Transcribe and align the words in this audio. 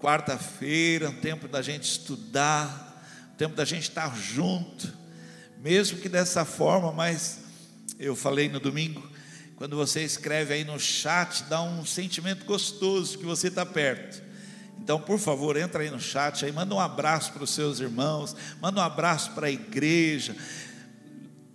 quarta-feira, 0.00 1.10
um 1.10 1.20
tempo 1.20 1.46
da 1.46 1.60
gente 1.60 1.84
estudar, 1.84 3.04
um 3.34 3.36
tempo 3.36 3.54
da 3.54 3.64
gente 3.64 3.82
estar 3.82 4.16
junto, 4.16 4.92
mesmo 5.62 5.98
que 5.98 6.08
dessa 6.08 6.44
forma, 6.44 6.90
mas 6.90 7.40
eu 7.98 8.16
falei 8.16 8.48
no 8.48 8.58
domingo, 8.58 9.06
quando 9.56 9.76
você 9.76 10.02
escreve 10.02 10.54
aí 10.54 10.64
no 10.64 10.80
chat, 10.80 11.44
dá 11.44 11.60
um 11.60 11.84
sentimento 11.84 12.46
gostoso 12.46 13.18
que 13.18 13.26
você 13.26 13.48
está 13.48 13.66
perto. 13.66 14.22
Então, 14.82 14.98
por 14.98 15.18
favor, 15.18 15.54
entra 15.58 15.82
aí 15.82 15.90
no 15.90 16.00
chat, 16.00 16.46
aí 16.46 16.50
manda 16.50 16.74
um 16.74 16.80
abraço 16.80 17.32
para 17.34 17.44
os 17.44 17.50
seus 17.50 17.78
irmãos, 17.78 18.34
manda 18.58 18.80
um 18.80 18.82
abraço 18.82 19.32
para 19.32 19.48
a 19.48 19.50
igreja. 19.50 20.34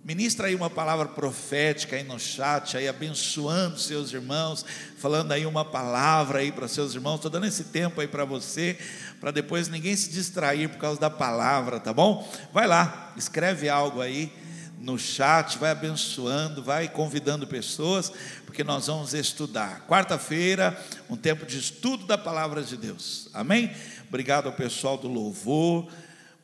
Ministra 0.06 0.46
aí 0.46 0.54
uma 0.54 0.70
palavra 0.70 1.06
profética 1.06 1.96
aí 1.96 2.04
no 2.04 2.16
chat, 2.16 2.76
aí 2.76 2.86
abençoando 2.86 3.76
seus 3.76 4.12
irmãos, 4.12 4.64
falando 4.98 5.32
aí 5.32 5.44
uma 5.44 5.64
palavra 5.64 6.38
aí 6.38 6.52
para 6.52 6.68
seus 6.68 6.94
irmãos. 6.94 7.16
Estou 7.16 7.28
dando 7.28 7.46
esse 7.46 7.64
tempo 7.64 8.00
aí 8.00 8.06
para 8.06 8.24
você, 8.24 8.78
para 9.20 9.32
depois 9.32 9.66
ninguém 9.66 9.96
se 9.96 10.08
distrair 10.08 10.68
por 10.68 10.78
causa 10.78 11.00
da 11.00 11.10
palavra, 11.10 11.80
tá 11.80 11.92
bom? 11.92 12.24
Vai 12.52 12.68
lá, 12.68 13.12
escreve 13.16 13.68
algo 13.68 14.00
aí 14.00 14.32
no 14.78 14.96
chat, 14.96 15.58
vai 15.58 15.72
abençoando, 15.72 16.62
vai 16.62 16.88
convidando 16.88 17.44
pessoas, 17.44 18.12
porque 18.44 18.62
nós 18.62 18.86
vamos 18.86 19.12
estudar. 19.12 19.88
Quarta-feira, 19.88 20.80
um 21.10 21.16
tempo 21.16 21.44
de 21.44 21.58
estudo 21.58 22.06
da 22.06 22.16
palavra 22.16 22.62
de 22.62 22.76
Deus. 22.76 23.28
Amém? 23.34 23.74
Obrigado 24.08 24.46
ao 24.46 24.52
pessoal 24.52 24.96
do 24.96 25.08
louvor, 25.08 25.88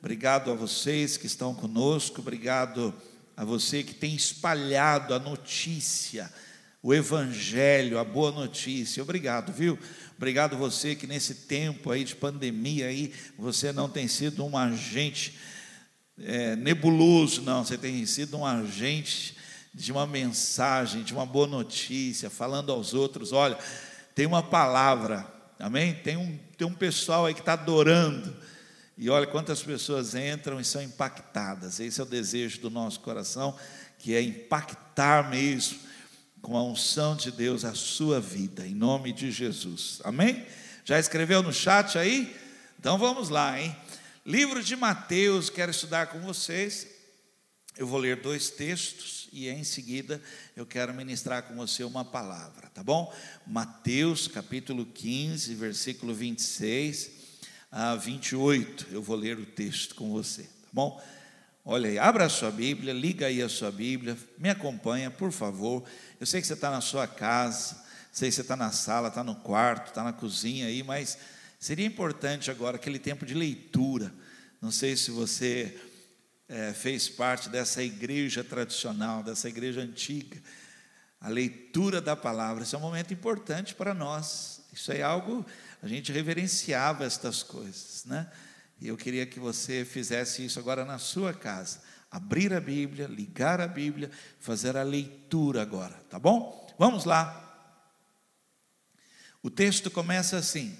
obrigado 0.01 0.51
a 0.51 0.55
vocês 0.55 1.17
que 1.17 1.27
estão 1.27 1.55
conosco, 1.55 2.21
obrigado 2.21 2.93
a 3.43 3.45
você 3.45 3.83
que 3.83 3.93
tem 3.93 4.15
espalhado 4.15 5.13
a 5.13 5.19
notícia, 5.19 6.33
o 6.81 6.95
evangelho, 6.95 7.99
a 7.99 8.05
boa 8.05 8.31
notícia. 8.31 9.03
Obrigado, 9.03 9.53
viu? 9.53 9.77
Obrigado 10.17 10.57
você 10.57 10.95
que 10.95 11.09
nesse 11.09 11.35
tempo 11.35 11.91
aí 11.91 12.05
de 12.05 12.15
pandemia 12.15 12.87
aí, 12.87 13.13
você 13.37 13.73
não 13.73 13.89
tem 13.89 14.07
sido 14.07 14.45
um 14.45 14.57
agente 14.57 15.37
é, 16.21 16.55
nebuloso, 16.55 17.43
não, 17.43 17.65
você 17.65 17.77
tem 17.77 18.07
sido 18.07 18.39
um 18.39 18.47
agente 18.47 19.37
de 19.75 19.91
uma 19.91 20.07
mensagem, 20.07 21.03
de 21.03 21.13
uma 21.13 21.27
boa 21.27 21.49
notícia, 21.49 22.31
falando 22.31 22.71
aos 22.71 22.95
outros, 22.95 23.33
olha, 23.33 23.59
tem 24.15 24.25
uma 24.25 24.45
palavra, 24.45 25.27
amém? 25.59 25.95
Tem 25.95 26.17
um, 26.17 26.39
tem 26.57 26.65
um 26.65 26.75
pessoal 26.75 27.27
aí 27.27 27.35
que 27.35 27.41
está 27.41 27.55
adorando, 27.55 28.37
e 29.03 29.11
olha 29.11 29.27
quantas 29.27 29.61
pessoas 29.61 30.15
entram 30.15 30.61
e 30.61 30.65
são 30.65 30.81
impactadas. 30.81 31.81
Esse 31.81 32.01
é 32.01 32.05
o 32.05 32.07
desejo 32.07 32.61
do 32.61 32.71
nosso 32.71 33.01
coração, 33.01 33.59
que 33.99 34.15
é 34.15 34.23
impactar 34.23 35.29
mesmo 35.29 35.77
com 36.41 36.57
a 36.57 36.63
unção 36.63 37.17
de 37.17 37.33
Deus 37.33 37.65
a 37.65 37.75
sua 37.75 38.21
vida, 38.21 38.65
em 38.65 38.77
nome 38.77 39.13
de 39.13 39.33
Jesus. 39.33 40.01
Amém? 40.05 40.47
Já 40.85 41.01
escreveu 41.01 41.43
no 41.43 41.53
chat 41.53 41.99
aí? 41.99 42.33
Então 42.79 42.97
vamos 42.97 43.29
lá, 43.29 43.61
hein? 43.61 43.77
Livro 44.25 44.63
de 44.63 44.77
Mateus, 44.77 45.51
quero 45.51 45.73
estudar 45.73 46.07
com 46.07 46.21
vocês. 46.21 46.87
Eu 47.77 47.89
vou 47.89 47.99
ler 47.99 48.21
dois 48.21 48.51
textos 48.51 49.29
e 49.33 49.49
em 49.49 49.65
seguida 49.65 50.23
eu 50.55 50.65
quero 50.65 50.95
ministrar 50.95 51.43
com 51.43 51.57
você 51.57 51.83
uma 51.83 52.05
palavra, 52.05 52.71
tá 52.71 52.85
bom? 52.85 53.13
Mateus 53.45 54.29
capítulo 54.29 54.87
15, 54.87 55.57
versículo 55.57 56.15
26 56.15 57.22
a 57.73 57.97
28. 57.97 58.89
Eu 58.93 59.01
vou 59.03 59.17
ler 59.17 59.39
o 59.39 59.47
texto 59.47 59.95
com 59.95 60.13
você, 60.13 60.43
tá 60.43 60.69
bom? 60.71 61.03
Olha 61.65 61.89
aí, 61.89 61.99
abra 61.99 62.27
a 62.27 62.29
sua 62.29 62.51
Bíblia, 62.51 62.93
liga 62.93 63.27
aí 63.27 63.41
a 63.41 63.49
sua 63.49 63.71
Bíblia, 63.71 64.19
me 64.37 64.51
acompanha, 64.51 65.11
por 65.11 65.33
favor. 65.33 65.83
Eu 66.21 66.27
sei 66.27 66.41
que 66.41 66.47
você 66.47 66.53
está 66.53 66.71
na 66.71 66.81
sua 66.81 67.07
casa, 67.07 67.83
sei 68.13 68.29
que 68.29 68.35
você 68.35 68.43
está 68.43 68.57
na 68.57 68.73
sala, 68.73 69.09
está 69.09 69.25
no 69.25 69.37
quarto, 69.37 69.89
está 69.89 70.03
na 70.03 70.13
cozinha 70.13 70.67
aí, 70.67 70.83
mas 70.83 71.17
seria 71.59 71.87
importante 71.87 72.51
agora 72.51 72.77
aquele 72.77 72.99
tempo 72.99 73.25
de 73.25 73.33
leitura. 73.33 74.13
Não 74.61 74.71
sei 74.71 74.97
se 74.97 75.11
você 75.11 75.81
é, 76.49 76.73
fez 76.73 77.09
parte 77.09 77.49
dessa 77.49 77.83
igreja 77.83 78.45
tradicional, 78.45 79.23
dessa 79.23 79.49
igreja 79.49 79.81
antiga. 79.81 80.43
A 81.21 81.29
leitura 81.29 82.01
da 82.01 82.17
palavra, 82.17 82.65
isso 82.65 82.75
é 82.75 82.79
um 82.79 82.83
momento 82.83 83.15
importante 83.15 83.75
para 83.75 83.95
nós. 83.95 84.61
Isso 84.73 84.91
é 84.91 85.01
algo 85.01 85.47
a 85.83 85.89
gente 85.89 86.13
reverenciava 86.13 87.05
estas 87.05 87.43
coisas, 87.43 88.05
né? 88.05 88.31
E 88.81 88.87
eu 88.87 88.97
queria 88.97 89.27
que 89.27 89.41
você 89.41 89.85
fizesse 89.85 90.45
isso 90.45 90.61
agora 90.61 90.85
na 90.85 90.99
sua 90.99 91.35
casa. 91.35 91.83
Abrir 92.09 92.53
a 92.53 92.61
Bíblia, 92.61 93.07
ligar 93.09 93.61
a 93.61 93.67
Bíblia, 93.67 94.11
fazer 94.39 94.77
a 94.77 94.83
leitura 94.85 95.61
agora, 95.61 95.95
tá 96.09 96.19
bom? 96.19 96.73
Vamos 96.79 97.05
lá. 97.05 97.41
O 99.43 99.51
texto 99.51 99.91
começa 99.91 100.37
assim: 100.37 100.79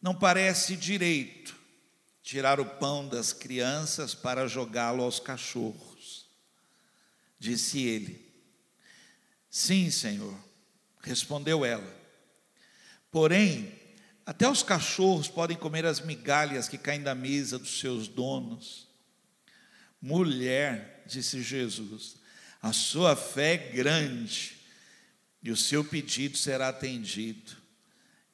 Não 0.00 0.14
parece 0.14 0.76
direito 0.76 1.56
tirar 2.22 2.60
o 2.60 2.64
pão 2.64 3.08
das 3.08 3.32
crianças 3.32 4.14
para 4.14 4.46
jogá-lo 4.46 5.02
aos 5.02 5.18
cachorros. 5.18 6.28
Disse 7.38 7.82
ele. 7.82 8.24
Sim, 9.50 9.90
Senhor, 9.90 10.34
respondeu 11.02 11.64
ela. 11.64 12.03
Porém, 13.14 13.72
até 14.26 14.50
os 14.50 14.64
cachorros 14.64 15.28
podem 15.28 15.56
comer 15.56 15.86
as 15.86 16.00
migalhas 16.00 16.66
que 16.66 16.76
caem 16.76 17.00
da 17.00 17.14
mesa 17.14 17.60
dos 17.60 17.78
seus 17.78 18.08
donos. 18.08 18.88
Mulher, 20.02 21.04
disse 21.06 21.40
Jesus, 21.40 22.16
a 22.60 22.72
sua 22.72 23.14
fé 23.14 23.52
é 23.52 23.56
grande 23.56 24.56
e 25.40 25.52
o 25.52 25.56
seu 25.56 25.84
pedido 25.84 26.36
será 26.36 26.70
atendido. 26.70 27.52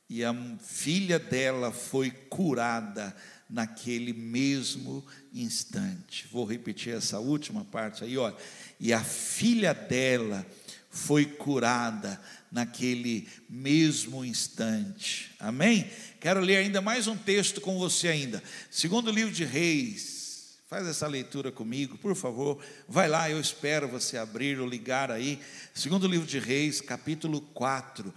E 0.08 0.24
a 0.24 0.34
filha 0.62 1.18
dela 1.18 1.70
foi 1.70 2.10
curada 2.10 3.14
naquele 3.50 4.14
mesmo 4.14 5.04
instante. 5.30 6.26
Vou 6.32 6.46
repetir 6.46 6.94
essa 6.94 7.18
última 7.18 7.66
parte 7.66 8.02
aí, 8.02 8.16
olha. 8.16 8.34
E 8.80 8.94
a 8.94 9.04
filha 9.04 9.74
dela 9.74 10.46
foi 10.88 11.26
curada 11.26 12.18
naquele 12.50 13.28
mesmo 13.48 14.24
instante. 14.24 15.30
Amém? 15.38 15.90
Quero 16.20 16.40
ler 16.40 16.56
ainda 16.56 16.80
mais 16.80 17.06
um 17.06 17.16
texto 17.16 17.60
com 17.60 17.78
você 17.78 18.08
ainda. 18.08 18.42
Segundo 18.70 19.10
livro 19.10 19.32
de 19.32 19.44
Reis. 19.44 20.20
Faz 20.68 20.86
essa 20.86 21.08
leitura 21.08 21.50
comigo, 21.50 21.98
por 21.98 22.14
favor. 22.14 22.62
Vai 22.88 23.08
lá, 23.08 23.28
eu 23.28 23.40
espero 23.40 23.88
você 23.88 24.16
abrir 24.16 24.60
ou 24.60 24.68
ligar 24.68 25.10
aí. 25.10 25.40
Segundo 25.74 26.06
livro 26.06 26.26
de 26.26 26.38
Reis, 26.38 26.80
capítulo 26.80 27.40
4, 27.40 28.14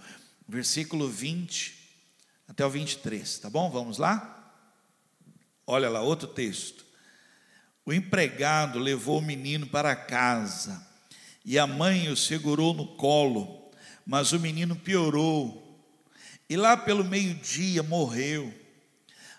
versículo 0.48 1.08
20 1.08 1.74
até 2.46 2.64
o 2.64 2.70
23, 2.70 3.38
tá 3.38 3.50
bom? 3.50 3.68
Vamos 3.70 3.98
lá? 3.98 4.54
Olha 5.66 5.88
lá, 5.88 6.02
outro 6.02 6.28
texto. 6.28 6.84
O 7.84 7.92
empregado 7.92 8.78
levou 8.78 9.18
o 9.18 9.22
menino 9.22 9.66
para 9.66 9.96
casa 9.96 10.86
e 11.44 11.58
a 11.58 11.66
mãe 11.66 12.08
o 12.08 12.16
segurou 12.16 12.72
no 12.72 12.96
colo 12.96 13.63
mas 14.06 14.32
o 14.32 14.40
menino 14.40 14.76
piorou. 14.76 15.62
E 16.48 16.56
lá 16.56 16.76
pelo 16.76 17.04
meio-dia 17.04 17.82
morreu. 17.82 18.52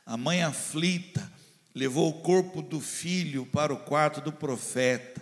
A 0.06 0.18
mãe 0.18 0.44
aflita 0.44 1.36
levou 1.76 2.09
o 2.09 2.22
corpo 2.22 2.62
do 2.62 2.80
filho 2.80 3.46
para 3.46 3.74
o 3.74 3.78
quarto 3.78 4.22
do 4.22 4.31
profeta 4.31 5.22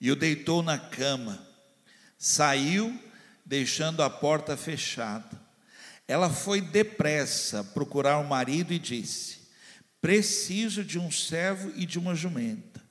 e 0.00 0.10
o 0.10 0.16
deitou 0.16 0.62
na 0.62 0.78
cama. 0.78 1.46
Saiu, 2.16 2.98
deixando 3.44 4.02
a 4.02 4.08
porta 4.08 4.56
fechada. 4.56 5.38
Ela 6.06 6.30
foi 6.30 6.62
depressa 6.62 7.62
procurar 7.62 8.18
o 8.18 8.26
marido 8.26 8.72
e 8.72 8.78
disse: 8.78 9.40
Preciso 10.00 10.82
de 10.82 10.98
um 10.98 11.10
servo 11.10 11.70
e 11.76 11.84
de 11.84 11.98
uma 11.98 12.14
jumenta, 12.14 12.82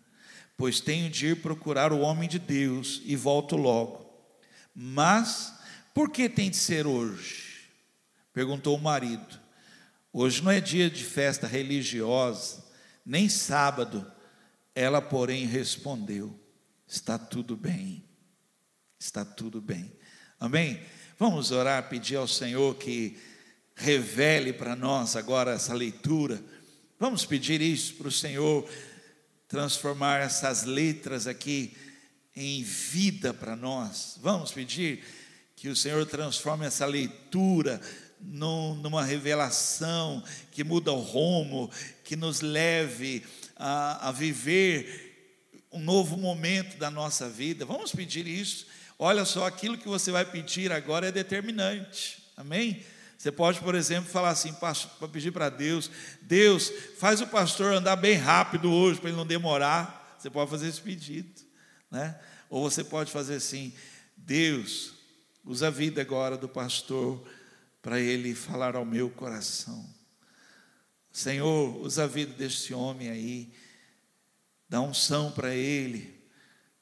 pois 0.56 0.80
tenho 0.80 1.10
de 1.10 1.28
ir 1.28 1.42
procurar 1.42 1.92
o 1.92 2.00
homem 2.00 2.30
de 2.30 2.38
Deus 2.38 3.02
e 3.04 3.16
volto 3.16 3.56
logo. 3.56 4.06
Mas 4.74 5.54
por 5.98 6.12
que 6.12 6.30
tem 6.30 6.52
de 6.52 6.58
ser 6.58 6.86
hoje? 6.86 7.72
Perguntou 8.32 8.78
o 8.78 8.80
marido. 8.80 9.40
Hoje 10.14 10.44
não 10.44 10.52
é 10.52 10.62
dia 10.62 10.92
de 10.92 11.04
festa 11.04 11.48
religiosa, 11.48 12.64
nem 13.04 13.28
sábado. 13.28 14.06
Ela, 14.76 15.02
porém, 15.02 15.48
respondeu: 15.48 16.40
Está 16.88 17.18
tudo 17.18 17.58
bem, 17.58 18.04
está 19.00 19.26
tudo 19.26 19.60
bem. 19.60 19.92
Amém? 20.40 20.80
Vamos 21.18 21.50
orar, 21.50 21.90
pedir 21.90 22.18
ao 22.18 22.28
Senhor 22.28 22.76
que 22.76 23.18
revele 23.74 24.54
para 24.54 24.76
nós 24.76 25.16
agora 25.16 25.54
essa 25.54 25.74
leitura. 25.74 26.40
Vamos 27.00 27.26
pedir 27.26 27.60
isso 27.60 27.96
para 27.96 28.10
o 28.10 28.12
Senhor 28.12 28.70
transformar 29.48 30.22
essas 30.22 30.64
letras 30.64 31.26
aqui 31.26 31.76
em 32.36 32.62
vida 32.62 33.34
para 33.34 33.56
nós. 33.56 34.20
Vamos 34.22 34.52
pedir 34.52 35.04
que 35.58 35.70
o 35.70 35.76
Senhor 35.76 36.06
transforme 36.06 36.68
essa 36.68 36.86
leitura 36.86 37.82
numa 38.22 39.04
revelação 39.04 40.24
que 40.52 40.64
muda 40.64 40.94
o 40.94 41.00
rumo, 41.00 41.70
que 42.04 42.16
nos 42.16 42.42
leve 42.42 43.26
a, 43.56 44.08
a 44.08 44.12
viver 44.12 45.66
um 45.72 45.80
novo 45.80 46.16
momento 46.16 46.78
da 46.78 46.92
nossa 46.92 47.28
vida. 47.28 47.66
Vamos 47.66 47.92
pedir 47.92 48.28
isso. 48.28 48.68
Olha 49.00 49.26
só, 49.26 49.48
aquilo 49.48 49.80
que 49.80 49.88
você 49.88 50.12
vai 50.12 50.24
pedir 50.24 50.72
agora 50.72 51.08
é 51.08 51.12
determinante. 51.12 52.24
Amém? 52.38 52.84
Você 53.18 53.32
pode, 53.32 53.60
por 53.60 53.74
exemplo, 53.74 54.12
falar 54.12 54.30
assim, 54.30 54.54
para 54.54 55.08
pedir 55.12 55.32
para 55.32 55.50
Deus: 55.50 55.90
Deus, 56.22 56.72
faz 57.00 57.20
o 57.20 57.26
pastor 57.26 57.74
andar 57.74 57.96
bem 57.96 58.16
rápido 58.16 58.72
hoje, 58.72 59.00
para 59.00 59.10
ele 59.10 59.18
não 59.18 59.26
demorar. 59.26 60.16
Você 60.20 60.30
pode 60.30 60.52
fazer 60.52 60.68
esse 60.68 60.82
pedido, 60.82 61.42
né? 61.90 62.16
Ou 62.48 62.70
você 62.70 62.84
pode 62.84 63.12
fazer 63.12 63.36
assim: 63.36 63.74
Deus, 64.16 64.97
usa 65.48 65.68
a 65.68 65.72
vida 65.72 66.02
agora 66.02 66.38
do 66.38 66.50
pastor 66.50 67.26
para 67.82 68.00
ele 68.00 68.36
falar 68.36 68.76
ao 68.76 68.84
meu 68.84 69.10
coração. 69.10 69.90
Senhor, 71.10 71.78
usa 71.78 72.04
a 72.04 72.08
vida 72.08 72.34
deste 72.34 72.74
homem 72.74 73.10
aí, 73.10 73.54
dá 74.68 74.82
unção 74.82 75.32
para 75.32 75.56
ele, 75.56 76.14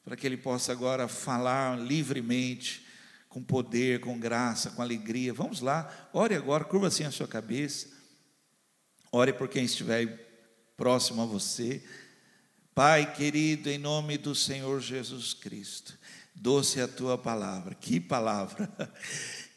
para 0.04 0.16
que 0.16 0.26
ele 0.26 0.36
possa 0.36 0.72
agora 0.72 1.08
falar 1.08 1.80
livremente, 1.80 2.84
com 3.30 3.44
poder, 3.44 4.00
com 4.00 4.20
graça, 4.20 4.72
com 4.72 4.82
alegria. 4.82 5.34
Vamos 5.34 5.62
lá, 5.62 6.10
ore 6.12 6.36
agora, 6.36 6.64
curva 6.64 6.88
assim 6.88 7.04
a 7.04 7.12
sua 7.12 7.28
cabeça. 7.28 7.90
Ore 9.12 9.32
por 9.32 9.48
quem 9.48 9.66
estiver 9.66 10.08
próximo 10.76 11.22
a 11.22 11.26
você. 11.26 11.84
Pai 12.74 13.14
querido, 13.14 13.70
em 13.70 13.78
nome 13.78 14.18
do 14.18 14.34
Senhor 14.34 14.82
Jesus 14.82 15.34
Cristo, 15.34 15.98
doce 16.36 16.82
a 16.82 16.88
tua 16.88 17.18
palavra. 17.18 17.74
Que 17.76 18.00
palavra! 18.00 18.70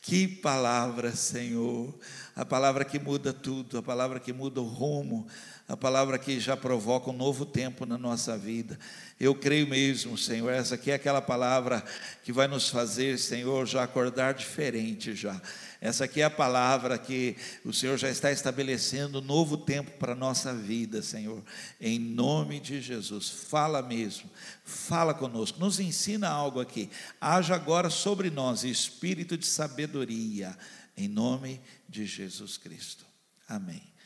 Que 0.01 0.27
palavra, 0.27 1.15
Senhor! 1.15 1.95
A 2.35 2.43
palavra 2.43 2.83
que 2.83 2.99
muda 2.99 3.31
tudo, 3.31 3.77
a 3.77 3.83
palavra 3.83 4.19
que 4.19 4.33
muda 4.33 4.59
o 4.59 4.65
rumo, 4.65 5.27
a 5.69 5.77
palavra 5.77 6.19
que 6.19 6.41
já 6.41 6.57
provoca 6.57 7.11
um 7.11 7.13
novo 7.13 7.45
tempo 7.45 7.85
na 7.85 7.99
nossa 7.99 8.39
vida. 8.39 8.79
Eu 9.21 9.35
creio 9.35 9.69
mesmo, 9.69 10.17
Senhor, 10.17 10.51
essa 10.51 10.77
aqui 10.77 10.91
é 10.91 10.95
aquela 10.95 11.21
palavra 11.21 11.85
que 12.25 12.33
vai 12.33 12.49
nos 12.49 12.71
fazer, 12.71 13.19
Senhor, 13.19 13.67
já 13.67 13.83
acordar 13.83 14.33
diferente 14.33 15.15
já. 15.15 15.39
Essa 15.79 16.05
aqui 16.05 16.23
é 16.23 16.25
a 16.25 16.31
palavra 16.31 16.97
que 16.97 17.37
o 17.67 17.73
Senhor 17.73 17.99
já 17.99 18.09
está 18.09 18.33
estabelecendo 18.33 19.19
um 19.19 19.23
novo 19.23 19.59
tempo 19.59 19.91
para 19.99 20.13
a 20.13 20.17
nossa 20.17 20.55
vida, 20.55 21.03
Senhor. 21.03 21.45
Em 21.79 21.99
nome 21.99 22.61
de 22.61 22.81
Jesus, 22.81 23.29
fala 23.29 23.83
mesmo, 23.83 24.29
fala 24.65 25.13
conosco, 25.13 25.61
nos 25.61 25.79
ensina 25.79 26.31
algo 26.31 26.61
aqui. 26.61 26.89
Haja 27.21 27.55
agora 27.55 27.91
sobre 27.91 28.31
nós 28.31 28.65
espírito 28.65 29.37
de 29.37 29.45
sabedoria, 29.45 30.57
em 30.97 31.09
nome 31.09 31.61
de 31.87 32.07
Jesus 32.07 32.57
Cristo. 32.57 33.05
Amém. 33.47 33.98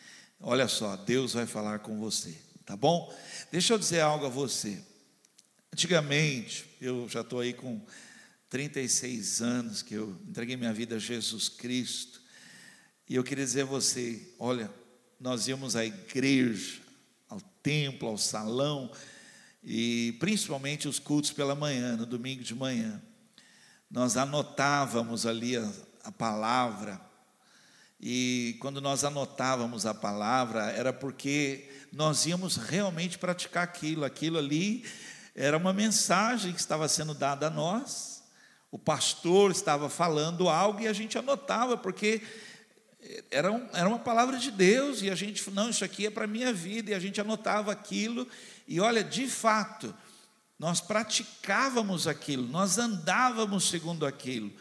Olha 0.44 0.66
só, 0.66 0.96
Deus 0.96 1.34
vai 1.34 1.46
falar 1.46 1.78
com 1.78 2.00
você, 2.00 2.36
tá 2.66 2.76
bom? 2.76 3.16
Deixa 3.52 3.74
eu 3.74 3.78
dizer 3.78 4.00
algo 4.00 4.26
a 4.26 4.28
você. 4.28 4.82
Antigamente, 5.72 6.66
eu 6.80 7.08
já 7.08 7.20
estou 7.20 7.38
aí 7.38 7.52
com 7.52 7.80
36 8.50 9.40
anos 9.40 9.82
que 9.82 9.94
eu 9.94 10.20
entreguei 10.28 10.56
minha 10.56 10.72
vida 10.72 10.96
a 10.96 10.98
Jesus 10.98 11.48
Cristo, 11.48 12.20
e 13.08 13.14
eu 13.14 13.22
queria 13.22 13.44
dizer 13.44 13.62
a 13.62 13.66
você: 13.66 14.34
olha, 14.36 14.68
nós 15.20 15.46
íamos 15.46 15.76
à 15.76 15.86
igreja, 15.86 16.80
ao 17.28 17.40
templo, 17.62 18.08
ao 18.08 18.18
salão, 18.18 18.90
e 19.62 20.16
principalmente 20.18 20.88
os 20.88 20.98
cultos 20.98 21.30
pela 21.30 21.54
manhã, 21.54 21.96
no 21.96 22.04
domingo 22.04 22.42
de 22.42 22.54
manhã. 22.56 23.00
Nós 23.88 24.16
anotávamos 24.16 25.24
ali 25.24 25.56
a, 25.56 25.72
a 26.02 26.10
palavra, 26.10 27.00
e 28.02 28.56
quando 28.58 28.80
nós 28.80 29.04
anotávamos 29.04 29.86
a 29.86 29.94
palavra, 29.94 30.72
era 30.72 30.92
porque 30.92 31.70
nós 31.92 32.26
íamos 32.26 32.56
realmente 32.56 33.16
praticar 33.16 33.62
aquilo, 33.62 34.04
aquilo 34.04 34.38
ali 34.38 34.84
era 35.34 35.56
uma 35.56 35.72
mensagem 35.72 36.52
que 36.52 36.60
estava 36.60 36.88
sendo 36.88 37.14
dada 37.14 37.46
a 37.46 37.50
nós. 37.50 38.22
O 38.70 38.78
pastor 38.78 39.50
estava 39.50 39.88
falando 39.88 40.48
algo 40.48 40.80
e 40.80 40.88
a 40.88 40.92
gente 40.92 41.16
anotava, 41.16 41.76
porque 41.76 42.22
era, 43.30 43.50
um, 43.50 43.68
era 43.72 43.88
uma 43.88 43.98
palavra 43.98 44.38
de 44.38 44.50
Deus, 44.50 45.02
e 45.02 45.10
a 45.10 45.14
gente, 45.14 45.48
não, 45.50 45.70
isso 45.70 45.84
aqui 45.84 46.06
é 46.06 46.10
para 46.10 46.24
a 46.24 46.28
minha 46.28 46.52
vida, 46.52 46.90
e 46.90 46.94
a 46.94 46.98
gente 46.98 47.20
anotava 47.20 47.72
aquilo, 47.72 48.26
e 48.66 48.80
olha, 48.80 49.02
de 49.02 49.26
fato, 49.28 49.94
nós 50.58 50.80
praticávamos 50.80 52.06
aquilo, 52.06 52.46
nós 52.46 52.78
andávamos 52.78 53.68
segundo 53.68 54.06
aquilo. 54.06 54.52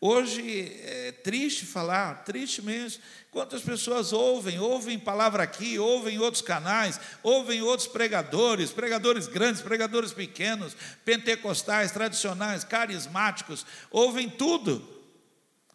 Hoje 0.00 0.78
é 0.84 1.12
triste 1.12 1.64
falar, 1.64 2.24
triste 2.24 2.60
mesmo. 2.60 3.02
Quantas 3.30 3.62
pessoas 3.62 4.12
ouvem, 4.12 4.58
ouvem 4.58 4.98
palavra 4.98 5.42
aqui, 5.42 5.78
ouvem 5.78 6.18
outros 6.18 6.42
canais, 6.42 7.00
ouvem 7.22 7.62
outros 7.62 7.88
pregadores, 7.88 8.72
pregadores 8.72 9.26
grandes, 9.26 9.62
pregadores 9.62 10.12
pequenos, 10.12 10.76
pentecostais, 11.04 11.92
tradicionais, 11.92 12.62
carismáticos, 12.62 13.64
ouvem 13.90 14.28
tudo, 14.28 14.86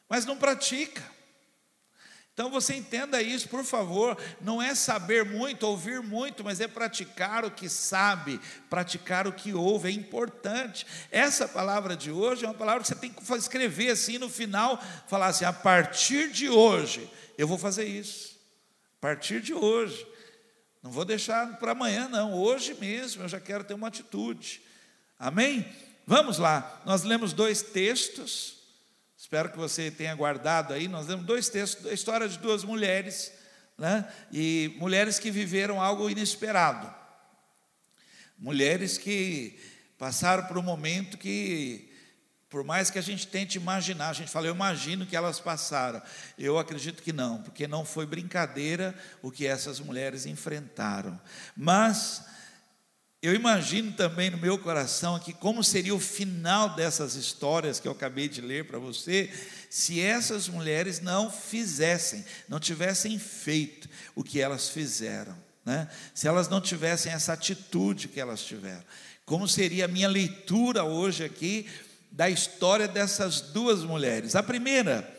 mas 0.07 0.25
não 0.25 0.37
pratica. 0.37 1.03
Então 2.33 2.49
você 2.49 2.75
entenda 2.75 3.21
isso, 3.21 3.49
por 3.49 3.63
favor. 3.63 4.17
Não 4.39 4.61
é 4.61 4.73
saber 4.73 5.25
muito, 5.25 5.63
ouvir 5.67 6.01
muito, 6.01 6.43
mas 6.43 6.61
é 6.61 6.67
praticar 6.67 7.43
o 7.43 7.51
que 7.51 7.67
sabe, 7.67 8.39
praticar 8.69 9.27
o 9.27 9.33
que 9.33 9.53
ouve. 9.53 9.89
É 9.89 9.91
importante. 9.91 10.85
Essa 11.11 11.47
palavra 11.47 11.95
de 11.95 12.09
hoje 12.09 12.45
é 12.45 12.47
uma 12.47 12.53
palavra 12.53 12.81
que 12.81 12.87
você 12.87 12.95
tem 12.95 13.11
que 13.11 13.33
escrever 13.33 13.91
assim 13.91 14.17
no 14.17 14.29
final, 14.29 14.81
falar 15.07 15.27
assim: 15.27 15.45
a 15.45 15.53
partir 15.53 16.31
de 16.31 16.49
hoje 16.49 17.09
eu 17.37 17.47
vou 17.47 17.57
fazer 17.57 17.85
isso. 17.85 18.39
A 18.97 19.01
partir 19.01 19.41
de 19.41 19.53
hoje. 19.53 20.07
Não 20.81 20.89
vou 20.89 21.05
deixar 21.05 21.59
para 21.59 21.73
amanhã, 21.73 22.07
não. 22.07 22.33
Hoje 22.33 22.73
mesmo 22.73 23.23
eu 23.23 23.27
já 23.27 23.39
quero 23.39 23.63
ter 23.63 23.73
uma 23.73 23.89
atitude. 23.89 24.61
Amém? 25.19 25.65
Vamos 26.07 26.39
lá. 26.39 26.81
Nós 26.85 27.03
lemos 27.03 27.33
dois 27.33 27.61
textos. 27.61 28.60
Espero 29.21 29.51
que 29.51 29.57
você 29.57 29.91
tenha 29.91 30.15
guardado 30.15 30.73
aí. 30.73 30.87
Nós 30.87 31.05
lemos 31.05 31.27
dois 31.27 31.47
textos, 31.47 31.85
a 31.85 31.93
história 31.93 32.27
de 32.27 32.39
duas 32.39 32.63
mulheres, 32.63 33.31
né? 33.77 34.11
E 34.31 34.75
mulheres 34.79 35.19
que 35.19 35.29
viveram 35.29 35.79
algo 35.79 36.09
inesperado. 36.09 36.91
Mulheres 38.35 38.97
que 38.97 39.59
passaram 39.95 40.45
por 40.45 40.57
um 40.57 40.63
momento 40.63 41.19
que, 41.19 41.93
por 42.49 42.63
mais 42.63 42.89
que 42.89 42.97
a 42.97 43.01
gente 43.01 43.27
tente 43.27 43.59
imaginar, 43.59 44.09
a 44.09 44.13
gente 44.13 44.31
fala, 44.31 44.47
eu 44.47 44.55
imagino 44.55 45.05
que 45.05 45.15
elas 45.15 45.39
passaram. 45.39 46.01
Eu 46.35 46.57
acredito 46.57 47.03
que 47.03 47.13
não, 47.13 47.43
porque 47.43 47.67
não 47.67 47.85
foi 47.85 48.07
brincadeira 48.07 48.95
o 49.21 49.29
que 49.29 49.45
essas 49.45 49.79
mulheres 49.79 50.25
enfrentaram. 50.25 51.21
Mas 51.55 52.25
eu 53.21 53.35
imagino 53.35 53.91
também 53.91 54.31
no 54.31 54.37
meu 54.37 54.57
coração 54.57 55.15
aqui 55.15 55.31
como 55.31 55.63
seria 55.63 55.93
o 55.93 55.99
final 55.99 56.75
dessas 56.75 57.13
histórias 57.13 57.79
que 57.79 57.87
eu 57.87 57.91
acabei 57.91 58.27
de 58.27 58.41
ler 58.41 58.65
para 58.65 58.79
você, 58.79 59.29
se 59.69 60.01
essas 60.01 60.49
mulheres 60.49 60.99
não 60.99 61.29
fizessem, 61.29 62.25
não 62.49 62.59
tivessem 62.59 63.19
feito 63.19 63.87
o 64.15 64.23
que 64.23 64.41
elas 64.41 64.69
fizeram, 64.69 65.37
né? 65.63 65.87
se 66.15 66.27
elas 66.27 66.49
não 66.49 66.59
tivessem 66.59 67.11
essa 67.11 67.33
atitude 67.33 68.07
que 68.07 68.19
elas 68.19 68.41
tiveram. 68.41 68.83
Como 69.23 69.47
seria 69.47 69.85
a 69.85 69.87
minha 69.87 70.07
leitura 70.07 70.83
hoje 70.83 71.23
aqui 71.23 71.67
da 72.11 72.27
história 72.27 72.87
dessas 72.87 73.39
duas 73.39 73.83
mulheres? 73.83 74.35
A 74.35 74.41
primeira, 74.41 75.15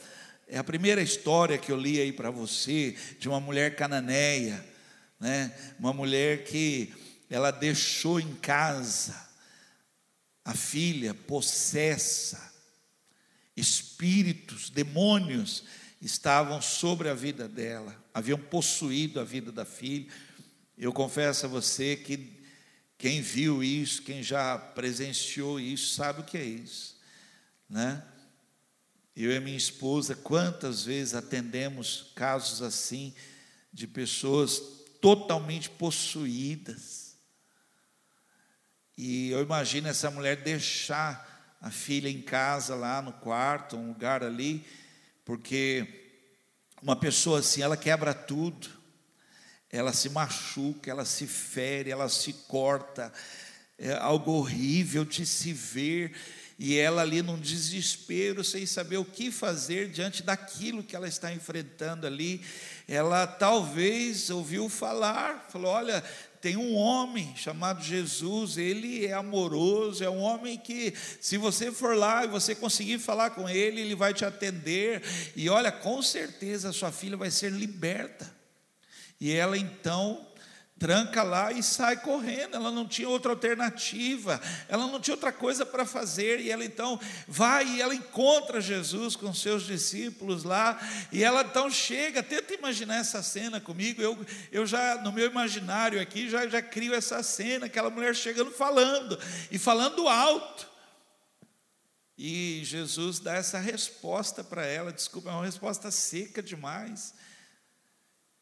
é 0.48 0.58
a 0.58 0.64
primeira 0.64 1.00
história 1.00 1.56
que 1.56 1.70
eu 1.70 1.76
li 1.76 2.00
aí 2.00 2.12
para 2.12 2.32
você, 2.32 2.96
de 3.20 3.28
uma 3.28 3.38
mulher 3.40 3.76
cananeia, 3.76 4.62
né? 5.20 5.52
uma 5.78 5.92
mulher 5.92 6.42
que 6.42 6.92
ela 7.32 7.50
deixou 7.50 8.20
em 8.20 8.34
casa 8.34 9.18
a 10.44 10.54
filha 10.54 11.14
possessa, 11.14 12.52
espíritos, 13.56 14.68
demônios 14.68 15.64
estavam 15.98 16.60
sobre 16.60 17.08
a 17.08 17.14
vida 17.14 17.48
dela, 17.48 17.96
haviam 18.12 18.38
possuído 18.38 19.18
a 19.18 19.24
vida 19.24 19.50
da 19.50 19.64
filha. 19.64 20.12
Eu 20.76 20.92
confesso 20.92 21.46
a 21.46 21.48
você 21.48 21.96
que 21.96 22.38
quem 22.98 23.22
viu 23.22 23.64
isso, 23.64 24.02
quem 24.02 24.22
já 24.22 24.58
presenciou 24.58 25.58
isso, 25.58 25.94
sabe 25.94 26.20
o 26.20 26.24
que 26.24 26.36
é 26.36 26.44
isso, 26.44 26.98
né? 27.66 28.04
Eu 29.16 29.32
e 29.32 29.40
minha 29.40 29.56
esposa, 29.56 30.14
quantas 30.14 30.84
vezes 30.84 31.14
atendemos 31.14 32.12
casos 32.14 32.60
assim, 32.60 33.14
de 33.72 33.86
pessoas 33.86 34.60
totalmente 35.00 35.70
possuídas, 35.70 37.01
e 38.96 39.30
eu 39.30 39.42
imagino 39.42 39.88
essa 39.88 40.10
mulher 40.10 40.36
deixar 40.36 41.56
a 41.60 41.70
filha 41.70 42.08
em 42.08 42.20
casa, 42.20 42.74
lá 42.74 43.00
no 43.00 43.12
quarto, 43.12 43.76
um 43.76 43.88
lugar 43.88 44.22
ali, 44.22 44.66
porque 45.24 45.86
uma 46.82 46.96
pessoa 46.96 47.38
assim, 47.38 47.62
ela 47.62 47.76
quebra 47.76 48.12
tudo, 48.12 48.68
ela 49.70 49.92
se 49.92 50.10
machuca, 50.10 50.90
ela 50.90 51.04
se 51.04 51.26
fere, 51.26 51.90
ela 51.90 52.08
se 52.08 52.32
corta, 52.48 53.12
é 53.78 53.94
algo 53.94 54.32
horrível 54.32 55.04
de 55.04 55.24
se 55.24 55.52
ver, 55.52 56.14
e 56.58 56.76
ela 56.76 57.02
ali 57.02 57.22
num 57.22 57.38
desespero, 57.38 58.44
sem 58.44 58.66
saber 58.66 58.98
o 58.98 59.04
que 59.04 59.30
fazer 59.30 59.88
diante 59.88 60.22
daquilo 60.22 60.82
que 60.82 60.94
ela 60.94 61.08
está 61.08 61.32
enfrentando 61.32 62.06
ali, 62.06 62.44
ela 62.86 63.26
talvez 63.26 64.28
ouviu 64.30 64.68
falar, 64.68 65.48
falou: 65.50 65.72
Olha, 65.72 66.04
tem 66.42 66.56
um 66.56 66.74
homem 66.74 67.32
chamado 67.36 67.84
Jesus, 67.84 68.58
ele 68.58 69.06
é 69.06 69.12
amoroso, 69.12 70.02
é 70.02 70.10
um 70.10 70.18
homem 70.18 70.58
que, 70.58 70.92
se 71.20 71.38
você 71.38 71.70
for 71.70 71.96
lá 71.96 72.24
e 72.24 72.26
você 72.26 72.52
conseguir 72.52 72.98
falar 72.98 73.30
com 73.30 73.48
ele, 73.48 73.80
ele 73.80 73.94
vai 73.94 74.12
te 74.12 74.24
atender, 74.24 75.00
e 75.36 75.48
olha, 75.48 75.70
com 75.70 76.02
certeza 76.02 76.70
a 76.70 76.72
sua 76.72 76.90
filha 76.90 77.16
vai 77.16 77.30
ser 77.30 77.52
liberta. 77.52 78.28
E 79.20 79.30
ela 79.32 79.56
então 79.56 80.26
tranca 80.82 81.22
lá 81.22 81.52
e 81.52 81.62
sai 81.62 81.96
correndo. 81.96 82.56
Ela 82.56 82.72
não 82.72 82.88
tinha 82.88 83.08
outra 83.08 83.30
alternativa, 83.30 84.40
ela 84.68 84.88
não 84.88 84.98
tinha 85.00 85.14
outra 85.14 85.30
coisa 85.30 85.64
para 85.64 85.86
fazer. 85.86 86.40
E 86.40 86.50
ela 86.50 86.64
então 86.64 86.98
vai 87.28 87.64
e 87.64 87.80
ela 87.80 87.94
encontra 87.94 88.60
Jesus 88.60 89.14
com 89.14 89.32
seus 89.32 89.62
discípulos 89.64 90.42
lá. 90.42 90.80
E 91.12 91.22
ela 91.22 91.42
então 91.42 91.70
chega, 91.70 92.20
tenta 92.20 92.52
imaginar 92.54 92.96
essa 92.96 93.22
cena 93.22 93.60
comigo. 93.60 94.02
Eu, 94.02 94.18
eu 94.50 94.66
já, 94.66 94.96
no 94.96 95.12
meu 95.12 95.30
imaginário 95.30 96.00
aqui, 96.00 96.28
já, 96.28 96.48
já 96.48 96.60
crio 96.60 96.92
essa 96.92 97.22
cena: 97.22 97.66
aquela 97.66 97.88
mulher 97.88 98.16
chegando 98.16 98.50
falando, 98.50 99.16
e 99.52 99.58
falando 99.58 100.08
alto. 100.08 100.68
E 102.18 102.62
Jesus 102.64 103.20
dá 103.20 103.34
essa 103.34 103.58
resposta 103.60 104.42
para 104.42 104.66
ela, 104.66 104.92
desculpa, 104.92 105.30
é 105.30 105.32
uma 105.32 105.44
resposta 105.44 105.92
seca 105.92 106.42
demais. 106.42 107.14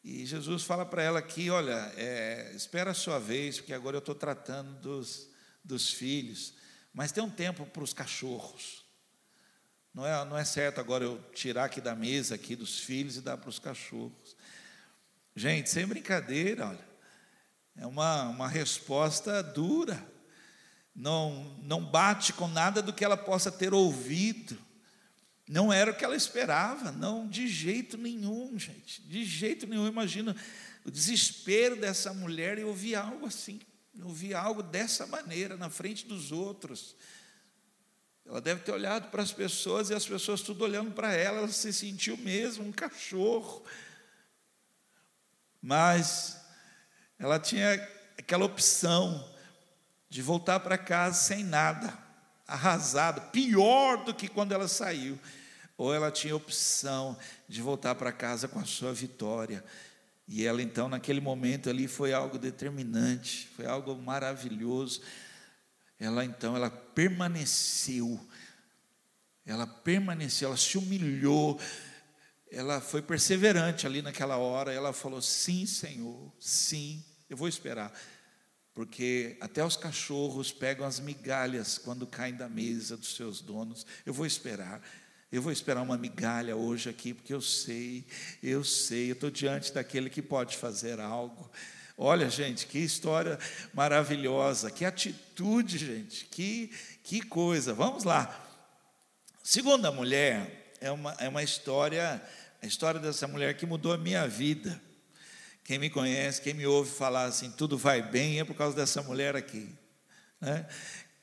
E 0.03 0.25
Jesus 0.25 0.63
fala 0.63 0.85
para 0.85 1.03
ela 1.03 1.19
aqui: 1.19 1.49
olha, 1.49 1.93
é, 1.95 2.51
espera 2.55 2.91
a 2.91 2.95
sua 2.95 3.19
vez, 3.19 3.57
porque 3.57 3.73
agora 3.73 3.95
eu 3.95 3.99
estou 3.99 4.15
tratando 4.15 4.79
dos, 4.79 5.29
dos 5.63 5.91
filhos, 5.93 6.53
mas 6.93 7.11
tem 7.11 7.23
um 7.23 7.29
tempo 7.29 7.65
para 7.65 7.83
os 7.83 7.93
cachorros. 7.93 8.83
Não 9.93 10.05
é, 10.05 10.25
não 10.25 10.37
é 10.37 10.45
certo 10.45 10.79
agora 10.79 11.03
eu 11.03 11.21
tirar 11.33 11.65
aqui 11.65 11.81
da 11.81 11.93
mesa 11.93 12.35
aqui 12.35 12.55
dos 12.55 12.79
filhos 12.79 13.17
e 13.17 13.21
dar 13.21 13.37
para 13.37 13.49
os 13.49 13.59
cachorros. 13.59 14.35
Gente, 15.35 15.69
sem 15.69 15.85
brincadeira, 15.85 16.67
olha, 16.67 16.91
é 17.75 17.85
uma, 17.85 18.23
uma 18.29 18.47
resposta 18.47 19.43
dura. 19.43 20.01
Não, 20.95 21.57
não 21.61 21.83
bate 21.83 22.33
com 22.33 22.47
nada 22.47 22.81
do 22.81 22.93
que 22.93 23.03
ela 23.03 23.17
possa 23.17 23.51
ter 23.51 23.73
ouvido. 23.73 24.57
Não 25.51 25.71
era 25.71 25.91
o 25.91 25.93
que 25.93 26.05
ela 26.05 26.15
esperava, 26.15 26.93
não, 26.93 27.27
de 27.27 27.45
jeito 27.45 27.97
nenhum, 27.97 28.57
gente, 28.57 29.01
de 29.01 29.25
jeito 29.25 29.67
nenhum. 29.67 29.85
Imagina 29.85 30.33
o 30.85 30.89
desespero 30.89 31.75
dessa 31.75 32.13
mulher 32.13 32.57
e 32.57 32.63
ouvir 32.63 32.95
algo 32.95 33.25
assim, 33.25 33.59
ouvir 34.01 34.33
algo 34.33 34.63
dessa 34.63 35.05
maneira, 35.05 35.57
na 35.57 35.69
frente 35.69 36.07
dos 36.07 36.31
outros. 36.31 36.95
Ela 38.25 38.39
deve 38.39 38.61
ter 38.61 38.71
olhado 38.71 39.11
para 39.11 39.21
as 39.21 39.33
pessoas 39.33 39.89
e 39.89 39.93
as 39.93 40.05
pessoas 40.05 40.39
tudo 40.39 40.63
olhando 40.63 40.91
para 40.91 41.11
ela, 41.13 41.39
ela 41.39 41.49
se 41.49 41.73
sentiu 41.73 42.15
mesmo 42.15 42.65
um 42.65 42.71
cachorro. 42.71 43.61
Mas 45.61 46.39
ela 47.19 47.37
tinha 47.37 47.73
aquela 48.17 48.45
opção 48.45 49.29
de 50.07 50.21
voltar 50.21 50.61
para 50.61 50.77
casa 50.77 51.21
sem 51.21 51.43
nada, 51.43 51.93
arrasada, 52.47 53.19
pior 53.19 54.05
do 54.05 54.13
que 54.13 54.29
quando 54.29 54.53
ela 54.53 54.69
saiu 54.69 55.19
ou 55.81 55.91
ela 55.91 56.11
tinha 56.11 56.35
opção 56.35 57.17
de 57.49 57.59
voltar 57.59 57.95
para 57.95 58.11
casa 58.11 58.47
com 58.47 58.59
a 58.59 58.65
sua 58.65 58.93
vitória. 58.93 59.65
E 60.27 60.45
ela 60.45 60.61
então, 60.61 60.87
naquele 60.87 61.19
momento 61.19 61.71
ali, 61.71 61.87
foi 61.87 62.13
algo 62.13 62.37
determinante, 62.37 63.49
foi 63.55 63.65
algo 63.65 63.95
maravilhoso. 63.95 65.01
Ela 65.99 66.23
então, 66.23 66.55
ela 66.55 66.69
permaneceu, 66.69 68.23
ela 69.43 69.65
permaneceu, 69.65 70.49
ela 70.49 70.57
se 70.57 70.77
humilhou, 70.77 71.59
ela 72.51 72.79
foi 72.79 73.01
perseverante 73.01 73.87
ali 73.87 74.03
naquela 74.03 74.37
hora. 74.37 74.71
Ela 74.71 74.93
falou: 74.93 75.19
Sim, 75.19 75.65
Senhor, 75.65 76.31
sim, 76.39 77.03
eu 77.27 77.35
vou 77.35 77.47
esperar. 77.47 77.91
Porque 78.71 79.35
até 79.41 79.65
os 79.65 79.75
cachorros 79.75 80.51
pegam 80.51 80.85
as 80.85 80.99
migalhas 80.99 81.79
quando 81.79 82.05
caem 82.05 82.35
da 82.35 82.47
mesa 82.47 82.95
dos 82.95 83.15
seus 83.15 83.41
donos. 83.41 83.83
Eu 84.05 84.13
vou 84.13 84.27
esperar. 84.27 84.79
Eu 85.31 85.41
vou 85.41 85.51
esperar 85.51 85.81
uma 85.81 85.97
migalha 85.97 86.57
hoje 86.57 86.89
aqui, 86.89 87.13
porque 87.13 87.33
eu 87.33 87.39
sei, 87.39 88.05
eu 88.43 88.65
sei, 88.65 89.11
eu 89.11 89.13
estou 89.13 89.31
diante 89.31 89.73
daquele 89.73 90.09
que 90.09 90.21
pode 90.21 90.57
fazer 90.57 90.99
algo. 90.99 91.49
Olha, 91.97 92.29
gente, 92.29 92.67
que 92.67 92.79
história 92.79 93.39
maravilhosa, 93.73 94.69
que 94.69 94.83
atitude, 94.83 95.77
gente, 95.77 96.25
que, 96.25 96.69
que 97.01 97.21
coisa. 97.21 97.73
Vamos 97.73 98.03
lá. 98.03 98.45
Segunda 99.41 99.89
mulher 99.89 100.73
é 100.81 100.91
uma, 100.91 101.13
é 101.13 101.29
uma 101.29 101.41
história, 101.41 102.21
a 102.61 102.65
história 102.67 102.99
dessa 102.99 103.25
mulher 103.25 103.55
que 103.55 103.65
mudou 103.65 103.93
a 103.93 103.97
minha 103.97 104.27
vida. 104.27 104.81
Quem 105.63 105.79
me 105.79 105.89
conhece, 105.89 106.41
quem 106.41 106.53
me 106.53 106.65
ouve 106.65 106.91
falar 106.91 107.23
assim, 107.23 107.51
tudo 107.51 107.77
vai 107.77 108.01
bem, 108.01 108.41
é 108.41 108.43
por 108.43 108.55
causa 108.55 108.75
dessa 108.75 109.01
mulher 109.01 109.37
aqui. 109.37 109.69
Né? 110.41 110.67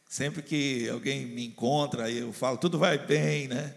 Sempre 0.09 0.41
que 0.43 0.89
alguém 0.89 1.27
me 1.27 1.45
encontra, 1.45 2.11
eu 2.11 2.33
falo, 2.33 2.57
tudo 2.57 2.79
vai 2.79 2.97
bem, 2.97 3.49
né? 3.49 3.75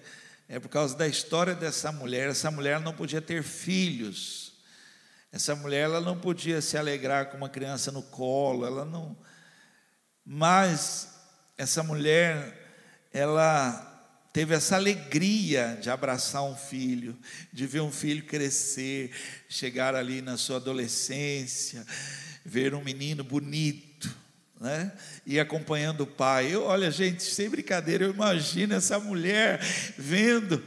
É 0.52 0.60
por 0.60 0.68
causa 0.68 0.98
da 0.98 1.08
história 1.08 1.56
dessa 1.56 1.94
mulher. 1.94 2.30
Essa 2.30 2.52
mulher 2.52 2.78
não 2.82 2.94
podia 2.94 3.22
ter 3.22 3.42
filhos. 3.42 4.52
Essa 5.32 5.56
mulher 5.56 5.86
ela 5.86 6.02
não 6.02 6.20
podia 6.20 6.62
se 6.62 6.78
alegrar 6.78 7.28
com 7.28 7.38
uma 7.38 7.48
criança 7.48 7.90
no 7.90 8.04
colo, 8.04 8.66
ela 8.66 8.84
não. 8.84 9.16
Mas 10.26 11.08
essa 11.58 11.82
mulher 11.82 13.08
ela 13.14 14.28
teve 14.34 14.54
essa 14.54 14.76
alegria 14.76 15.80
de 15.82 15.90
abraçar 15.90 16.44
um 16.44 16.56
filho, 16.56 17.18
de 17.54 17.66
ver 17.66 17.80
um 17.80 17.92
filho 17.92 18.26
crescer, 18.26 19.16
chegar 19.48 19.96
ali 19.96 20.22
na 20.22 20.36
sua 20.36 20.58
adolescência, 20.58 21.88
ver 22.44 22.76
um 22.76 22.84
menino 22.84 23.24
bonito 23.24 23.91
né? 24.62 24.92
E 25.26 25.40
acompanhando 25.40 26.02
o 26.02 26.08
pai. 26.08 26.54
Eu, 26.54 26.64
olha, 26.64 26.92
gente, 26.92 27.24
sem 27.24 27.50
brincadeira, 27.50 28.06
eu 28.06 28.14
imagino 28.14 28.76
essa 28.76 29.00
mulher 29.00 29.60
vendo 29.98 30.64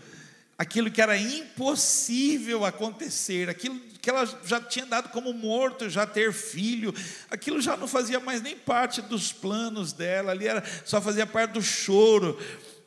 aquilo 0.59 0.91
que 0.91 1.01
era 1.01 1.17
impossível 1.17 2.65
acontecer, 2.65 3.49
aquilo 3.49 3.79
que 4.03 4.11
ela 4.11 4.27
já 4.45 4.61
tinha 4.61 4.85
dado 4.85 5.11
como 5.11 5.33
morto, 5.33 5.89
já 5.89 6.07
ter 6.07 6.33
filho, 6.33 6.93
aquilo 7.31 7.61
já 7.61 7.77
não 7.77 7.87
fazia 7.87 8.19
mais 8.19 8.43
nem 8.43 8.57
parte 8.57 9.01
dos 9.01 9.33
planos 9.33 9.93
dela, 9.93 10.33
ali 10.33 10.49
era, 10.49 10.63
só 10.85 11.01
fazia 11.01 11.25
parte 11.25 11.53
do 11.53 11.63
choro. 11.63 12.39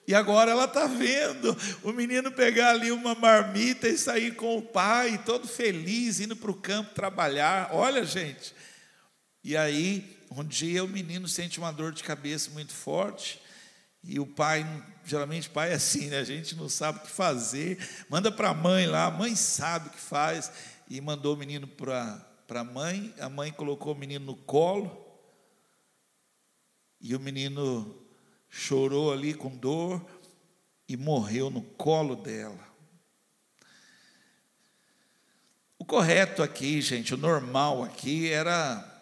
E 0.06 0.14
agora 0.14 0.52
ela 0.52 0.66
está 0.66 0.88
vendo 0.88 1.58
o 1.84 1.92
menino 1.92 2.32
pegar 2.32 2.72
ali 2.72 2.92
uma 2.92 3.16
marmita 3.16 3.88
e 3.88 3.98
sair 3.98 4.36
com 4.36 4.58
o 4.58 4.62
pai, 4.62 5.22
todo 5.26 5.48
feliz, 5.48 6.20
indo 6.20 6.36
para 6.36 6.52
o 6.52 6.56
campo 6.56 6.94
trabalhar. 6.94 7.70
Olha, 7.74 8.06
gente. 8.06 8.54
E 9.44 9.56
aí 9.58 10.17
um 10.32 10.44
dia 10.44 10.84
o 10.84 10.88
menino 10.88 11.28
sente 11.28 11.60
uma 11.60 11.72
dor 11.72 11.92
de 11.92 12.04
cabeça 12.04 12.52
muito 12.52 12.74
forte, 12.74 13.42
e 14.04 14.20
o 14.20 14.26
pai, 14.26 14.66
geralmente 15.04 15.50
pai 15.50 15.72
é 15.72 15.76
assim, 15.76 16.08
né? 16.08 16.20
a 16.20 16.24
gente 16.24 16.56
não 16.56 16.70
sabe 16.70 17.00
o 17.00 17.02
que 17.02 17.12
fazer, 17.12 17.78
manda 18.10 18.32
para 18.32 18.50
a 18.50 18.54
mãe 18.54 18.86
lá, 18.88 19.06
a 19.06 19.12
mãe 19.12 19.36
sabe 19.36 19.88
o 19.88 19.92
que 19.92 20.00
faz, 20.00 20.52
e 20.90 21.02
mandou 21.02 21.36
o 21.36 21.38
menino 21.38 21.68
para 21.68 22.26
a 22.50 22.64
mãe, 22.64 23.14
a 23.20 23.30
mãe 23.30 23.52
colocou 23.52 23.94
o 23.94 23.98
menino 23.98 24.26
no 24.26 24.36
colo, 24.36 25.06
e 27.00 27.16
o 27.16 27.20
menino 27.20 28.08
chorou 28.50 29.12
ali 29.12 29.34
com 29.34 29.56
dor 29.56 30.06
e 30.88 30.96
morreu 30.96 31.50
no 31.50 31.62
colo 31.62 32.16
dela. 32.16 32.66
O 35.78 35.86
correto 35.86 36.42
aqui, 36.42 36.82
gente, 36.82 37.14
o 37.14 37.18
normal 37.18 37.84
aqui 37.84 38.32
era 38.32 38.97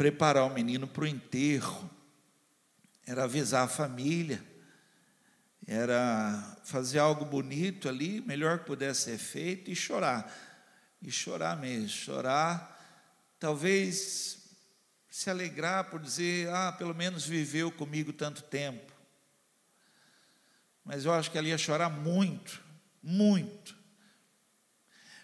preparar 0.00 0.46
o 0.46 0.54
menino 0.54 0.88
para 0.88 1.04
o 1.04 1.06
enterro, 1.06 1.90
era 3.06 3.24
avisar 3.24 3.66
a 3.66 3.68
família, 3.68 4.42
era 5.66 6.56
fazer 6.64 6.98
algo 6.98 7.26
bonito 7.26 7.86
ali, 7.86 8.22
melhor 8.22 8.60
que 8.60 8.64
pudesse 8.64 9.02
ser 9.02 9.18
feito, 9.18 9.70
e 9.70 9.76
chorar. 9.76 10.34
E 11.02 11.10
chorar 11.12 11.54
mesmo, 11.54 11.90
chorar, 11.90 12.80
talvez 13.38 14.38
se 15.10 15.28
alegrar 15.28 15.90
por 15.90 16.00
dizer, 16.00 16.48
ah, 16.48 16.72
pelo 16.72 16.94
menos 16.94 17.26
viveu 17.26 17.70
comigo 17.70 18.10
tanto 18.10 18.42
tempo. 18.44 18.94
Mas 20.82 21.04
eu 21.04 21.12
acho 21.12 21.30
que 21.30 21.36
ela 21.36 21.48
ia 21.48 21.58
chorar 21.58 21.90
muito, 21.90 22.62
muito. 23.02 23.76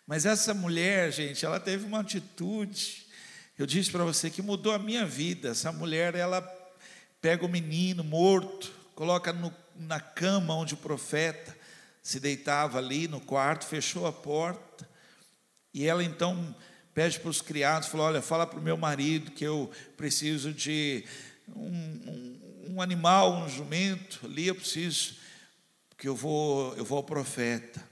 Mas 0.07 0.27
essa 0.27 0.53
mulher, 0.53 1.11
gente, 1.11 1.47
ela 1.47 1.59
teve 1.59 1.87
uma 1.87 2.01
atitude 2.01 3.06
eu 3.59 3.65
disse 3.67 3.91
para 3.91 4.05
você 4.05 4.29
que 4.29 4.43
mudou 4.43 4.73
a 4.73 4.79
minha 4.79 5.07
vida. 5.07 5.49
Essa 5.49 5.73
mulher, 5.73 6.15
ela 6.15 6.43
pega 7.23 7.45
o 7.45 7.49
menino 7.49 8.05
morto, 8.05 8.71
coloca 8.95 9.33
no, 9.33 9.53
na 9.75 9.99
cama 9.99 10.55
onde 10.55 10.75
o 10.75 10.79
profeta 10.79 11.57
se 12.03 12.21
deitava 12.21 12.79
ali 12.79 13.09
no 13.09 13.21
quarto, 13.21 13.65
fechou 13.65 14.07
a 14.07 14.13
porta. 14.13 14.89
E 15.73 15.87
ela 15.87 16.05
então 16.05 16.55
pede 16.95 17.19
para 17.19 17.31
os 17.31 17.41
criados, 17.41 17.89
falou: 17.89 18.07
Olha, 18.07 18.23
fala 18.23 18.47
para 18.47 18.59
o 18.59 18.63
meu 18.63 18.77
marido 18.77 19.31
que 19.31 19.45
eu 19.45 19.71
preciso 19.97 20.53
de 20.53 21.05
um, 21.49 21.67
um, 21.67 22.41
um, 22.71 22.83
animal, 22.83 23.33
um 23.35 23.49
jumento, 23.49 24.21
ali 24.25 24.49
eu 24.49 24.55
preciso, 24.55 25.17
que 25.97 26.07
eu 26.07 26.15
vou, 26.15 26.75
eu 26.77 26.85
vou 26.85 26.99
ao 26.99 27.05
profeta. 27.05 27.83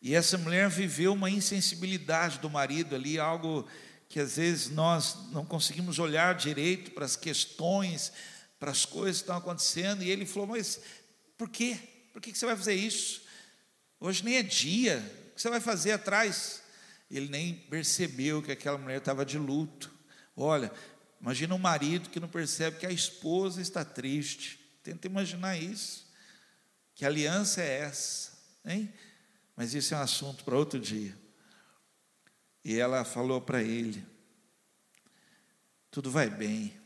E 0.00 0.14
essa 0.14 0.38
mulher 0.38 0.68
viveu 0.68 1.14
uma 1.14 1.28
insensibilidade 1.28 2.38
do 2.38 2.48
marido 2.48 2.94
ali, 2.94 3.18
algo 3.18 3.66
que 4.08 4.18
às 4.18 4.36
vezes 4.36 4.70
nós 4.70 5.30
não 5.32 5.44
conseguimos 5.44 5.98
olhar 5.98 6.34
direito 6.34 6.92
para 6.92 7.04
as 7.04 7.14
questões, 7.14 8.12
para 8.58 8.70
as 8.70 8.84
coisas 8.84 9.18
que 9.18 9.24
estão 9.24 9.36
acontecendo, 9.36 10.02
e 10.02 10.10
ele 10.10 10.24
falou: 10.24 10.48
Mas 10.48 10.80
por 11.36 11.48
quê? 11.48 11.78
Por 12.12 12.22
que 12.22 12.36
você 12.36 12.46
vai 12.46 12.56
fazer 12.56 12.74
isso? 12.74 13.22
Hoje 14.00 14.24
nem 14.24 14.36
é 14.36 14.42
dia, 14.42 14.98
o 15.30 15.34
que 15.34 15.42
você 15.42 15.50
vai 15.50 15.60
fazer 15.60 15.92
atrás? 15.92 16.62
Ele 17.10 17.28
nem 17.28 17.54
percebeu 17.54 18.42
que 18.42 18.52
aquela 18.52 18.78
mulher 18.78 18.98
estava 18.98 19.24
de 19.24 19.38
luto. 19.38 19.92
Olha, 20.36 20.70
imagina 21.20 21.54
um 21.54 21.58
marido 21.58 22.10
que 22.10 22.20
não 22.20 22.28
percebe 22.28 22.78
que 22.78 22.86
a 22.86 22.92
esposa 22.92 23.60
está 23.60 23.84
triste. 23.84 24.58
Tenta 24.82 25.06
imaginar 25.06 25.56
isso. 25.56 26.06
Que 26.94 27.04
aliança 27.04 27.62
é 27.62 27.80
essa? 27.80 28.32
Hein? 28.64 28.92
Mas 29.56 29.74
isso 29.74 29.94
é 29.94 29.96
um 29.96 30.02
assunto 30.02 30.44
para 30.44 30.56
outro 30.56 30.78
dia. 30.78 31.16
E 32.68 32.78
ela 32.78 33.02
falou 33.02 33.40
para 33.40 33.62
ele: 33.62 34.04
tudo 35.90 36.10
vai 36.10 36.28
bem, 36.28 36.78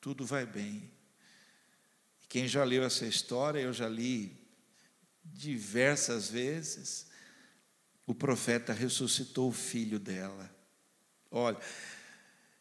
tudo 0.00 0.26
vai 0.26 0.44
bem. 0.44 0.90
Quem 2.28 2.48
já 2.48 2.64
leu 2.64 2.82
essa 2.82 3.06
história, 3.06 3.60
eu 3.60 3.72
já 3.72 3.88
li 3.88 4.36
diversas 5.22 6.28
vezes, 6.28 7.06
o 8.04 8.12
profeta 8.12 8.72
ressuscitou 8.72 9.50
o 9.50 9.52
filho 9.52 10.00
dela. 10.00 10.52
Olha, 11.30 11.60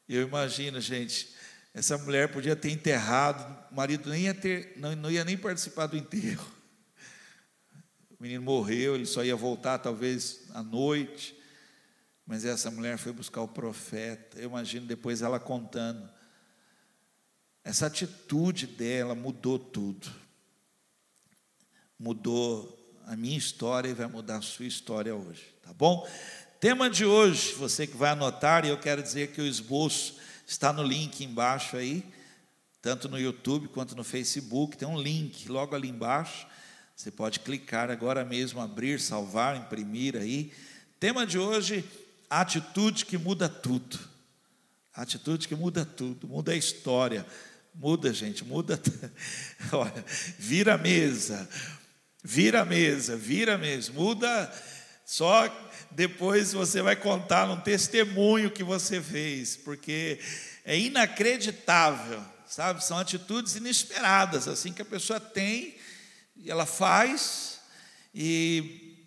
eu 0.07 0.21
imagino, 0.21 0.79
gente, 0.79 1.33
essa 1.73 1.97
mulher 1.97 2.31
podia 2.31 2.55
ter 2.55 2.69
enterrado, 2.69 3.71
o 3.71 3.75
marido 3.75 4.11
nem 4.11 4.25
ia 4.25 4.35
ter, 4.35 4.73
não, 4.77 4.95
não 4.95 5.09
ia 5.09 5.25
nem 5.25 5.39
participar 5.39 5.87
do 5.87 5.97
enterro. 5.97 6.60
O 8.21 8.23
menino 8.23 8.43
morreu, 8.43 8.93
ele 8.93 9.07
só 9.07 9.23
ia 9.23 9.35
voltar 9.35 9.79
talvez 9.79 10.41
à 10.53 10.61
noite. 10.61 11.35
Mas 12.23 12.45
essa 12.45 12.69
mulher 12.69 12.99
foi 12.99 13.11
buscar 13.11 13.41
o 13.41 13.47
profeta. 13.47 14.37
Eu 14.37 14.43
imagino 14.43 14.85
depois 14.85 15.23
ela 15.23 15.39
contando. 15.39 16.07
Essa 17.63 17.87
atitude 17.87 18.67
dela 18.67 19.15
mudou 19.15 19.57
tudo. 19.57 20.07
Mudou 21.97 23.01
a 23.07 23.15
minha 23.15 23.35
história 23.35 23.89
e 23.89 23.93
vai 23.95 24.05
mudar 24.05 24.37
a 24.37 24.41
sua 24.43 24.67
história 24.67 25.15
hoje, 25.15 25.55
tá 25.63 25.73
bom? 25.73 26.07
Tema 26.59 26.91
de 26.91 27.03
hoje, 27.03 27.53
você 27.53 27.87
que 27.87 27.97
vai 27.97 28.11
anotar, 28.11 28.65
e 28.65 28.69
eu 28.69 28.77
quero 28.77 29.01
dizer 29.01 29.31
que 29.31 29.41
o 29.41 29.47
esboço 29.47 30.17
está 30.45 30.71
no 30.71 30.83
link 30.83 31.23
embaixo 31.23 31.75
aí, 31.75 32.05
tanto 32.83 33.09
no 33.09 33.19
YouTube 33.19 33.67
quanto 33.69 33.95
no 33.95 34.03
Facebook, 34.03 34.77
tem 34.77 34.87
um 34.87 35.01
link 35.01 35.49
logo 35.49 35.75
ali 35.75 35.89
embaixo. 35.89 36.45
Você 37.01 37.09
pode 37.09 37.39
clicar 37.39 37.89
agora 37.89 38.23
mesmo, 38.23 38.61
abrir, 38.61 38.99
salvar, 38.99 39.57
imprimir 39.57 40.15
aí. 40.15 40.53
Tema 40.99 41.25
de 41.25 41.39
hoje: 41.39 41.83
atitude 42.29 43.07
que 43.07 43.17
muda 43.17 43.49
tudo. 43.49 43.97
Atitude 44.93 45.47
que 45.47 45.55
muda 45.55 45.83
tudo, 45.83 46.27
muda 46.27 46.51
a 46.51 46.55
história. 46.55 47.25
Muda, 47.73 48.13
gente, 48.13 48.45
muda. 48.45 48.79
Olha, 49.73 50.05
vira 50.37 50.75
a 50.75 50.77
mesa, 50.77 51.49
vira 52.23 52.61
a 52.61 52.65
mesa, 52.65 53.17
vira 53.17 53.57
mesa, 53.57 53.91
muda. 53.93 54.53
Só 55.03 55.49
depois 55.89 56.53
você 56.53 56.83
vai 56.83 56.95
contar 56.95 57.49
um 57.49 57.59
testemunho 57.59 58.51
que 58.51 58.63
você 58.63 59.01
fez, 59.01 59.55
porque 59.55 60.19
é 60.63 60.77
inacreditável, 60.77 62.23
sabe? 62.47 62.85
São 62.85 62.99
atitudes 62.99 63.55
inesperadas, 63.55 64.47
assim 64.47 64.71
que 64.71 64.83
a 64.83 64.85
pessoa 64.85 65.19
tem 65.19 65.80
e 66.35 66.49
ela 66.49 66.65
faz, 66.65 67.59
e 68.13 69.05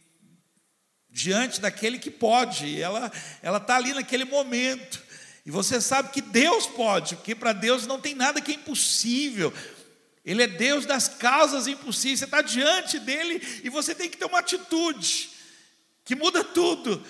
diante 1.11 1.61
daquele 1.61 1.99
que 1.99 2.11
pode, 2.11 2.81
ela 2.81 3.11
está 3.57 3.77
ali 3.77 3.93
naquele 3.93 4.25
momento, 4.25 5.03
e 5.47 5.51
você 5.51 5.81
sabe 5.81 6.11
que 6.11 6.23
Deus 6.23 6.67
pode, 6.67 7.17
porque 7.17 7.35
para 7.35 7.53
Deus 7.53 7.87
não 7.87 8.01
tem 8.01 8.15
nada 8.15 8.41
que 8.41 8.53
é 8.53 8.55
impossível. 8.55 9.53
Ele 10.25 10.43
é 10.43 10.47
Deus 10.47 10.87
das 10.87 11.07
causas 11.07 11.67
impossíveis. 11.67 12.21
Você 12.21 12.25
está 12.25 12.41
diante 12.41 12.99
dele 12.99 13.43
e 13.63 13.69
você 13.69 13.95
tem 13.95 14.09
que 14.09 14.17
ter 14.17 14.25
uma 14.25 14.39
atitude 14.39 15.29
que 16.03 16.15
muda 16.15 16.43
tudo. 16.43 17.05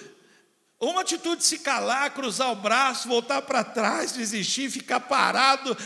Uma 0.80 1.02
atitude 1.02 1.42
de 1.42 1.44
se 1.46 1.60
calar, 1.60 2.10
cruzar 2.12 2.50
o 2.50 2.56
braço, 2.56 3.06
voltar 3.06 3.40
para 3.42 3.62
trás, 3.62 4.10
desistir, 4.12 4.68
ficar 4.68 4.98
parado. 4.98 5.76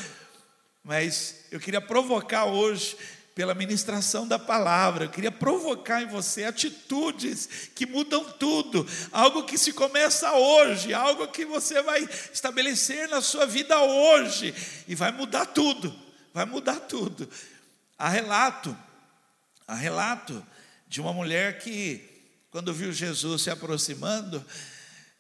Mas 0.83 1.45
eu 1.51 1.61
queria 1.61 1.83
provocar 1.83 2.47
hoje 2.47 2.97
pela 3.39 3.55
ministração 3.55 4.27
da 4.27 4.37
palavra. 4.37 5.05
Eu 5.05 5.11
queria 5.11 5.31
provocar 5.31 6.03
em 6.03 6.09
você 6.09 6.43
atitudes 6.43 7.71
que 7.73 7.87
mudam 7.87 8.25
tudo, 8.33 8.85
algo 9.13 9.45
que 9.45 9.57
se 9.57 9.73
começa 9.73 10.33
hoje, 10.33 10.93
algo 10.93 11.29
que 11.29 11.45
você 11.45 11.81
vai 11.81 12.03
estabelecer 12.33 13.09
na 13.09 13.23
sua 13.23 13.47
vida 13.47 13.81
hoje 13.81 14.53
e 14.89 14.95
vai 14.97 15.13
mudar 15.13 15.47
tudo, 15.47 15.97
vai 16.35 16.45
mudar 16.47 16.81
tudo. 16.81 17.31
Há 17.97 18.09
relato, 18.09 18.77
há 19.69 19.77
relato 19.77 20.45
de 20.89 21.01
uma 21.01 21.13
mulher 21.13 21.61
que 21.61 22.03
quando 22.51 22.75
viu 22.75 22.91
Jesus 22.93 23.43
se 23.43 23.51
aproximando 23.51 24.45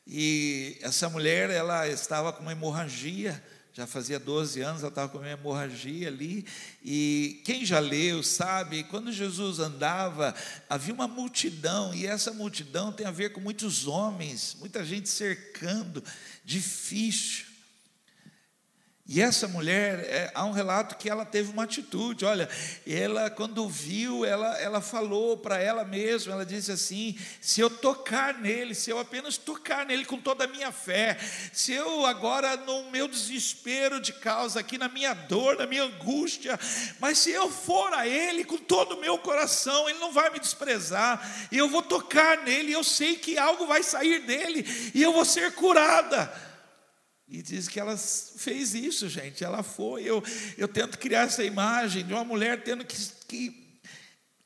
e 0.05 0.77
essa 0.83 1.09
mulher 1.09 1.51
ela 1.51 1.87
estava 1.87 2.33
com 2.33 2.43
uma 2.43 2.51
hemorragia 2.51 3.41
já 3.73 3.87
fazia 3.87 4.19
12 4.19 4.61
anos, 4.61 4.81
ela 4.83 4.89
estava 4.89 5.09
com 5.09 5.19
uma 5.19 5.29
hemorragia 5.29 6.09
ali, 6.09 6.45
e 6.85 7.41
quem 7.45 7.65
já 7.65 7.79
leu 7.79 8.23
sabe, 8.23 8.85
quando 8.85 9.13
Jesus 9.13 9.59
andava, 9.59 10.35
havia 10.69 10.95
uma 10.95 11.09
multidão, 11.09 11.95
e 11.95 12.07
essa 12.07 12.33
multidão 12.33 12.93
tem 12.93 13.07
a 13.07 13.11
ver 13.11 13.33
com 13.33 13.41
muitos 13.41 13.87
homens, 13.87 14.57
muita 14.59 14.85
gente 14.85 15.09
cercando, 15.09 16.03
difícil. 16.45 17.48
E 19.11 19.23
essa 19.23 19.49
mulher, 19.49 20.01
é, 20.01 20.31
há 20.35 20.45
um 20.45 20.51
relato 20.51 20.95
que 20.99 21.09
ela 21.09 21.25
teve 21.25 21.51
uma 21.51 21.63
atitude, 21.63 22.27
olha, 22.27 22.47
ela 22.87 23.31
quando 23.31 23.67
viu, 23.67 24.23
ela, 24.23 24.55
ela 24.59 24.83
falou 24.83 25.35
para 25.35 25.57
ela 25.57 25.83
mesma, 25.83 26.35
ela 26.35 26.45
disse 26.45 26.71
assim: 26.71 27.19
se 27.41 27.59
eu 27.59 27.71
tocar 27.71 28.35
nele, 28.35 28.75
se 28.75 28.91
eu 28.91 28.99
apenas 28.99 29.39
tocar 29.39 29.87
nele 29.87 30.05
com 30.05 30.19
toda 30.21 30.45
a 30.45 30.47
minha 30.47 30.71
fé, 30.71 31.17
se 31.55 31.73
eu 31.73 32.05
agora 32.05 32.55
no 32.59 32.91
meu 32.91 33.09
desespero 33.09 33.99
de 33.99 34.13
causa, 34.13 34.61
aqui 34.61 34.77
na 34.77 34.91
minha 34.91 35.15
dor, 35.15 35.57
na 35.57 35.67
minha 35.67 35.85
angústia, 35.85 36.61
mas 37.01 37.17
se 37.17 37.31
eu 37.31 37.49
for 37.49 37.95
a 37.95 38.07
ele 38.07 38.45
com 38.45 38.59
todo 38.59 38.97
o 38.97 39.01
meu 39.01 39.17
coração, 39.17 39.89
ele 39.89 40.01
não 40.01 40.13
vai 40.13 40.29
me 40.29 40.39
desprezar, 40.39 41.49
e 41.51 41.57
eu 41.57 41.71
vou 41.71 41.81
tocar 41.81 42.45
nele, 42.45 42.73
eu 42.73 42.85
sei 42.85 43.17
que 43.17 43.39
algo 43.39 43.67
vai 43.67 43.83
sair 43.83 44.19
dele, 44.27 44.67
e 44.95 45.03
eu 45.03 45.15
vou 45.15 45.25
ser 45.25 45.55
curada. 45.55 46.47
E 47.29 47.43
diz 47.43 47.69
que 47.69 47.79
ela 47.79 47.97
fez 47.97 48.75
isso, 48.75 49.09
gente. 49.09 49.45
Ela 49.45 49.63
foi. 49.63 50.03
Eu, 50.03 50.23
eu 50.57 50.67
tento 50.67 50.99
criar 50.99 51.27
essa 51.27 51.45
imagem 51.45 52.05
de 52.05 52.13
uma 52.13 52.25
mulher 52.25 52.63
tendo 52.63 52.85
que, 52.85 52.97
que 53.27 53.81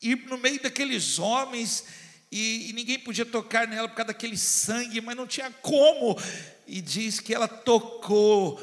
ir 0.02 0.26
no 0.26 0.36
meio 0.36 0.60
daqueles 0.60 1.18
homens 1.18 1.84
e, 2.30 2.70
e, 2.70 2.72
ninguém 2.72 2.98
podia 2.98 3.26
tocar 3.26 3.68
nela 3.68 3.86
por 3.86 3.94
causa 3.94 4.08
daquele 4.08 4.38
sangue, 4.38 5.02
mas 5.02 5.14
não 5.14 5.26
tinha 5.26 5.50
como. 5.60 6.18
E 6.66 6.80
diz 6.80 7.20
que 7.20 7.34
ela 7.34 7.46
tocou 7.46 8.58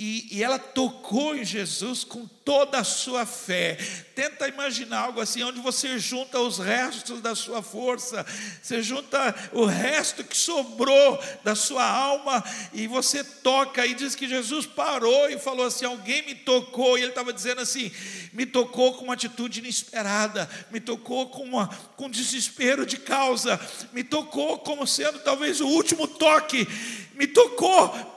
e, 0.00 0.28
e, 0.30 0.44
ela 0.44 0.60
tocou 0.60 1.34
em 1.34 1.44
Jesus 1.44 2.04
com 2.04 2.24
toda 2.24 2.78
a 2.78 2.84
sua 2.84 3.26
fé. 3.26 3.76
Tenta 4.14 4.46
imaginar 4.46 5.00
algo 5.00 5.20
assim, 5.20 5.42
onde 5.42 5.58
você 5.58 5.98
junta 5.98 6.38
os 6.38 6.58
restos 6.58 7.20
da 7.20 7.34
sua 7.34 7.62
força, 7.62 8.24
você 8.62 8.80
junta 8.80 9.34
o 9.52 9.64
resto 9.64 10.22
que 10.22 10.36
sobrou 10.36 11.20
da 11.42 11.56
sua 11.56 11.84
alma, 11.84 12.44
e 12.72 12.86
você 12.86 13.24
toca, 13.24 13.84
e 13.84 13.92
diz 13.92 14.14
que 14.14 14.28
Jesus 14.28 14.66
parou 14.66 15.28
e 15.30 15.36
falou 15.36 15.66
assim: 15.66 15.84
Alguém 15.84 16.24
me 16.24 16.34
tocou, 16.36 16.96
e 16.96 17.00
ele 17.00 17.10
estava 17.10 17.32
dizendo 17.32 17.60
assim: 17.60 17.90
Me 18.32 18.46
tocou 18.46 18.94
com 18.94 19.04
uma 19.06 19.14
atitude 19.14 19.58
inesperada, 19.58 20.48
me 20.70 20.78
tocou 20.78 21.28
com, 21.28 21.42
uma, 21.42 21.66
com 21.96 22.08
desespero 22.08 22.86
de 22.86 22.98
causa, 22.98 23.58
me 23.92 24.04
tocou 24.04 24.58
como 24.60 24.86
sendo 24.86 25.18
talvez 25.18 25.60
o 25.60 25.66
último 25.66 26.06
toque, 26.06 26.68
me 27.16 27.26
tocou 27.26 28.16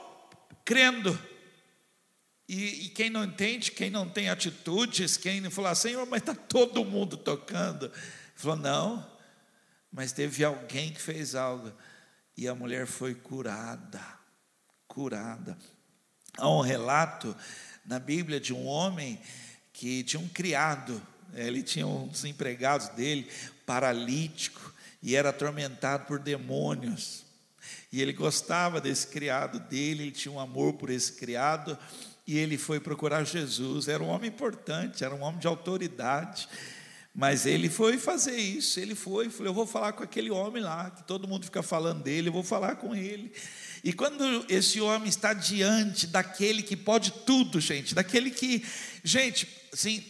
crendo 0.64 1.31
e, 2.54 2.84
e, 2.84 2.88
quem 2.90 3.08
não 3.08 3.24
entende, 3.24 3.70
quem 3.70 3.88
não 3.88 4.06
tem 4.06 4.28
atitudes, 4.28 5.16
quem 5.16 5.40
não 5.40 5.50
fala, 5.50 5.74
Senhor, 5.74 6.04
mas 6.04 6.20
está 6.20 6.34
todo 6.34 6.84
mundo 6.84 7.16
tocando. 7.16 7.90
Falou, 8.34 8.58
não, 8.58 9.10
mas 9.90 10.12
teve 10.12 10.44
alguém 10.44 10.92
que 10.92 11.00
fez 11.00 11.34
algo. 11.34 11.72
E 12.36 12.46
a 12.46 12.54
mulher 12.54 12.86
foi 12.86 13.14
curada, 13.14 14.02
curada. 14.86 15.56
Há 16.36 16.46
um 16.50 16.60
relato 16.60 17.34
na 17.86 17.98
Bíblia 17.98 18.38
de 18.38 18.52
um 18.52 18.66
homem 18.66 19.18
que 19.72 20.04
tinha 20.04 20.20
um 20.20 20.28
criado, 20.28 21.00
ele 21.32 21.62
tinha 21.62 21.86
uns 21.86 22.22
empregados 22.22 22.88
dele, 22.88 23.30
paralítico, 23.64 24.74
e 25.02 25.16
era 25.16 25.30
atormentado 25.30 26.04
por 26.04 26.18
demônios. 26.18 27.24
E 27.90 28.02
ele 28.02 28.12
gostava 28.12 28.78
desse 28.78 29.06
criado 29.06 29.58
dele, 29.58 30.02
ele 30.02 30.12
tinha 30.12 30.32
um 30.32 30.40
amor 30.40 30.74
por 30.74 30.90
esse 30.90 31.12
criado, 31.12 31.78
e 32.26 32.38
ele 32.38 32.56
foi 32.56 32.80
procurar 32.80 33.24
Jesus. 33.24 33.88
Era 33.88 34.02
um 34.02 34.08
homem 34.08 34.28
importante, 34.28 35.04
era 35.04 35.14
um 35.14 35.22
homem 35.22 35.40
de 35.40 35.46
autoridade, 35.46 36.48
Mas 37.14 37.44
ele 37.44 37.68
foi 37.68 37.98
fazer 37.98 38.36
isso, 38.36 38.80
ele 38.80 38.94
foi, 38.94 39.28
falou, 39.28 39.46
eu 39.46 39.54
vou 39.54 39.66
falar 39.66 39.92
com 39.92 40.02
aquele 40.02 40.30
homem 40.30 40.62
lá, 40.62 40.90
que 40.90 41.04
todo 41.04 41.28
mundo 41.28 41.44
fica 41.44 41.62
falando 41.62 42.02
dele, 42.02 42.28
eu 42.28 42.32
vou 42.32 42.42
falar 42.42 42.76
com 42.76 42.94
ele. 42.94 43.30
E 43.84 43.92
quando 43.92 44.46
esse 44.48 44.80
homem 44.80 45.08
está 45.08 45.34
diante 45.34 46.06
daquele 46.06 46.62
que 46.62 46.74
pode 46.74 47.10
tudo, 47.26 47.60
gente, 47.60 47.94
daquele 47.94 48.30
que, 48.30 48.64
gente, 49.04 49.46
assim, 49.70 50.02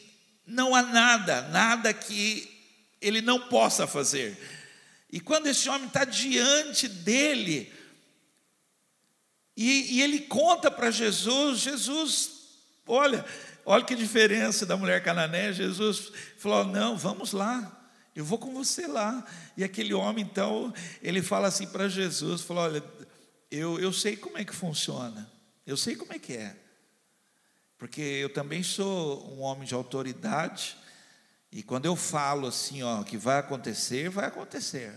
não 0.47 0.77
há 0.77 0.83
nada, 0.83 1.43
nada 1.49 1.93
que 1.93 2.49
ele 3.01 3.21
não 3.21 3.49
possa 3.49 3.85
fazer. 3.85 4.39
E 5.11 5.19
quando 5.19 5.49
esse 5.49 5.69
homem 5.69 5.89
está 5.89 6.05
diante 6.05 6.87
dele, 6.87 7.73
e, 9.57 9.97
e 9.97 10.03
ele 10.03 10.21
conta 10.21 10.71
para 10.71 10.91
Jesus, 10.91 11.61
Jesus, 11.61 12.31
olha, 12.87 13.25
olha 13.65 13.85
que 13.85 13.95
diferença 13.95 14.65
da 14.65 14.77
mulher 14.77 15.03
cananeia, 15.03 15.53
Jesus 15.53 16.13
falou: 16.39 16.65
não, 16.65 16.97
vamos 16.97 17.33
lá. 17.33 17.79
Eu 18.15 18.25
vou 18.25 18.39
com 18.39 18.53
você 18.53 18.87
lá. 18.87 19.25
E 19.57 19.65
aquele 19.65 19.95
homem, 19.95 20.25
então, 20.25 20.73
ele 21.03 21.23
fala 21.23 21.49
assim 21.49 21.67
para 21.67 21.89
Jesus: 21.89 22.43
falou, 22.43 22.65
Olha, 22.65 22.85
eu, 23.51 23.79
eu 23.79 23.93
sei 23.93 24.17
como 24.17 24.39
é 24.39 24.45
que 24.45 24.55
funciona, 24.55 25.31
eu 25.67 25.77
sei 25.77 25.97
como 25.97 26.13
é 26.13 26.19
que 26.19 26.35
é, 26.35 26.57
porque 27.77 28.01
eu 28.01 28.33
também 28.33 28.63
sou 28.63 29.31
um 29.35 29.41
homem 29.41 29.67
de 29.67 29.75
autoridade, 29.75 30.77
e 31.51 31.63
quando 31.63 31.85
eu 31.85 31.95
falo 31.95 32.47
assim, 32.47 32.83
ó, 32.83 33.03
que 33.03 33.19
vai 33.19 33.39
acontecer, 33.39 34.09
vai 34.09 34.25
acontecer. 34.25 34.95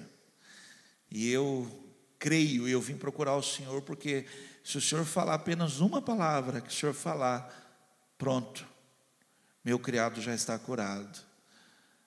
E 1.11 1.29
eu 1.29 1.84
creio, 2.25 2.67
e 2.67 2.71
eu 2.71 2.81
vim 2.81 2.97
procurar 2.97 3.35
o 3.35 3.43
Senhor, 3.43 3.83
porque 3.83 4.25
se 4.63 4.79
o 4.79 4.81
Senhor 4.81 5.05
falar 5.05 5.35
apenas 5.35 5.79
uma 5.79 6.01
palavra, 6.01 6.59
que 6.59 6.69
o 6.69 6.73
Senhor 6.73 6.91
falar, 6.91 7.53
pronto, 8.17 8.65
meu 9.63 9.77
criado 9.77 10.19
já 10.19 10.33
está 10.33 10.57
curado. 10.57 11.19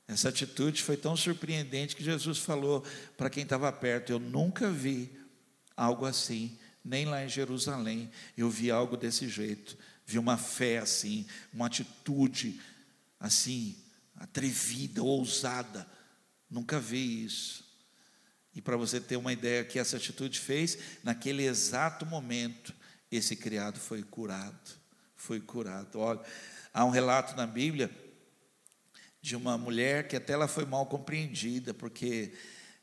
Essa 0.09 0.31
atitude 0.31 0.83
foi 0.83 0.96
tão 0.96 1.16
surpreendente 1.16 1.94
que 1.94 2.02
Jesus 2.02 2.38
falou 2.38 2.85
para 3.16 3.31
quem 3.31 3.44
estava 3.44 3.70
perto: 3.70 4.11
Eu 4.11 4.18
nunca 4.18 4.68
vi 4.72 5.09
algo 5.76 6.04
assim, 6.04 6.59
nem 6.85 7.04
lá 7.04 7.24
em 7.24 7.28
Jerusalém 7.28 8.11
eu 8.37 8.50
vi 8.50 8.72
algo 8.72 8.96
desse 8.96 9.28
jeito. 9.28 9.78
Vi 10.04 10.18
uma 10.18 10.37
fé 10.37 10.78
assim, 10.78 11.28
uma 11.54 11.66
atitude 11.66 12.61
assim, 13.20 13.76
atrevida, 14.16 15.00
ousada. 15.00 15.87
Nunca 16.50 16.81
vi 16.81 17.24
isso. 17.24 17.67
E 18.59 18.61
para 18.61 18.77
você 18.77 19.01
ter 19.01 19.16
uma 19.16 19.33
ideia 19.33 19.64
que 19.64 19.79
essa 19.79 19.99
atitude 19.99 20.40
fez, 20.40 20.77
naquele 21.05 21.44
exato 21.44 22.05
momento, 22.05 22.75
esse 23.09 23.37
criado 23.37 23.79
foi 23.79 24.03
curado. 24.03 24.73
Foi 25.14 25.38
curado. 25.38 26.01
Olha, 26.01 26.21
há 26.75 26.85
um 26.85 26.90
relato 26.90 27.37
na 27.37 27.47
Bíblia 27.47 27.88
de 29.23 29.37
uma 29.37 29.57
mulher 29.57 30.09
que 30.09 30.16
até 30.16 30.33
ela 30.33 30.49
foi 30.49 30.64
mal 30.64 30.87
compreendida, 30.87 31.73
porque 31.73 32.33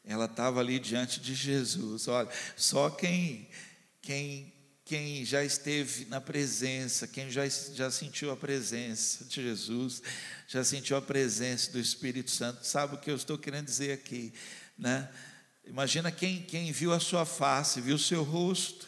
ela 0.05 0.27
estava 0.27 0.61
ali 0.61 0.79
diante 0.79 1.19
de 1.19 1.35
Jesus. 1.35 2.07
Olha, 2.07 2.29
só 2.55 2.89
quem, 2.89 3.49
quem, 4.01 4.53
quem 4.85 5.25
já 5.25 5.43
esteve 5.43 6.05
na 6.05 6.21
presença, 6.21 7.05
quem 7.05 7.29
já, 7.29 7.45
já 7.49 7.91
sentiu 7.91 8.31
a 8.31 8.37
presença 8.37 9.25
de 9.25 9.43
Jesus, 9.43 10.01
já 10.47 10.63
sentiu 10.63 10.95
a 10.95 11.01
presença 11.01 11.69
do 11.73 11.79
Espírito 11.81 12.31
Santo, 12.31 12.65
sabe 12.65 12.95
o 12.95 12.97
que 12.97 13.11
eu 13.11 13.15
estou 13.17 13.37
querendo 13.37 13.65
dizer 13.65 13.91
aqui, 13.91 14.33
né? 14.77 15.11
Imagina 15.67 16.11
quem, 16.11 16.41
quem 16.43 16.71
viu 16.71 16.93
a 16.93 16.99
sua 16.99 17.25
face, 17.25 17.81
viu 17.81 17.95
o 17.95 17.99
seu 17.99 18.23
rosto, 18.23 18.87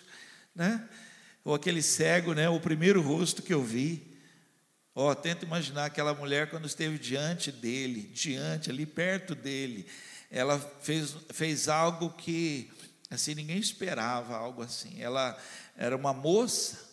né? 0.55 0.87
Ou 1.43 1.55
aquele 1.55 1.81
cego, 1.81 2.33
né? 2.33 2.49
O 2.49 2.59
primeiro 2.59 3.01
rosto 3.01 3.41
que 3.41 3.53
eu 3.53 3.63
vi. 3.63 4.15
Ó, 4.93 5.11
oh, 5.11 5.15
tenta 5.15 5.45
imaginar 5.45 5.85
aquela 5.85 6.13
mulher 6.13 6.49
quando 6.49 6.65
esteve 6.65 6.97
diante 6.97 7.51
dele, 7.51 8.09
diante, 8.13 8.69
ali 8.69 8.85
perto 8.85 9.35
dele 9.35 9.85
ela 10.29 10.59
fez, 10.81 11.15
fez 11.31 11.67
algo 11.67 12.11
que 12.11 12.69
assim 13.09 13.33
ninguém 13.33 13.57
esperava 13.57 14.35
algo 14.35 14.61
assim. 14.61 15.01
Ela 15.01 15.37
era 15.75 15.95
uma 15.95 16.13
moça 16.13 16.85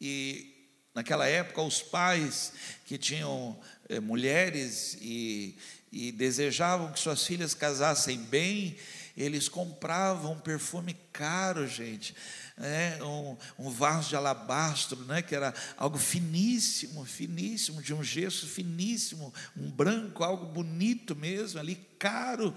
e 0.00 0.52
naquela 0.94 1.26
época 1.26 1.62
os 1.62 1.82
pais 1.82 2.52
que 2.86 2.96
tinham 2.96 3.58
é, 3.88 3.98
mulheres 3.98 4.96
e, 5.00 5.56
e 5.94 6.12
desejavam 6.12 6.92
que 6.92 6.98
suas 6.98 7.24
filhas 7.24 7.54
casassem 7.54 8.18
bem, 8.18 8.76
eles 9.16 9.48
compravam 9.48 10.32
um 10.32 10.40
perfume 10.40 10.96
caro, 11.12 11.66
gente 11.66 12.14
né, 12.56 13.02
um, 13.02 13.36
um, 13.58 13.70
vaso 13.70 14.10
de 14.10 14.16
alabastro, 14.16 15.04
né, 15.04 15.22
que 15.22 15.34
era 15.34 15.52
algo 15.76 15.98
finíssimo, 15.98 17.04
finíssimo, 17.04 17.82
de 17.82 17.92
um 17.92 18.02
gesso 18.02 18.46
finíssimo, 18.46 19.34
um 19.56 19.70
branco, 19.70 20.22
algo 20.22 20.46
bonito 20.46 21.16
mesmo, 21.16 21.58
ali 21.58 21.76
caro, 21.98 22.54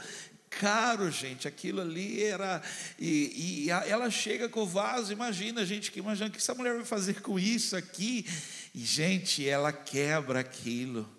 caro, 0.49 1.09
gente. 1.09 1.47
Aquilo 1.47 1.81
ali 1.81 2.23
era. 2.23 2.61
E, 2.99 3.65
e 3.65 3.69
ela 3.69 4.09
chega 4.09 4.47
com 4.47 4.61
o 4.61 4.67
vaso, 4.67 5.11
imagina, 5.11 5.65
gente, 5.65 5.91
que 5.91 5.99
imagina 5.99 6.27
o 6.27 6.31
que 6.31 6.37
essa 6.37 6.53
mulher 6.53 6.75
vai 6.75 6.85
fazer 6.85 7.21
com 7.21 7.39
isso 7.39 7.75
aqui. 7.75 8.25
E, 8.73 8.85
gente, 8.85 9.47
ela 9.47 9.71
quebra 9.71 10.41
aquilo, 10.41 11.09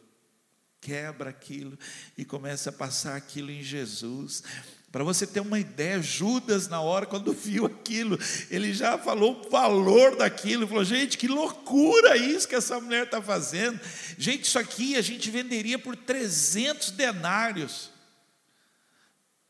quebra 0.80 1.30
aquilo 1.30 1.78
e 2.16 2.24
começa 2.24 2.70
a 2.70 2.72
passar 2.72 3.16
aquilo 3.16 3.50
em 3.50 3.62
Jesus. 3.62 4.42
Para 4.90 5.04
você 5.04 5.26
ter 5.26 5.40
uma 5.40 5.58
ideia, 5.58 6.00
Judas, 6.00 6.66
na 6.66 6.80
hora, 6.80 7.04
quando 7.04 7.32
viu 7.32 7.66
aquilo, 7.66 8.18
ele 8.50 8.72
já 8.72 8.96
falou 8.96 9.42
o 9.44 9.50
valor 9.50 10.16
daquilo, 10.16 10.66
falou: 10.66 10.84
gente, 10.84 11.18
que 11.18 11.28
loucura 11.28 12.16
isso 12.16 12.48
que 12.48 12.54
essa 12.54 12.80
mulher 12.80 13.04
está 13.04 13.20
fazendo. 13.20 13.78
Gente, 14.16 14.44
isso 14.44 14.58
aqui 14.58 14.96
a 14.96 15.02
gente 15.02 15.30
venderia 15.30 15.78
por 15.78 15.94
300 15.94 16.92
denários. 16.92 17.90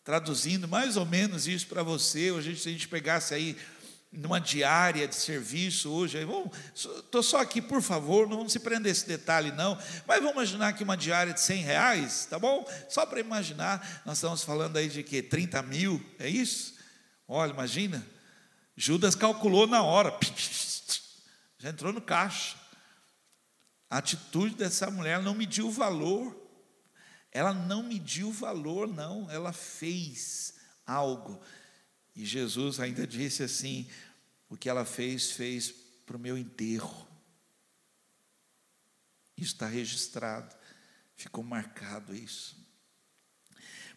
Traduzindo 0.02 0.66
mais 0.66 0.96
ou 0.96 1.06
menos 1.06 1.46
isso 1.46 1.66
para 1.66 1.82
você, 1.82 2.32
hoje, 2.32 2.56
se 2.56 2.68
a 2.68 2.72
gente 2.72 2.88
pegasse 2.88 3.32
aí 3.32 3.56
numa 4.10 4.40
diária 4.40 5.06
de 5.06 5.14
serviço 5.14 5.90
hoje. 5.90 6.18
Estou 6.74 7.22
só 7.22 7.40
aqui, 7.40 7.60
por 7.60 7.82
favor, 7.82 8.28
não 8.28 8.48
se 8.48 8.58
prenda 8.58 8.88
esse 8.88 9.06
detalhe, 9.06 9.52
não. 9.52 9.76
Mas 10.06 10.18
vamos 10.18 10.32
imaginar 10.32 10.72
que 10.72 10.82
uma 10.82 10.96
diária 10.96 11.32
de 11.32 11.40
100 11.40 11.62
reais, 11.62 12.26
tá 12.26 12.38
bom? 12.38 12.66
Só 12.88 13.04
para 13.04 13.20
imaginar, 13.20 14.02
nós 14.04 14.18
estamos 14.18 14.42
falando 14.42 14.76
aí 14.76 14.88
de 14.88 15.02
que 15.02 15.22
30 15.22 15.62
mil, 15.62 16.04
é 16.18 16.28
isso? 16.28 16.74
Olha, 17.26 17.50
imagina. 17.50 18.04
Judas 18.76 19.14
calculou 19.14 19.66
na 19.66 19.82
hora, 19.82 20.16
já 21.58 21.68
entrou 21.68 21.92
no 21.92 22.00
caixa. 22.00 22.56
A 23.90 23.98
atitude 23.98 24.54
dessa 24.54 24.90
mulher 24.90 25.20
não 25.22 25.34
mediu 25.34 25.68
o 25.68 25.72
valor. 25.72 26.36
Ela 27.32 27.52
não 27.52 27.82
mediu 27.82 28.28
o 28.28 28.32
valor, 28.32 28.86
não. 28.86 29.30
Ela 29.30 29.52
fez 29.52 30.54
algo. 30.86 31.40
E 32.18 32.26
Jesus 32.26 32.80
ainda 32.80 33.06
disse 33.06 33.44
assim: 33.44 33.88
o 34.48 34.56
que 34.56 34.68
ela 34.68 34.84
fez, 34.84 35.30
fez 35.30 35.72
para 36.04 36.16
o 36.16 36.20
meu 36.20 36.36
enterro. 36.36 37.06
Isso 39.36 39.52
está 39.52 39.68
registrado, 39.68 40.52
ficou 41.14 41.44
marcado 41.44 42.12
isso. 42.12 42.56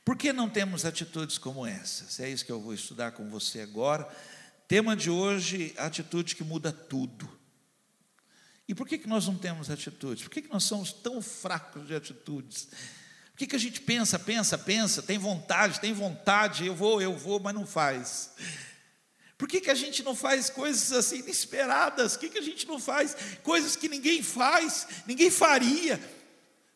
Por 0.06 0.16
que 0.16 0.32
não 0.32 0.48
temos 0.48 0.86
atitudes 0.86 1.40
como 1.40 1.66
essas? 1.66 2.20
É 2.20 2.30
isso 2.30 2.46
que 2.46 2.52
eu 2.52 2.62
vou 2.62 2.76
estudar 2.76 3.14
com 3.14 3.28
você 3.28 3.62
agora. 3.62 4.08
Tema 4.68 4.96
de 4.96 5.10
hoje: 5.10 5.74
atitude 5.76 6.36
que 6.36 6.44
muda 6.44 6.72
tudo. 6.72 7.28
E 8.68 8.76
por 8.76 8.88
que, 8.88 9.00
que 9.00 9.08
nós 9.08 9.26
não 9.26 9.36
temos 9.36 9.72
atitudes? 9.72 10.22
Por 10.22 10.30
que, 10.30 10.44
que 10.44 10.54
nós 10.54 10.64
somos 10.64 10.94
tão 10.94 11.24
fracos 11.24 11.88
de 11.88 11.96
atitudes? 11.96 12.70
Que, 13.42 13.48
que 13.48 13.56
a 13.56 13.60
gente 13.60 13.82
pensa, 13.82 14.20
pensa, 14.20 14.56
pensa, 14.56 15.02
tem 15.02 15.18
vontade, 15.18 15.80
tem 15.80 15.94
vontade, 15.94 16.68
eu 16.68 16.76
vou, 16.76 17.02
eu 17.02 17.18
vou, 17.18 17.40
mas 17.40 17.56
não 17.56 17.66
faz? 17.66 18.32
Por 19.36 19.48
que, 19.48 19.60
que 19.60 19.72
a 19.72 19.76
gente 19.76 20.04
não 20.04 20.16
faz 20.16 20.48
coisas 20.48 20.92
assim 20.92 21.20
inesperadas? 21.20 22.14
Por 22.14 22.20
que, 22.20 22.30
que 22.30 22.38
a 22.38 22.44
gente 22.44 22.68
não 22.68 22.78
faz 22.78 23.18
coisas 23.42 23.76
que 23.76 23.90
ninguém 23.90 24.22
faz, 24.22 24.86
ninguém 25.08 25.32
faria? 25.32 26.00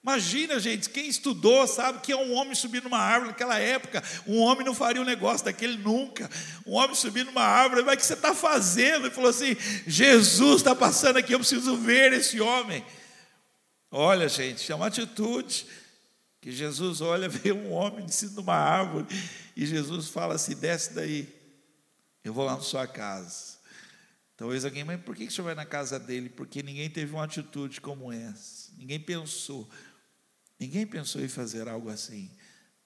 Imagina, 0.01 0.59
gente, 0.59 0.89
quem 0.89 1.07
estudou 1.07 1.67
sabe 1.67 1.99
que 1.99 2.11
é 2.11 2.15
um 2.15 2.33
homem 2.33 2.55
subir 2.55 2.81
numa 2.81 2.97
árvore 2.97 3.29
naquela 3.29 3.59
época. 3.59 4.03
Um 4.25 4.39
homem 4.39 4.65
não 4.65 4.73
faria 4.73 5.01
um 5.01 5.05
negócio 5.05 5.45
daquele 5.45 5.77
nunca. 5.77 6.27
Um 6.65 6.73
homem 6.73 6.95
subir 6.95 7.25
numa 7.25 7.43
árvore, 7.43 7.83
mas 7.83 7.93
o 7.93 7.97
que 7.97 8.05
você 8.05 8.13
está 8.13 8.33
fazendo? 8.33 9.05
Ele 9.05 9.13
falou 9.13 9.29
assim: 9.29 9.55
Jesus 9.85 10.57
está 10.57 10.73
passando 10.73 11.17
aqui, 11.17 11.33
eu 11.33 11.39
preciso 11.39 11.77
ver 11.77 12.13
esse 12.13 12.41
homem. 12.41 12.83
Olha, 13.91 14.27
gente, 14.27 14.71
é 14.71 14.75
uma 14.75 14.87
atitude 14.87 15.67
que 16.45 16.51
Jesus 16.51 17.01
olha, 17.01 17.27
vê 17.27 17.51
um 17.51 17.73
homem 17.73 18.05
de 18.05 18.13
cima 18.13 18.33
de 18.33 18.39
uma 18.39 18.53
árvore, 18.53 19.07
e 19.55 19.65
Jesus 19.65 20.09
fala 20.09 20.35
assim: 20.35 20.55
desce 20.55 20.93
daí, 20.93 21.27
eu 22.23 22.31
vou 22.31 22.45
lá 22.45 22.53
na 22.53 22.61
sua 22.61 22.85
casa. 22.85 23.55
Talvez 24.37 24.63
alguém, 24.63 24.83
mas 24.83 25.01
por 25.01 25.15
que 25.15 25.23
o 25.23 25.31
senhor 25.31 25.45
vai 25.45 25.55
na 25.55 25.65
casa 25.65 25.99
dele? 25.99 26.29
Porque 26.29 26.61
ninguém 26.61 26.87
teve 26.87 27.11
uma 27.13 27.23
atitude 27.23 27.81
como 27.81 28.13
essa, 28.13 28.71
ninguém 28.77 28.99
pensou, 28.99 29.67
ninguém 30.59 30.85
pensou 30.85 31.19
em 31.19 31.27
fazer 31.27 31.67
algo 31.67 31.89
assim 31.89 32.29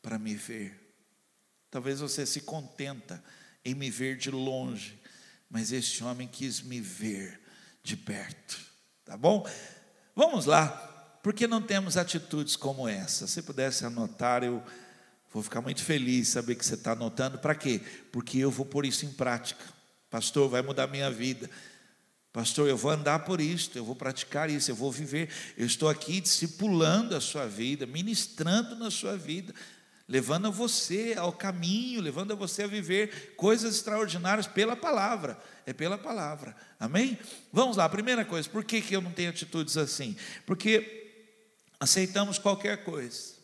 para 0.01 0.17
me 0.17 0.35
ver. 0.35 0.79
Talvez 1.69 1.99
você 1.99 2.25
se 2.25 2.39
contenta 2.39 3.21
em 3.65 3.75
me 3.75 3.91
ver 3.91 4.15
de 4.15 4.31
longe, 4.31 4.97
mas 5.49 5.73
esse 5.73 6.01
homem 6.01 6.29
quis 6.29 6.61
me 6.61 6.79
ver 6.79 7.41
de 7.83 7.97
perto, 7.97 8.57
tá 9.03 9.17
bom? 9.17 9.45
Vamos 10.15 10.45
lá. 10.45 10.88
Por 11.21 11.33
que 11.33 11.47
não 11.47 11.61
temos 11.61 11.97
atitudes 11.97 12.55
como 12.55 12.87
essa? 12.87 13.27
Se 13.27 13.41
pudesse 13.41 13.85
anotar, 13.85 14.43
eu 14.43 14.63
vou 15.33 15.43
ficar 15.43 15.61
muito 15.61 15.83
feliz 15.83 16.29
saber 16.29 16.55
que 16.55 16.65
você 16.65 16.75
está 16.75 16.93
anotando. 16.93 17.37
Para 17.37 17.55
quê? 17.55 17.81
Porque 18.11 18.37
eu 18.37 18.49
vou 18.49 18.65
pôr 18.65 18.85
isso 18.85 19.05
em 19.05 19.11
prática. 19.11 19.63
Pastor, 20.09 20.49
vai 20.49 20.61
mudar 20.61 20.87
minha 20.87 21.11
vida. 21.11 21.49
Pastor, 22.31 22.69
eu 22.69 22.77
vou 22.77 22.91
andar 22.91 23.19
por 23.19 23.41
isto, 23.41 23.77
eu 23.77 23.83
vou 23.83 23.95
praticar 23.95 24.49
isso, 24.49 24.71
eu 24.71 24.75
vou 24.75 24.91
viver. 24.91 25.29
Eu 25.57 25.65
estou 25.65 25.89
aqui 25.89 26.21
discipulando 26.21 27.15
a 27.15 27.21
sua 27.21 27.47
vida, 27.47 27.85
ministrando 27.85 28.75
na 28.75 28.89
sua 28.89 29.17
vida, 29.17 29.53
levando 30.07 30.51
você 30.51 31.15
ao 31.17 31.33
caminho, 31.33 32.01
levando 32.01 32.35
você 32.37 32.63
a 32.63 32.67
viver 32.67 33.33
coisas 33.35 33.75
extraordinárias 33.75 34.47
pela 34.47 34.75
palavra. 34.75 35.39
É 35.65 35.73
pela 35.73 35.97
palavra. 35.97 36.55
Amém? 36.79 37.17
Vamos 37.51 37.77
lá, 37.77 37.89
primeira 37.89 38.23
coisa, 38.23 38.49
por 38.49 38.63
que, 38.63 38.81
que 38.81 38.95
eu 38.95 39.01
não 39.01 39.11
tenho 39.11 39.31
atitudes 39.31 39.75
assim? 39.75 40.15
Porque 40.45 40.98
aceitamos 41.79 42.37
qualquer 42.37 42.83
coisa. 42.83 43.35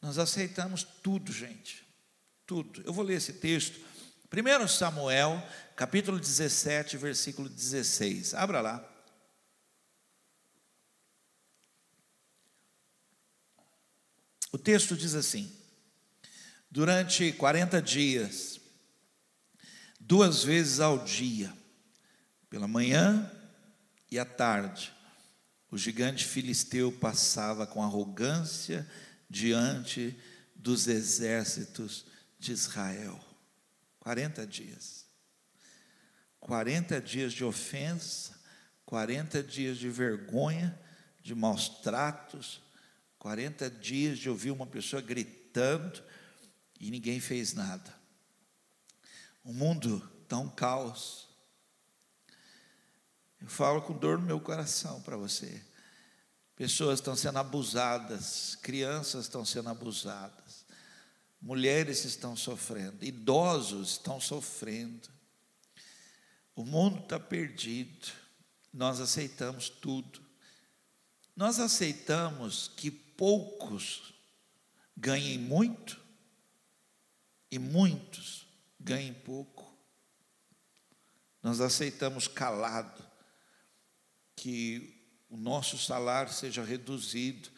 Nós 0.00 0.18
aceitamos 0.18 0.82
tudo, 0.82 1.30
gente. 1.30 1.86
Tudo. 2.46 2.82
Eu 2.84 2.92
vou 2.92 3.04
ler 3.04 3.16
esse 3.16 3.34
texto. 3.34 3.78
1 4.32 4.68
Samuel, 4.68 5.42
capítulo 5.76 6.18
17, 6.18 6.96
versículo 6.96 7.48
16. 7.48 8.34
Abra 8.34 8.60
lá. 8.60 8.86
O 14.52 14.58
texto 14.58 14.96
diz 14.96 15.14
assim: 15.14 15.52
Durante 16.70 17.32
40 17.32 17.82
dias, 17.82 18.60
duas 19.98 20.42
vezes 20.42 20.80
ao 20.80 21.04
dia, 21.04 21.52
pela 22.48 22.66
manhã 22.66 23.30
e 24.10 24.18
à 24.18 24.24
tarde, 24.24 24.92
o 25.70 25.78
gigante 25.78 26.24
filisteu 26.24 26.90
passava 26.90 27.66
com 27.66 27.82
arrogância 27.82 28.88
diante 29.28 30.18
dos 30.54 30.88
exércitos 30.88 32.06
de 32.38 32.52
Israel. 32.52 33.18
40 34.00 34.46
dias. 34.46 35.06
40 36.40 37.00
dias 37.00 37.32
de 37.32 37.44
ofensa, 37.44 38.40
40 38.84 39.42
dias 39.42 39.78
de 39.78 39.88
vergonha, 39.88 40.78
de 41.22 41.34
maus 41.34 41.68
tratos, 41.68 42.62
40 43.18 43.70
dias 43.70 44.18
de 44.18 44.28
ouvir 44.28 44.50
uma 44.50 44.66
pessoa 44.66 45.02
gritando 45.02 46.02
e 46.80 46.90
ninguém 46.90 47.20
fez 47.20 47.52
nada. 47.52 47.94
O 49.44 49.52
mundo 49.52 50.10
um 50.38 50.48
caos. 50.48 51.28
Eu 53.40 53.48
falo 53.48 53.80
com 53.82 53.96
dor 53.96 54.18
no 54.18 54.26
meu 54.26 54.40
coração 54.40 55.00
para 55.02 55.16
você. 55.16 55.62
Pessoas 56.54 56.98
estão 56.98 57.16
sendo 57.16 57.38
abusadas, 57.38 58.54
crianças 58.56 59.24
estão 59.24 59.46
sendo 59.46 59.70
abusadas, 59.70 60.66
mulheres 61.40 62.04
estão 62.04 62.36
sofrendo, 62.36 63.02
idosos 63.02 63.92
estão 63.92 64.20
sofrendo. 64.20 65.08
O 66.54 66.62
mundo 66.62 67.02
está 67.02 67.18
perdido, 67.18 68.08
nós 68.70 69.00
aceitamos 69.00 69.70
tudo. 69.70 70.20
Nós 71.34 71.58
aceitamos 71.58 72.68
que 72.76 72.90
poucos 72.90 74.12
ganhem 74.94 75.38
muito 75.38 75.98
e 77.50 77.58
muitos 77.58 78.46
ganhem 78.78 79.14
pouco. 79.14 79.74
Nós 81.42 81.62
aceitamos 81.62 82.28
calado 82.28 83.09
que 84.40 85.04
o 85.28 85.36
nosso 85.36 85.76
salário 85.76 86.32
seja 86.32 86.64
reduzido, 86.64 87.50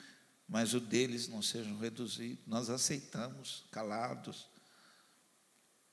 mas 0.49 0.75
o 0.75 0.81
deles 0.81 1.29
não 1.29 1.41
seja 1.41 1.73
reduzido. 1.77 2.43
Nós 2.45 2.69
aceitamos 2.69 3.65
calados. 3.71 4.49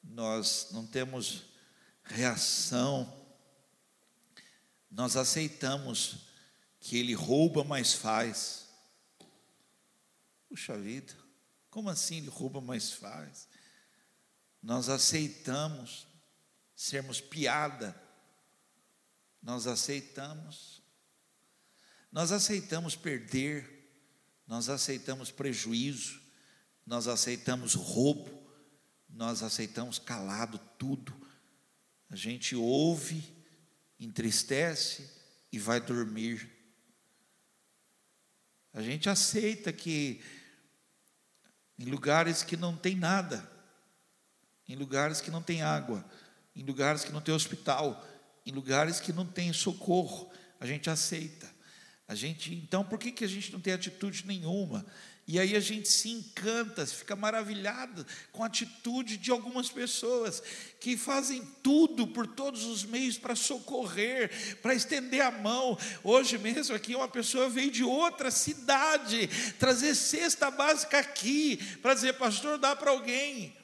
Nós 0.03 0.69
não 0.71 0.87
temos 0.87 1.43
reação. 2.03 3.07
Nós 4.89 5.15
aceitamos 5.15 6.25
que 6.79 6.97
ele 6.97 7.13
rouba, 7.13 7.63
mas 7.63 7.93
faz. 7.93 8.67
Puxa 10.47 10.75
vida, 10.75 11.13
como 11.69 11.87
assim 11.87 12.17
ele 12.17 12.29
rouba, 12.29 12.59
mas 12.59 12.91
faz? 12.91 13.47
Nós 14.59 14.89
aceitamos 14.89 16.07
sermos 16.75 17.21
piada, 17.21 17.95
nós 19.41 19.67
aceitamos, 19.67 20.78
nós 22.11 22.31
aceitamos 22.31 22.95
perder, 22.95 23.79
nós 24.47 24.69
aceitamos 24.69 25.31
prejuízo, 25.31 26.19
nós 26.85 27.07
aceitamos 27.07 27.75
roubo, 27.75 28.39
nós 29.07 29.43
aceitamos 29.43 29.99
calado 29.99 30.57
tudo. 30.77 31.15
A 32.09 32.15
gente 32.15 32.55
ouve, 32.55 33.23
entristece 33.99 35.09
e 35.51 35.59
vai 35.59 35.79
dormir. 35.79 36.49
A 38.73 38.81
gente 38.81 39.09
aceita 39.09 39.71
que 39.71 40.21
em 41.77 41.85
lugares 41.85 42.43
que 42.43 42.57
não 42.57 42.75
tem 42.75 42.95
nada, 42.95 43.49
em 44.67 44.75
lugares 44.75 45.21
que 45.21 45.31
não 45.31 45.41
tem 45.41 45.61
água, 45.61 46.03
em 46.55 46.63
lugares 46.63 47.03
que 47.03 47.11
não 47.11 47.21
tem 47.21 47.33
hospital, 47.33 48.05
em 48.45 48.51
lugares 48.51 48.99
que 48.99 49.13
não 49.13 49.25
tem 49.25 49.53
socorro, 49.53 50.31
a 50.59 50.65
gente 50.65 50.89
aceita. 50.89 51.58
A 52.09 52.15
gente, 52.15 52.51
então, 52.55 52.83
por 52.83 52.97
que, 52.97 53.11
que 53.11 53.23
a 53.23 53.27
gente 53.27 53.53
não 53.53 53.59
tem 53.59 53.71
atitude 53.71 54.25
nenhuma? 54.25 54.83
E 55.27 55.39
aí 55.39 55.55
a 55.55 55.59
gente 55.59 55.87
se 55.87 56.09
encanta, 56.09 56.83
fica 56.87 57.15
maravilhado 57.15 58.03
com 58.31 58.43
a 58.43 58.47
atitude 58.47 59.15
de 59.15 59.29
algumas 59.29 59.69
pessoas 59.69 60.41
que 60.79 60.97
fazem 60.97 61.45
tudo 61.61 62.07
por 62.07 62.25
todos 62.25 62.63
os 62.63 62.83
meios 62.83 63.15
para 63.19 63.35
socorrer, 63.35 64.57
para 64.59 64.73
estender 64.73 65.21
a 65.21 65.29
mão. 65.29 65.77
Hoje 66.03 66.39
mesmo 66.39 66.75
aqui 66.75 66.95
uma 66.95 67.07
pessoa 67.07 67.47
veio 67.47 67.69
de 67.69 67.83
outra 67.83 68.31
cidade 68.31 69.27
trazer 69.59 69.93
cesta 69.93 70.49
básica 70.49 70.97
aqui 70.97 71.57
para 71.79 71.93
dizer, 71.93 72.13
pastor, 72.13 72.57
dá 72.57 72.75
para 72.75 72.89
alguém. 72.89 73.55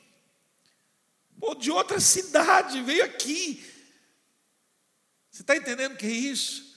Pô, 1.39 1.55
de 1.55 1.71
outra 1.71 1.99
cidade 1.99 2.79
veio 2.83 3.03
aqui. 3.03 3.65
Você 5.31 5.41
está 5.41 5.57
entendendo 5.57 5.93
o 5.93 5.97
que 5.97 6.05
é 6.05 6.11
isso? 6.11 6.74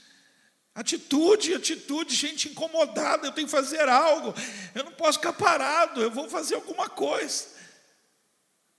Atitude, 0.79 1.55
atitude, 1.55 2.15
gente 2.15 2.49
incomodada, 2.49 3.27
eu 3.27 3.33
tenho 3.33 3.49
que 3.49 3.51
fazer 3.51 3.89
algo, 3.89 4.33
eu 4.73 4.85
não 4.85 4.93
posso 4.93 5.19
ficar 5.19 5.33
parado, 5.33 6.01
eu 6.01 6.09
vou 6.09 6.29
fazer 6.29 6.55
alguma 6.55 6.89
coisa. 6.89 7.47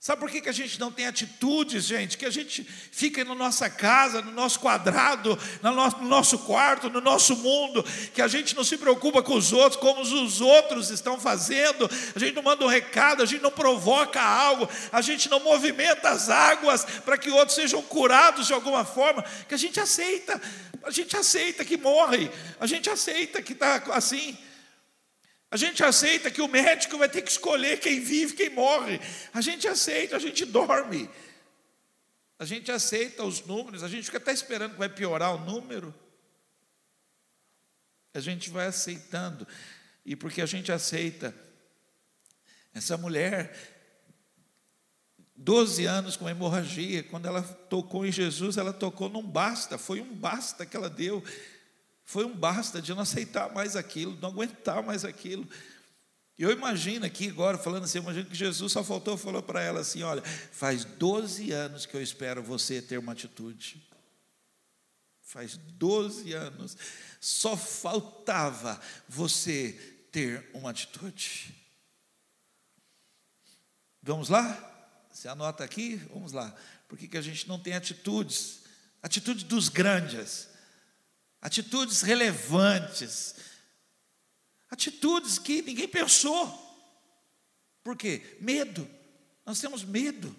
Sabe 0.02 0.18
por 0.18 0.30
que, 0.30 0.40
que 0.40 0.48
a 0.48 0.52
gente 0.52 0.80
não 0.80 0.90
tem 0.90 1.06
atitudes, 1.06 1.84
gente? 1.84 2.16
Que 2.16 2.24
a 2.24 2.30
gente 2.30 2.64
fica 2.64 3.22
na 3.22 3.34
nossa 3.34 3.68
casa, 3.68 4.22
no 4.22 4.32
nosso 4.32 4.58
quadrado, 4.58 5.38
no 5.62 5.74
nosso, 5.74 5.98
no 5.98 6.08
nosso 6.08 6.38
quarto, 6.38 6.88
no 6.88 7.02
nosso 7.02 7.36
mundo, 7.36 7.84
que 8.14 8.22
a 8.22 8.28
gente 8.28 8.56
não 8.56 8.64
se 8.64 8.78
preocupa 8.78 9.22
com 9.22 9.34
os 9.34 9.52
outros, 9.52 9.78
como 9.78 10.00
os 10.00 10.40
outros 10.40 10.88
estão 10.88 11.20
fazendo, 11.20 11.84
a 12.16 12.18
gente 12.18 12.34
não 12.34 12.42
manda 12.42 12.64
um 12.64 12.68
recado, 12.68 13.22
a 13.22 13.26
gente 13.26 13.42
não 13.42 13.50
provoca 13.50 14.22
algo, 14.22 14.66
a 14.90 15.02
gente 15.02 15.28
não 15.28 15.40
movimenta 15.40 16.08
as 16.08 16.30
águas 16.30 16.82
para 17.04 17.18
que 17.18 17.28
outros 17.28 17.56
sejam 17.56 17.82
curados 17.82 18.46
de 18.46 18.54
alguma 18.54 18.86
forma, 18.86 19.22
que 19.46 19.54
a 19.54 19.58
gente 19.58 19.78
aceita, 19.78 20.40
a 20.82 20.90
gente 20.90 21.16
aceita 21.16 21.64
que 21.64 21.76
morre, 21.76 22.30
a 22.58 22.66
gente 22.66 22.88
aceita 22.88 23.42
que 23.42 23.52
está 23.52 23.76
assim. 23.94 24.36
A 25.50 25.56
gente 25.56 25.82
aceita 25.82 26.30
que 26.30 26.40
o 26.40 26.46
médico 26.46 26.96
vai 26.96 27.08
ter 27.08 27.22
que 27.22 27.30
escolher 27.30 27.80
quem 27.80 28.00
vive, 28.00 28.34
quem 28.34 28.50
morre. 28.50 29.00
A 29.34 29.40
gente 29.40 29.66
aceita, 29.66 30.16
a 30.16 30.18
gente 30.18 30.44
dorme. 30.44 31.10
A 32.38 32.44
gente 32.44 32.70
aceita 32.70 33.24
os 33.24 33.44
números, 33.44 33.82
a 33.82 33.88
gente 33.88 34.04
fica 34.04 34.18
até 34.18 34.32
esperando 34.32 34.72
que 34.72 34.78
vai 34.78 34.88
piorar 34.88 35.34
o 35.34 35.44
número. 35.44 35.94
A 38.14 38.20
gente 38.20 38.48
vai 38.48 38.66
aceitando. 38.66 39.46
E 40.06 40.14
porque 40.16 40.40
a 40.40 40.46
gente 40.46 40.70
aceita, 40.72 41.34
essa 42.72 42.96
mulher, 42.96 43.79
12 45.40 45.86
anos 45.86 46.16
com 46.18 46.28
hemorragia, 46.28 47.02
quando 47.02 47.26
ela 47.26 47.42
tocou 47.42 48.04
em 48.04 48.12
Jesus, 48.12 48.58
ela 48.58 48.74
tocou 48.74 49.08
num 49.08 49.26
basta, 49.26 49.78
foi 49.78 50.00
um 50.00 50.14
basta 50.14 50.66
que 50.66 50.76
ela 50.76 50.90
deu. 50.90 51.24
Foi 52.04 52.26
um 52.26 52.34
basta 52.34 52.82
de 52.82 52.92
não 52.92 53.00
aceitar 53.00 53.50
mais 53.52 53.74
aquilo, 53.74 54.18
não 54.20 54.28
aguentar 54.28 54.82
mais 54.82 55.02
aquilo. 55.02 55.48
E 56.38 56.42
eu 56.42 56.50
imagino 56.50 57.06
aqui 57.06 57.30
agora, 57.30 57.56
falando 57.56 57.84
assim, 57.84 57.98
imagino 57.98 58.26
que 58.26 58.34
Jesus 58.34 58.70
só 58.72 58.84
faltou, 58.84 59.16
falou 59.16 59.42
para 59.42 59.62
ela 59.62 59.80
assim: 59.80 60.02
olha, 60.02 60.22
faz 60.22 60.84
12 60.84 61.52
anos 61.52 61.86
que 61.86 61.96
eu 61.96 62.02
espero 62.02 62.42
você 62.42 62.82
ter 62.82 62.98
uma 62.98 63.12
atitude. 63.12 63.82
Faz 65.22 65.56
12 65.56 66.32
anos. 66.34 66.76
Só 67.18 67.56
faltava 67.56 68.78
você 69.08 69.72
ter 70.12 70.50
uma 70.52 70.70
atitude. 70.70 71.54
Vamos 74.02 74.28
lá? 74.28 74.69
Você 75.20 75.28
anota 75.28 75.62
aqui? 75.62 75.96
Vamos 76.14 76.32
lá. 76.32 76.50
Por 76.88 76.96
que, 76.96 77.06
que 77.06 77.18
a 77.18 77.20
gente 77.20 77.46
não 77.46 77.58
tem 77.58 77.74
atitudes? 77.74 78.60
Atitude 79.02 79.44
dos 79.44 79.68
grandes. 79.68 80.48
atitudes 81.42 82.00
relevantes, 82.00 83.34
atitudes 84.70 85.38
que 85.38 85.60
ninguém 85.60 85.86
pensou. 85.86 86.48
Por 87.84 87.98
quê? 87.98 88.38
Medo. 88.40 88.88
Nós 89.44 89.60
temos 89.60 89.84
medo. 89.84 90.34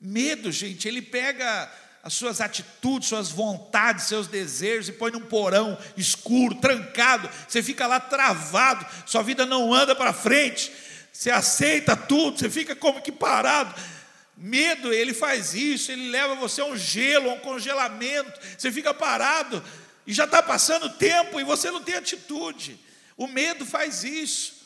Medo, 0.00 0.50
gente, 0.50 0.88
ele 0.88 1.00
pega 1.00 1.72
as 2.02 2.14
suas 2.14 2.40
atitudes, 2.40 3.08
suas 3.08 3.30
vontades, 3.30 4.06
seus 4.06 4.26
desejos 4.26 4.88
e 4.88 4.98
põe 4.98 5.12
num 5.12 5.26
porão 5.26 5.78
escuro, 5.96 6.56
trancado. 6.56 7.30
Você 7.46 7.62
fica 7.62 7.86
lá 7.86 8.00
travado, 8.00 8.84
sua 9.08 9.22
vida 9.22 9.46
não 9.46 9.72
anda 9.72 9.94
para 9.94 10.12
frente. 10.12 10.72
Você 11.12 11.30
aceita 11.30 11.94
tudo, 11.94 12.38
você 12.38 12.48
fica 12.48 12.74
como 12.74 13.02
que 13.02 13.12
parado. 13.12 13.74
Medo, 14.36 14.92
ele 14.92 15.12
faz 15.12 15.54
isso, 15.54 15.92
ele 15.92 16.08
leva 16.10 16.34
você 16.34 16.62
a 16.62 16.64
um 16.64 16.76
gelo, 16.76 17.30
a 17.30 17.34
um 17.34 17.40
congelamento. 17.40 18.40
Você 18.56 18.72
fica 18.72 18.94
parado 18.94 19.62
e 20.06 20.12
já 20.12 20.24
está 20.24 20.42
passando 20.42 20.88
tempo 20.90 21.38
e 21.38 21.44
você 21.44 21.70
não 21.70 21.82
tem 21.82 21.96
atitude. 21.96 22.80
O 23.16 23.26
medo 23.26 23.66
faz 23.66 24.02
isso. 24.02 24.62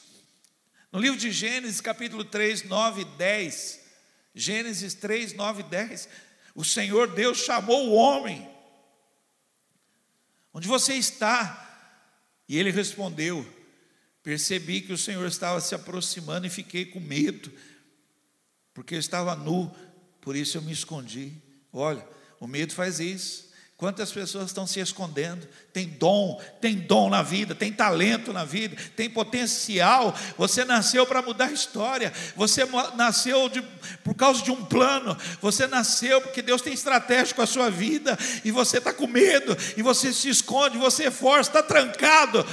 No 0.92 1.00
livro 1.00 1.18
de 1.18 1.30
Gênesis, 1.30 1.80
capítulo 1.80 2.24
3, 2.24 2.62
9 2.62 3.02
e 3.02 3.04
10, 3.04 3.80
Gênesis 4.34 4.94
3, 4.94 5.34
9 5.34 5.60
e 5.60 5.64
10, 5.64 6.08
o 6.54 6.64
Senhor 6.64 7.08
Deus 7.08 7.38
chamou 7.38 7.88
o 7.88 7.94
homem. 7.94 8.48
Onde 10.54 10.68
você 10.68 10.94
está? 10.94 11.62
E 12.48 12.56
ele 12.56 12.70
respondeu: 12.70 13.46
Percebi 14.26 14.80
que 14.80 14.92
o 14.92 14.98
Senhor 14.98 15.24
estava 15.24 15.60
se 15.60 15.72
aproximando 15.72 16.48
e 16.48 16.50
fiquei 16.50 16.84
com 16.84 16.98
medo, 16.98 17.48
porque 18.74 18.96
eu 18.96 18.98
estava 18.98 19.36
nu, 19.36 19.72
por 20.20 20.34
isso 20.34 20.58
eu 20.58 20.62
me 20.62 20.72
escondi. 20.72 21.32
Olha, 21.72 22.04
o 22.40 22.48
medo 22.48 22.74
faz 22.74 22.98
isso. 22.98 23.48
Quantas 23.76 24.10
pessoas 24.10 24.46
estão 24.46 24.66
se 24.66 24.80
escondendo? 24.80 25.46
Tem 25.72 25.86
dom, 25.86 26.42
tem 26.60 26.74
dom 26.74 27.08
na 27.08 27.22
vida, 27.22 27.54
tem 27.54 27.72
talento 27.72 28.32
na 28.32 28.44
vida, 28.44 28.76
tem 28.96 29.08
potencial. 29.08 30.12
Você 30.36 30.64
nasceu 30.64 31.06
para 31.06 31.22
mudar 31.22 31.44
a 31.44 31.52
história. 31.52 32.12
Você 32.34 32.64
nasceu 32.96 33.48
de, 33.48 33.62
por 34.02 34.16
causa 34.16 34.42
de 34.42 34.50
um 34.50 34.64
plano. 34.64 35.16
Você 35.40 35.68
nasceu 35.68 36.20
porque 36.20 36.42
Deus 36.42 36.60
tem 36.60 36.72
estratégia 36.72 37.32
com 37.32 37.42
a 37.42 37.46
sua 37.46 37.70
vida. 37.70 38.18
E 38.44 38.50
você 38.50 38.78
está 38.78 38.92
com 38.92 39.06
medo, 39.06 39.56
e 39.76 39.82
você 39.82 40.12
se 40.12 40.28
esconde, 40.28 40.78
você 40.78 41.12
força, 41.12 41.50
está 41.50 41.62
trancado. 41.62 42.44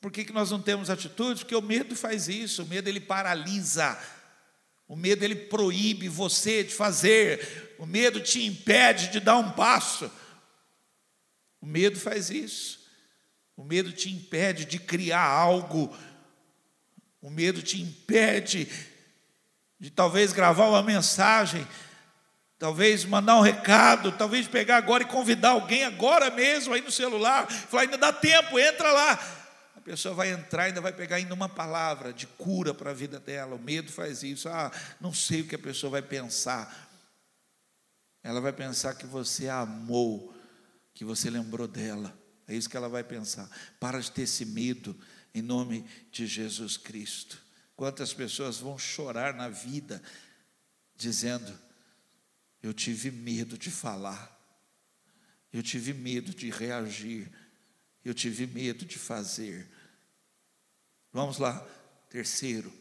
Por 0.00 0.12
que, 0.12 0.24
que 0.24 0.32
nós 0.32 0.50
não 0.50 0.62
temos 0.62 0.90
atitudes? 0.90 1.42
Porque 1.42 1.56
o 1.56 1.62
medo 1.62 1.96
faz 1.96 2.28
isso, 2.28 2.62
o 2.62 2.66
medo 2.66 2.88
ele 2.88 3.00
paralisa. 3.00 3.98
O 4.86 4.96
medo 4.96 5.24
ele 5.24 5.34
proíbe 5.34 6.08
você 6.08 6.64
de 6.64 6.72
fazer, 6.72 7.76
o 7.78 7.84
medo 7.84 8.20
te 8.20 8.44
impede 8.44 9.08
de 9.08 9.20
dar 9.20 9.36
um 9.36 9.50
passo. 9.50 10.10
O 11.60 11.66
medo 11.66 11.98
faz 11.98 12.30
isso. 12.30 12.78
O 13.56 13.64
medo 13.64 13.92
te 13.92 14.08
impede 14.08 14.64
de 14.64 14.78
criar 14.78 15.24
algo. 15.24 15.94
O 17.20 17.28
medo 17.28 17.60
te 17.60 17.82
impede 17.82 18.66
de 19.78 19.90
talvez 19.90 20.32
gravar 20.32 20.68
uma 20.68 20.82
mensagem, 20.82 21.66
talvez 22.58 23.04
mandar 23.04 23.36
um 23.36 23.42
recado, 23.42 24.12
talvez 24.12 24.46
pegar 24.46 24.76
agora 24.76 25.02
e 25.02 25.06
convidar 25.06 25.50
alguém 25.50 25.84
agora 25.84 26.30
mesmo 26.30 26.72
aí 26.72 26.80
no 26.80 26.90
celular, 26.90 27.48
falar 27.50 27.82
ainda 27.82 27.98
dá 27.98 28.12
tempo, 28.12 28.58
entra 28.58 28.90
lá 28.90 29.37
pessoa 29.88 30.14
vai 30.14 30.30
entrar 30.30 30.64
e 30.64 30.66
ainda 30.66 30.82
vai 30.82 30.92
pegar 30.92 31.16
ainda 31.16 31.32
uma 31.32 31.48
palavra 31.48 32.12
de 32.12 32.26
cura 32.26 32.74
para 32.74 32.90
a 32.90 32.94
vida 32.94 33.18
dela. 33.18 33.56
O 33.56 33.58
medo 33.58 33.90
faz 33.90 34.22
isso. 34.22 34.46
Ah, 34.46 34.70
não 35.00 35.14
sei 35.14 35.40
o 35.40 35.48
que 35.48 35.54
a 35.54 35.58
pessoa 35.58 35.92
vai 35.92 36.02
pensar. 36.02 36.86
Ela 38.22 38.38
vai 38.38 38.52
pensar 38.52 38.94
que 38.96 39.06
você 39.06 39.48
a 39.48 39.60
amou, 39.60 40.34
que 40.92 41.06
você 41.06 41.30
lembrou 41.30 41.66
dela. 41.66 42.14
É 42.46 42.54
isso 42.54 42.68
que 42.68 42.76
ela 42.76 42.88
vai 42.88 43.02
pensar. 43.02 43.48
Para 43.80 43.98
de 43.98 44.12
ter 44.12 44.22
esse 44.22 44.44
medo 44.44 44.94
em 45.34 45.40
nome 45.40 45.86
de 46.12 46.26
Jesus 46.26 46.76
Cristo. 46.76 47.42
Quantas 47.74 48.12
pessoas 48.12 48.58
vão 48.58 48.76
chorar 48.76 49.32
na 49.32 49.48
vida 49.48 50.02
dizendo: 50.96 51.58
Eu 52.62 52.74
tive 52.74 53.10
medo 53.10 53.56
de 53.56 53.70
falar, 53.70 54.38
eu 55.50 55.62
tive 55.62 55.94
medo 55.94 56.34
de 56.34 56.50
reagir, 56.50 57.30
eu 58.04 58.12
tive 58.12 58.46
medo 58.46 58.84
de 58.84 58.98
fazer. 58.98 59.77
Vamos 61.18 61.38
lá. 61.38 61.66
Terceiro, 62.08 62.72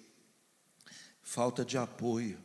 falta 1.23 1.65
de 1.65 1.75
apoio. 1.75 2.37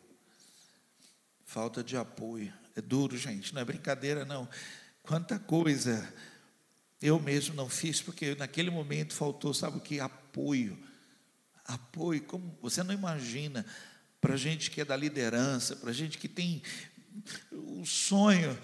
Falta 1.44 1.84
de 1.84 1.98
apoio. 1.98 2.50
É 2.74 2.80
duro, 2.80 3.14
gente, 3.18 3.52
não 3.52 3.60
é 3.60 3.64
brincadeira, 3.66 4.24
não. 4.24 4.48
Quanta 5.02 5.38
coisa 5.38 6.10
eu 7.02 7.20
mesmo 7.20 7.54
não 7.54 7.68
fiz, 7.68 8.00
porque 8.00 8.34
naquele 8.36 8.70
momento 8.70 9.12
faltou, 9.12 9.52
sabe 9.52 9.76
o 9.76 9.80
que? 9.82 10.00
Apoio. 10.00 10.82
Apoio, 11.66 12.22
como 12.22 12.56
você 12.62 12.82
não 12.82 12.94
imagina, 12.94 13.66
para 14.18 14.34
gente 14.34 14.70
que 14.70 14.80
é 14.80 14.86
da 14.86 14.96
liderança, 14.96 15.76
para 15.76 15.92
gente 15.92 16.16
que 16.16 16.26
tem 16.26 16.62
o 17.50 17.84
sonho 17.84 18.58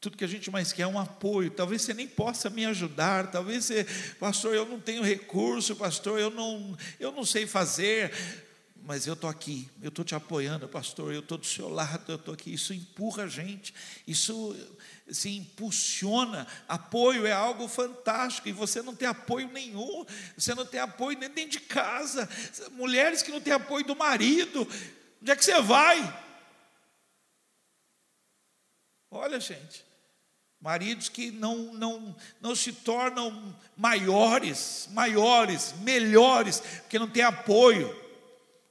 tudo 0.00 0.16
que 0.16 0.24
a 0.24 0.28
gente 0.28 0.50
mais 0.50 0.72
quer 0.72 0.82
é 0.82 0.86
um 0.86 0.98
apoio. 0.98 1.50
Talvez 1.50 1.82
você 1.82 1.92
nem 1.92 2.06
possa 2.06 2.48
me 2.48 2.64
ajudar. 2.66 3.30
Talvez 3.30 3.64
você, 3.64 3.84
pastor, 4.18 4.54
eu 4.54 4.64
não 4.64 4.78
tenho 4.78 5.02
recurso, 5.02 5.74
pastor, 5.74 6.20
eu 6.20 6.30
não, 6.30 6.76
eu 7.00 7.10
não 7.10 7.24
sei 7.24 7.46
fazer. 7.46 8.12
Mas 8.80 9.06
eu 9.06 9.14
estou 9.14 9.28
aqui, 9.28 9.68
eu 9.82 9.88
estou 9.88 10.04
te 10.04 10.14
apoiando, 10.14 10.66
pastor, 10.68 11.12
eu 11.12 11.20
estou 11.20 11.36
do 11.36 11.44
seu 11.44 11.68
lado, 11.68 12.10
eu 12.10 12.16
estou 12.16 12.32
aqui. 12.32 12.54
Isso 12.54 12.72
empurra 12.72 13.24
a 13.24 13.28
gente, 13.28 13.74
isso 14.06 14.56
se 15.10 15.36
impulsiona. 15.36 16.46
Apoio 16.68 17.26
é 17.26 17.32
algo 17.32 17.66
fantástico 17.66 18.48
e 18.48 18.52
você 18.52 18.80
não 18.80 18.94
tem 18.94 19.08
apoio 19.08 19.48
nenhum, 19.48 20.06
você 20.36 20.54
não 20.54 20.64
tem 20.64 20.80
apoio 20.80 21.18
nem 21.18 21.28
dentro 21.28 21.50
de 21.50 21.60
casa. 21.60 22.28
Mulheres 22.72 23.22
que 23.22 23.32
não 23.32 23.40
têm 23.40 23.52
apoio 23.52 23.84
do 23.84 23.96
marido, 23.96 24.66
onde 25.20 25.30
é 25.32 25.36
que 25.36 25.44
você 25.44 25.60
vai? 25.60 26.26
Olha, 29.10 29.40
gente, 29.40 29.84
Maridos 30.60 31.08
que 31.08 31.30
não, 31.30 31.72
não, 31.74 32.16
não 32.40 32.54
se 32.56 32.72
tornam 32.72 33.56
maiores, 33.76 34.88
maiores, 34.90 35.72
melhores, 35.82 36.60
porque 36.80 36.98
não 36.98 37.08
tem 37.08 37.22
apoio. 37.22 37.94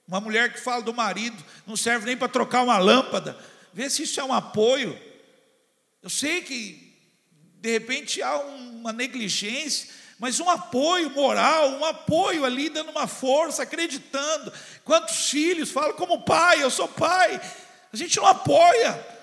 Uma 0.06 0.20
mulher 0.20 0.54
que 0.54 0.60
fala 0.60 0.82
do 0.82 0.94
marido, 0.94 1.42
não 1.66 1.78
serve 1.78 2.06
nem 2.06 2.18
para 2.18 2.28
trocar 2.28 2.64
uma 2.64 2.78
lâmpada. 2.78 3.38
Vê 3.74 3.90
se 3.90 4.04
isso 4.04 4.20
é 4.20 4.24
um 4.24 4.34
apoio. 4.34 5.00
Eu 6.02 6.10
sei 6.10 6.42
que, 6.42 6.94
de 7.62 7.72
repente, 7.72 8.22
há 8.22 8.38
uma 8.38 8.92
negligência, 8.92 9.90
mas 10.20 10.40
um 10.42 10.50
apoio 10.50 11.10
moral, 11.12 11.70
um 11.72 11.86
apoio 11.86 12.44
ali, 12.44 12.70
dando 12.70 12.92
uma 12.92 13.08
força, 13.08 13.64
acreditando. 13.64 14.52
Quantos 14.84 15.30
filhos 15.30 15.72
falam 15.72 15.94
como 15.94 16.24
pai, 16.24 16.64
eu 16.64 16.70
sou 16.70 16.88
pai. 16.88 17.40
A 17.94 17.96
gente 17.96 18.18
não 18.18 18.26
apoia. 18.26 19.17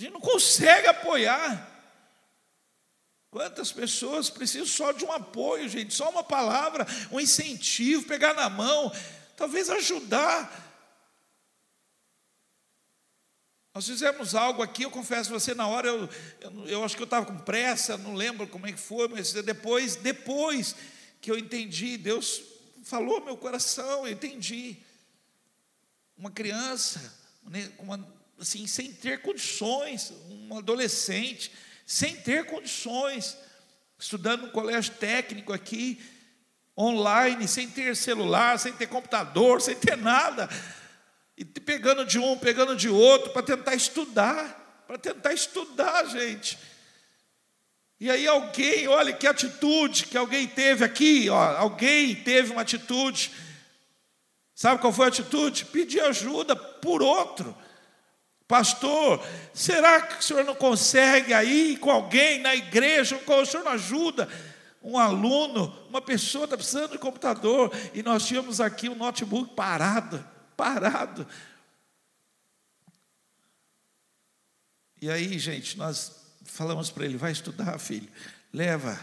A 0.00 0.02
gente 0.02 0.14
não 0.14 0.20
consegue 0.20 0.86
apoiar. 0.86 1.68
Quantas 3.30 3.70
pessoas 3.70 4.30
precisam 4.30 4.66
só 4.66 4.92
de 4.92 5.04
um 5.04 5.12
apoio, 5.12 5.68
gente, 5.68 5.92
só 5.92 6.08
uma 6.08 6.24
palavra, 6.24 6.86
um 7.12 7.20
incentivo, 7.20 8.06
pegar 8.06 8.32
na 8.32 8.48
mão, 8.48 8.90
talvez 9.36 9.68
ajudar. 9.68 10.50
Nós 13.74 13.86
fizemos 13.86 14.34
algo 14.34 14.62
aqui, 14.62 14.84
eu 14.84 14.90
confesso 14.90 15.34
a 15.34 15.38
você, 15.38 15.54
na 15.54 15.66
hora 15.66 15.88
eu, 15.88 16.08
eu, 16.40 16.66
eu 16.66 16.84
acho 16.84 16.96
que 16.96 17.02
eu 17.02 17.04
estava 17.04 17.26
com 17.26 17.38
pressa, 17.38 17.98
não 17.98 18.14
lembro 18.14 18.48
como 18.48 18.66
é 18.66 18.72
que 18.72 18.80
foi, 18.80 19.06
mas 19.06 19.34
depois, 19.34 19.96
depois 19.96 20.74
que 21.20 21.30
eu 21.30 21.38
entendi, 21.38 21.98
Deus 21.98 22.40
falou 22.84 23.22
meu 23.22 23.36
coração, 23.36 24.06
eu 24.06 24.14
entendi. 24.14 24.78
Uma 26.16 26.30
criança, 26.30 27.14
uma 27.78 28.18
assim, 28.40 28.66
sem 28.66 28.90
ter 28.90 29.20
condições, 29.20 30.12
um 30.30 30.56
adolescente, 30.56 31.52
sem 31.86 32.16
ter 32.16 32.46
condições, 32.46 33.36
estudando 33.98 34.46
no 34.46 34.50
colégio 34.50 34.94
técnico 34.94 35.52
aqui, 35.52 36.00
online, 36.76 37.46
sem 37.46 37.68
ter 37.68 37.94
celular, 37.94 38.58
sem 38.58 38.72
ter 38.72 38.86
computador, 38.86 39.60
sem 39.62 39.74
ter 39.74 39.96
nada, 39.96 40.48
e 41.36 41.44
pegando 41.44 42.04
de 42.04 42.18
um, 42.18 42.36
pegando 42.38 42.74
de 42.74 42.88
outro, 42.88 43.30
para 43.30 43.42
tentar 43.42 43.74
estudar, 43.74 44.84
para 44.86 44.96
tentar 44.96 45.32
estudar, 45.34 46.06
gente. 46.06 46.58
E 47.98 48.10
aí 48.10 48.26
alguém, 48.26 48.88
olha 48.88 49.12
que 49.12 49.26
atitude 49.26 50.06
que 50.06 50.16
alguém 50.16 50.46
teve 50.46 50.82
aqui, 50.82 51.28
ó, 51.28 51.56
alguém 51.58 52.14
teve 52.14 52.52
uma 52.52 52.62
atitude. 52.62 53.30
Sabe 54.54 54.80
qual 54.80 54.92
foi 54.92 55.06
a 55.06 55.08
atitude? 55.08 55.66
Pedir 55.66 56.00
ajuda 56.00 56.56
por 56.56 57.02
outro. 57.02 57.54
Pastor, 58.50 59.24
será 59.54 60.02
que 60.02 60.18
o 60.18 60.22
senhor 60.24 60.44
não 60.44 60.56
consegue 60.56 61.32
aí 61.32 61.76
com 61.76 61.88
alguém 61.88 62.40
na 62.40 62.52
igreja? 62.52 63.16
O 63.16 63.46
senhor 63.46 63.62
não 63.62 63.70
ajuda? 63.70 64.28
Um 64.82 64.98
aluno, 64.98 65.72
uma 65.88 66.02
pessoa 66.02 66.46
está 66.46 66.56
precisando 66.56 66.90
de 66.90 66.98
computador 66.98 67.70
e 67.94 68.02
nós 68.02 68.26
tínhamos 68.26 68.60
aqui 68.60 68.88
um 68.88 68.96
notebook 68.96 69.54
parado, 69.54 70.26
parado. 70.56 71.24
E 75.00 75.08
aí, 75.08 75.38
gente, 75.38 75.78
nós 75.78 76.20
falamos 76.42 76.90
para 76.90 77.04
ele: 77.04 77.16
vai 77.16 77.30
estudar, 77.30 77.78
filho, 77.78 78.08
leva, 78.52 78.98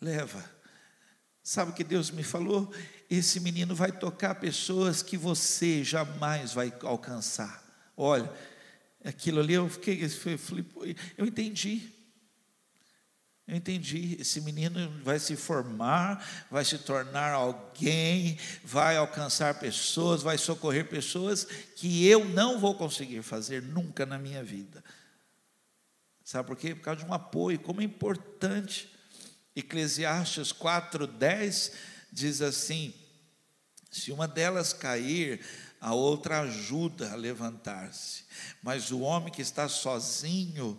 leva. 0.00 0.44
Sabe 1.44 1.70
o 1.70 1.74
que 1.74 1.84
Deus 1.84 2.10
me 2.10 2.24
falou? 2.24 2.74
Esse 3.08 3.38
menino 3.38 3.72
vai 3.72 3.92
tocar 3.92 4.34
pessoas 4.34 5.00
que 5.00 5.16
você 5.16 5.84
jamais 5.84 6.52
vai 6.52 6.72
alcançar. 6.82 7.61
Olha, 8.02 8.30
aquilo 9.04 9.40
ali 9.40 9.54
eu 9.54 9.68
fiquei, 9.68 10.04
eu, 10.04 10.38
falei, 10.38 10.64
eu 11.16 11.24
entendi. 11.24 11.88
Eu 13.46 13.56
entendi, 13.56 14.16
esse 14.20 14.40
menino 14.40 14.90
vai 15.02 15.18
se 15.18 15.36
formar, 15.36 16.46
vai 16.50 16.64
se 16.64 16.78
tornar 16.78 17.32
alguém, 17.32 18.38
vai 18.64 18.96
alcançar 18.96 19.58
pessoas, 19.58 20.22
vai 20.22 20.38
socorrer 20.38 20.88
pessoas 20.88 21.44
que 21.76 22.06
eu 22.06 22.24
não 22.24 22.58
vou 22.58 22.74
conseguir 22.74 23.22
fazer 23.22 23.62
nunca 23.62 24.06
na 24.06 24.18
minha 24.18 24.42
vida. 24.42 24.82
Sabe 26.24 26.46
por 26.46 26.56
quê? 26.56 26.74
Por 26.74 26.82
causa 26.82 27.04
de 27.04 27.10
um 27.10 27.12
apoio, 27.12 27.58
como 27.58 27.80
é 27.80 27.84
importante. 27.84 28.88
Eclesiastes 29.54 30.52
4:10 30.52 31.72
diz 32.12 32.40
assim: 32.40 32.94
se 33.90 34.10
uma 34.12 34.26
delas 34.26 34.72
cair, 34.72 35.44
a 35.82 35.92
outra 35.92 36.42
ajuda 36.42 37.10
a 37.10 37.16
levantar-se. 37.16 38.22
Mas 38.62 38.92
o 38.92 39.00
homem 39.00 39.32
que 39.32 39.42
está 39.42 39.68
sozinho 39.68 40.78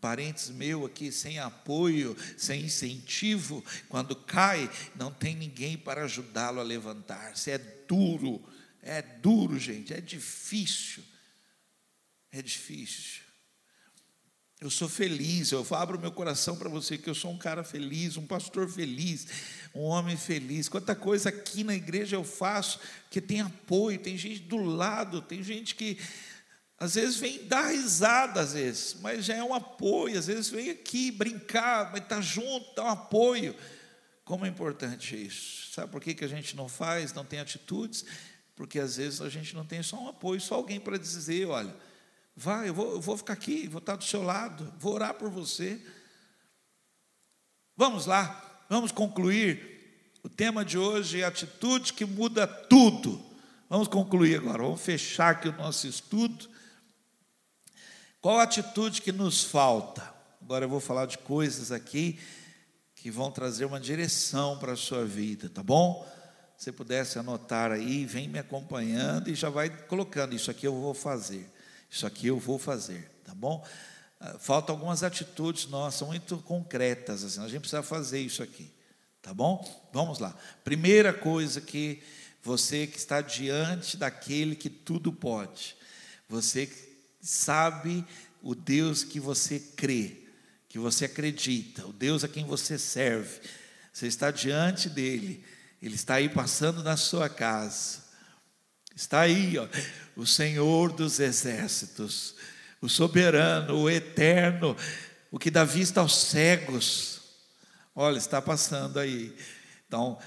parentes 0.00 0.48
meu 0.48 0.86
aqui 0.86 1.10
sem 1.10 1.40
apoio, 1.40 2.16
sem 2.38 2.66
incentivo, 2.66 3.64
quando 3.88 4.14
cai, 4.14 4.70
não 4.94 5.10
tem 5.10 5.34
ninguém 5.34 5.76
para 5.76 6.04
ajudá-lo 6.04 6.60
a 6.60 6.62
levantar-se. 6.62 7.50
É 7.50 7.58
duro, 7.58 8.40
é 8.80 9.02
duro, 9.02 9.58
gente, 9.58 9.92
é 9.92 10.00
difícil. 10.00 11.02
É 12.30 12.40
difícil. 12.40 13.23
Eu 14.64 14.70
sou 14.70 14.88
feliz, 14.88 15.52
eu 15.52 15.66
abro 15.72 16.00
meu 16.00 16.10
coração 16.10 16.56
para 16.56 16.70
você 16.70 16.96
que 16.96 17.10
eu 17.10 17.14
sou 17.14 17.30
um 17.30 17.36
cara 17.36 17.62
feliz, 17.62 18.16
um 18.16 18.26
pastor 18.26 18.66
feliz, 18.66 19.26
um 19.74 19.82
homem 19.82 20.16
feliz. 20.16 20.70
Quanta 20.70 20.94
coisa 20.94 21.28
aqui 21.28 21.62
na 21.62 21.74
igreja 21.74 22.16
eu 22.16 22.24
faço 22.24 22.80
que 23.10 23.20
tem 23.20 23.42
apoio, 23.42 23.98
tem 23.98 24.16
gente 24.16 24.40
do 24.40 24.56
lado, 24.56 25.20
tem 25.20 25.42
gente 25.42 25.74
que 25.74 25.98
às 26.78 26.94
vezes 26.94 27.16
vem 27.16 27.46
dar 27.46 27.72
risada, 27.72 28.40
às 28.40 28.54
vezes, 28.54 28.96
mas 29.02 29.26
já 29.26 29.34
é 29.34 29.44
um 29.44 29.52
apoio. 29.52 30.18
Às 30.18 30.28
vezes 30.28 30.48
vem 30.48 30.70
aqui 30.70 31.10
brincar, 31.10 31.92
mas 31.92 32.00
está 32.00 32.22
junto, 32.22 32.74
dá 32.74 32.84
um 32.84 32.88
apoio. 32.88 33.54
Como 34.24 34.46
é 34.46 34.48
importante 34.48 35.14
isso? 35.14 35.74
Sabe 35.74 35.92
por 35.92 36.00
que, 36.00 36.14
que 36.14 36.24
a 36.24 36.28
gente 36.28 36.56
não 36.56 36.70
faz, 36.70 37.12
não 37.12 37.26
tem 37.26 37.38
atitudes? 37.38 38.06
Porque 38.56 38.78
às 38.78 38.96
vezes 38.96 39.20
a 39.20 39.28
gente 39.28 39.54
não 39.54 39.66
tem 39.66 39.82
só 39.82 40.02
um 40.02 40.08
apoio, 40.08 40.40
só 40.40 40.54
alguém 40.54 40.80
para 40.80 40.96
dizer: 40.96 41.48
olha, 41.48 41.76
vai, 42.36 42.68
eu 42.68 42.74
vou, 42.74 42.92
eu 42.92 43.00
vou 43.00 43.16
ficar 43.16 43.32
aqui, 43.32 43.68
vou 43.68 43.78
estar 43.78 43.96
do 43.96 44.04
seu 44.04 44.22
lado, 44.22 44.72
vou 44.78 44.94
orar 44.94 45.14
por 45.14 45.30
você. 45.30 45.80
Vamos 47.76 48.06
lá, 48.06 48.66
vamos 48.68 48.92
concluir. 48.92 49.74
O 50.22 50.28
tema 50.28 50.64
de 50.64 50.78
hoje 50.78 51.20
é 51.20 51.24
atitude 51.24 51.92
que 51.92 52.04
muda 52.04 52.46
tudo. 52.46 53.22
Vamos 53.68 53.88
concluir 53.88 54.38
agora, 54.38 54.62
vamos 54.62 54.80
fechar 54.80 55.32
aqui 55.32 55.48
o 55.48 55.56
nosso 55.56 55.86
estudo. 55.86 56.48
Qual 58.20 58.38
a 58.38 58.44
atitude 58.44 59.02
que 59.02 59.12
nos 59.12 59.44
falta? 59.44 60.14
Agora 60.40 60.64
eu 60.64 60.68
vou 60.68 60.80
falar 60.80 61.06
de 61.06 61.18
coisas 61.18 61.72
aqui 61.72 62.18
que 62.94 63.10
vão 63.10 63.30
trazer 63.30 63.66
uma 63.66 63.78
direção 63.78 64.58
para 64.58 64.72
a 64.72 64.76
sua 64.76 65.04
vida, 65.04 65.50
tá 65.50 65.62
bom? 65.62 66.10
Se 66.56 66.72
pudesse 66.72 67.18
anotar 67.18 67.70
aí, 67.70 68.06
vem 68.06 68.28
me 68.28 68.38
acompanhando 68.38 69.28
e 69.28 69.34
já 69.34 69.50
vai 69.50 69.68
colocando: 69.68 70.34
isso 70.34 70.50
aqui 70.50 70.66
eu 70.66 70.74
vou 70.74 70.94
fazer, 70.94 71.46
isso 71.94 72.06
aqui 72.08 72.26
eu 72.26 72.40
vou 72.40 72.58
fazer, 72.58 73.08
tá 73.24 73.32
bom? 73.32 73.64
Ah, 74.18 74.36
faltam 74.40 74.74
algumas 74.74 75.04
atitudes 75.04 75.66
nossas 75.66 76.06
muito 76.06 76.38
concretas, 76.38 77.22
assim, 77.22 77.40
a 77.40 77.46
gente 77.46 77.60
precisa 77.60 77.84
fazer 77.84 78.20
isso 78.20 78.42
aqui, 78.42 78.68
tá 79.22 79.32
bom? 79.32 79.64
Vamos 79.92 80.18
lá. 80.18 80.36
Primeira 80.64 81.12
coisa 81.12 81.60
que 81.60 82.02
você 82.42 82.88
que 82.88 82.98
está 82.98 83.20
diante 83.20 83.96
daquele 83.96 84.56
que 84.56 84.68
tudo 84.68 85.12
pode, 85.12 85.76
você 86.28 86.68
sabe 87.22 88.04
o 88.42 88.56
Deus 88.56 89.04
que 89.04 89.20
você 89.20 89.60
crê, 89.60 90.24
que 90.68 90.80
você 90.80 91.04
acredita, 91.04 91.86
o 91.86 91.92
Deus 91.92 92.24
a 92.24 92.28
quem 92.28 92.44
você 92.44 92.76
serve. 92.76 93.40
Você 93.92 94.08
está 94.08 94.32
diante 94.32 94.88
dele, 94.90 95.44
ele 95.80 95.94
está 95.94 96.14
aí 96.14 96.28
passando 96.28 96.82
na 96.82 96.96
sua 96.96 97.28
casa. 97.28 98.02
Está 98.94 99.20
aí, 99.20 99.58
ó, 99.58 99.66
o 100.16 100.26
Senhor 100.26 100.92
dos 100.92 101.20
exércitos, 101.20 102.34
o 102.80 102.88
soberano, 102.88 103.82
o 103.82 103.90
eterno, 103.90 104.76
o 105.30 105.38
que 105.38 105.50
dá 105.50 105.64
vista 105.64 106.00
aos 106.00 106.16
cegos. 106.16 107.20
Olha, 107.94 108.18
está 108.18 108.40
passando 108.40 108.98
aí. 108.98 109.34
Então, 109.86 110.18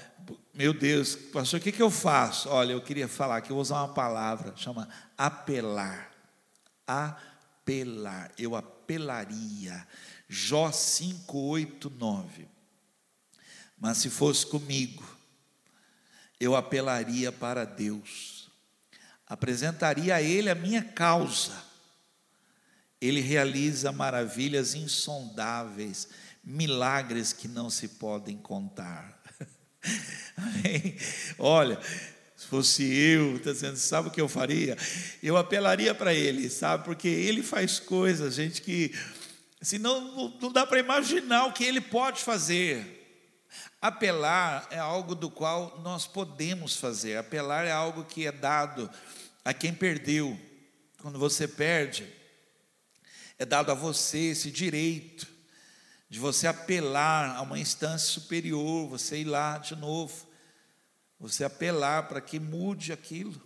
meu 0.52 0.74
Deus, 0.74 1.16
pastor, 1.16 1.60
o 1.60 1.62
que, 1.62 1.72
que 1.72 1.82
eu 1.82 1.90
faço? 1.90 2.48
Olha, 2.48 2.72
eu 2.72 2.80
queria 2.80 3.08
falar 3.08 3.40
que 3.40 3.50
eu 3.50 3.54
vou 3.54 3.62
usar 3.62 3.78
uma 3.78 3.94
palavra, 3.94 4.52
chama 4.56 4.88
apelar 5.16 6.18
apelar, 6.88 8.32
eu 8.38 8.56
apelaria. 8.56 9.86
Jó 10.26 10.72
5, 10.72 11.38
8, 11.38 11.90
9. 11.90 12.48
Mas 13.78 13.98
se 13.98 14.08
fosse 14.08 14.46
comigo, 14.46 15.04
eu 16.40 16.56
apelaria 16.56 17.30
para 17.30 17.64
Deus, 17.64 18.37
apresentaria 19.28 20.14
a 20.14 20.22
Ele 20.22 20.48
a 20.48 20.54
minha 20.54 20.82
causa. 20.82 21.52
Ele 23.00 23.20
realiza 23.20 23.92
maravilhas 23.92 24.74
insondáveis, 24.74 26.08
milagres 26.42 27.32
que 27.32 27.46
não 27.46 27.70
se 27.70 27.88
podem 27.88 28.36
contar. 28.36 29.22
Olha, 31.38 31.78
se 32.36 32.46
fosse 32.46 32.82
eu, 32.84 33.36
está 33.36 33.52
dizendo, 33.52 33.76
sabe 33.76 34.08
o 34.08 34.10
que 34.10 34.20
eu 34.20 34.28
faria? 34.28 34.76
Eu 35.22 35.36
apelaria 35.36 35.94
para 35.94 36.14
ele, 36.14 36.48
sabe? 36.48 36.84
Porque 36.84 37.08
ele 37.08 37.42
faz 37.42 37.78
coisas, 37.78 38.34
gente, 38.34 38.62
que 38.62 38.92
assim, 39.60 39.78
não, 39.78 40.36
não 40.40 40.50
dá 40.50 40.66
para 40.66 40.80
imaginar 40.80 41.46
o 41.46 41.52
que 41.52 41.64
ele 41.64 41.80
pode 41.80 42.22
fazer. 42.22 42.96
Apelar 43.80 44.66
é 44.70 44.78
algo 44.78 45.14
do 45.14 45.30
qual 45.30 45.80
nós 45.84 46.06
podemos 46.06 46.76
fazer. 46.76 47.16
Apelar 47.16 47.64
é 47.64 47.70
algo 47.70 48.04
que 48.04 48.26
é 48.26 48.32
dado 48.32 48.90
a 49.48 49.54
quem 49.54 49.72
perdeu. 49.72 50.38
Quando 51.00 51.18
você 51.18 51.48
perde, 51.48 52.06
é 53.38 53.46
dado 53.46 53.72
a 53.72 53.74
você 53.74 54.30
esse 54.30 54.50
direito 54.50 55.26
de 56.10 56.18
você 56.18 56.46
apelar 56.46 57.36
a 57.36 57.42
uma 57.42 57.58
instância 57.58 58.08
superior, 58.08 58.88
você 58.88 59.18
ir 59.18 59.24
lá 59.24 59.58
de 59.58 59.74
novo 59.76 60.28
você 61.20 61.44
apelar 61.44 62.04
para 62.04 62.20
que 62.20 62.38
mude 62.38 62.92
aquilo. 62.92 63.40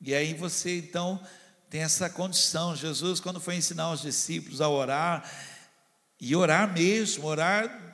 E 0.00 0.14
aí 0.14 0.34
você 0.34 0.78
então 0.78 1.20
tem 1.68 1.82
essa 1.82 2.08
condição. 2.08 2.76
Jesus, 2.76 3.18
quando 3.18 3.40
foi 3.40 3.56
ensinar 3.56 3.90
os 3.90 4.02
discípulos 4.02 4.60
a 4.60 4.68
orar, 4.68 5.28
e 6.20 6.34
orar 6.36 6.72
mesmo, 6.72 7.26
orar, 7.26 7.87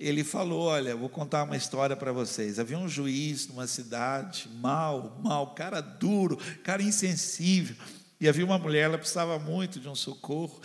ele 0.00 0.24
falou: 0.24 0.62
Olha, 0.62 0.96
vou 0.96 1.10
contar 1.10 1.44
uma 1.44 1.56
história 1.56 1.94
para 1.94 2.10
vocês. 2.10 2.58
Havia 2.58 2.78
um 2.78 2.88
juiz 2.88 3.46
numa 3.46 3.66
cidade, 3.66 4.48
mal, 4.54 5.20
mal, 5.22 5.54
cara 5.54 5.80
duro, 5.80 6.38
cara 6.64 6.82
insensível. 6.82 7.76
E 8.18 8.28
havia 8.28 8.44
uma 8.44 8.58
mulher, 8.58 8.84
ela 8.84 8.98
precisava 8.98 9.38
muito 9.38 9.78
de 9.78 9.88
um 9.88 9.94
socorro. 9.94 10.60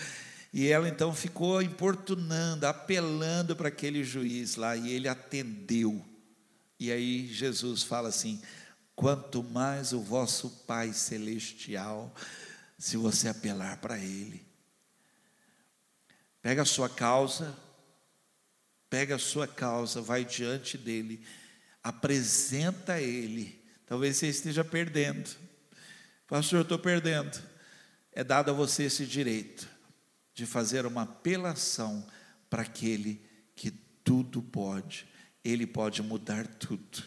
E 0.53 0.67
ela 0.67 0.88
então 0.88 1.13
ficou 1.13 1.61
importunando, 1.61 2.65
apelando 2.65 3.55
para 3.57 3.67
aquele 3.67 4.05
juiz 4.05 4.55
lá, 4.55 4.75
e 4.77 4.89
ele 4.89 5.09
atendeu. 5.09 6.03
E 6.79 6.89
aí 6.91 7.27
Jesus 7.27 7.83
fala 7.83 8.07
assim: 8.07 8.41
quanto 8.95 9.43
mais 9.43 9.91
o 9.91 9.99
vosso 9.99 10.49
Pai 10.65 10.93
Celestial, 10.93 12.13
se 12.77 12.95
você 12.95 13.27
apelar 13.27 13.77
para 13.77 13.97
Ele. 13.97 14.45
Pega 16.41 16.61
a 16.61 16.65
sua 16.65 16.88
causa, 16.88 17.55
pega 18.89 19.15
a 19.15 19.19
sua 19.19 19.47
causa, 19.47 20.01
vai 20.01 20.23
diante 20.23 20.77
dele, 20.77 21.25
apresenta 21.83 22.99
Ele. 22.99 23.63
Talvez 23.86 24.17
você 24.17 24.27
esteja 24.27 24.63
perdendo. 24.63 25.29
Pastor, 26.27 26.59
eu 26.59 26.63
estou 26.63 26.79
perdendo. 26.79 27.38
É 28.11 28.23
dado 28.23 28.49
a 28.49 28.53
você 28.53 28.83
esse 28.83 29.05
direito 29.05 29.67
de 30.33 30.45
fazer 30.45 30.86
uma 30.86 31.03
apelação 31.03 32.05
para 32.49 32.63
aquele 32.63 33.21
que 33.55 33.71
tudo 33.71 34.41
pode 34.41 35.07
ele 35.45 35.67
pode 35.67 36.01
mudar 36.01 36.47
tudo. 36.47 37.03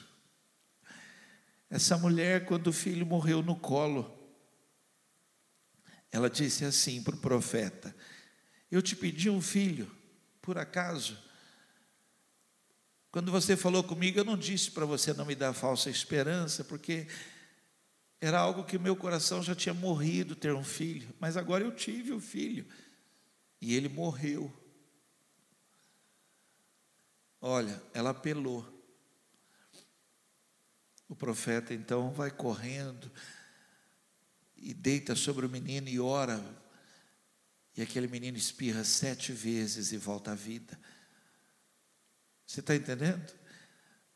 Essa 1.68 1.98
mulher, 1.98 2.46
quando 2.46 2.68
o 2.68 2.72
filho 2.72 3.04
morreu 3.04 3.42
no 3.42 3.56
colo, 3.56 4.16
ela 6.12 6.30
disse 6.30 6.64
assim 6.64 7.02
para 7.02 7.16
o 7.16 7.20
profeta: 7.20 7.94
Eu 8.70 8.80
te 8.80 8.94
pedi 8.94 9.28
um 9.28 9.42
filho, 9.42 9.90
por 10.40 10.56
acaso? 10.56 11.18
Quando 13.11 13.32
você 13.32 13.56
falou 13.56 13.82
comigo, 13.82 14.18
eu 14.18 14.24
não 14.24 14.36
disse 14.36 14.70
para 14.70 14.84
você 14.84 15.12
não 15.12 15.24
me 15.24 15.34
dar 15.34 15.52
falsa 15.52 15.88
esperança, 15.90 16.62
porque 16.64 17.06
Era 18.20 18.40
algo 18.40 18.64
que 18.64 18.78
meu 18.78 18.96
coração 18.96 19.42
já 19.42 19.54
tinha 19.54 19.72
morrido 19.72 20.34
ter 20.34 20.52
um 20.52 20.64
filho, 20.64 21.14
mas 21.20 21.36
agora 21.36 21.62
eu 21.62 21.74
tive 21.74 22.12
o 22.12 22.16
um 22.16 22.20
filho 22.20 22.66
e 23.61 23.74
ele 23.74 23.88
morreu. 23.88 24.52
Olha, 27.40 27.80
ela 27.94 28.11
apelou. 28.11 28.66
O 31.09 31.14
profeta 31.14 31.72
então 31.72 32.11
vai 32.11 32.30
correndo 32.30 33.11
e 34.56 34.74
deita 34.74 35.14
sobre 35.14 35.46
o 35.46 35.48
menino 35.48 35.88
e 35.88 36.00
ora. 36.00 36.44
E 37.76 37.82
aquele 37.82 38.09
menino 38.09 38.36
espirra 38.36 38.82
sete 38.82 39.32
vezes 39.32 39.92
e 39.92 39.96
volta 39.96 40.32
à 40.32 40.34
vida. 40.34 40.78
Você 42.49 42.61
está 42.61 42.74
entendendo? 42.74 43.30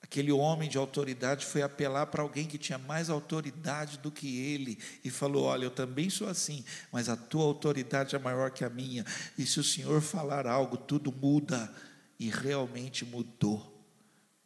Aquele 0.00 0.32
homem 0.32 0.68
de 0.68 0.78
autoridade 0.78 1.44
foi 1.44 1.60
apelar 1.60 2.06
para 2.06 2.22
alguém 2.22 2.46
que 2.46 2.56
tinha 2.56 2.78
mais 2.78 3.10
autoridade 3.10 3.98
do 3.98 4.10
que 4.10 4.38
ele 4.38 4.78
e 5.04 5.10
falou: 5.10 5.44
Olha, 5.44 5.64
eu 5.64 5.70
também 5.70 6.08
sou 6.08 6.26
assim, 6.26 6.64
mas 6.90 7.10
a 7.10 7.16
tua 7.16 7.44
autoridade 7.44 8.16
é 8.16 8.18
maior 8.18 8.50
que 8.50 8.64
a 8.64 8.70
minha, 8.70 9.04
e 9.36 9.46
se 9.46 9.60
o 9.60 9.64
Senhor 9.64 10.00
falar 10.00 10.46
algo, 10.46 10.78
tudo 10.78 11.12
muda. 11.12 11.72
E 12.18 12.30
realmente 12.30 13.04
mudou. 13.04 13.84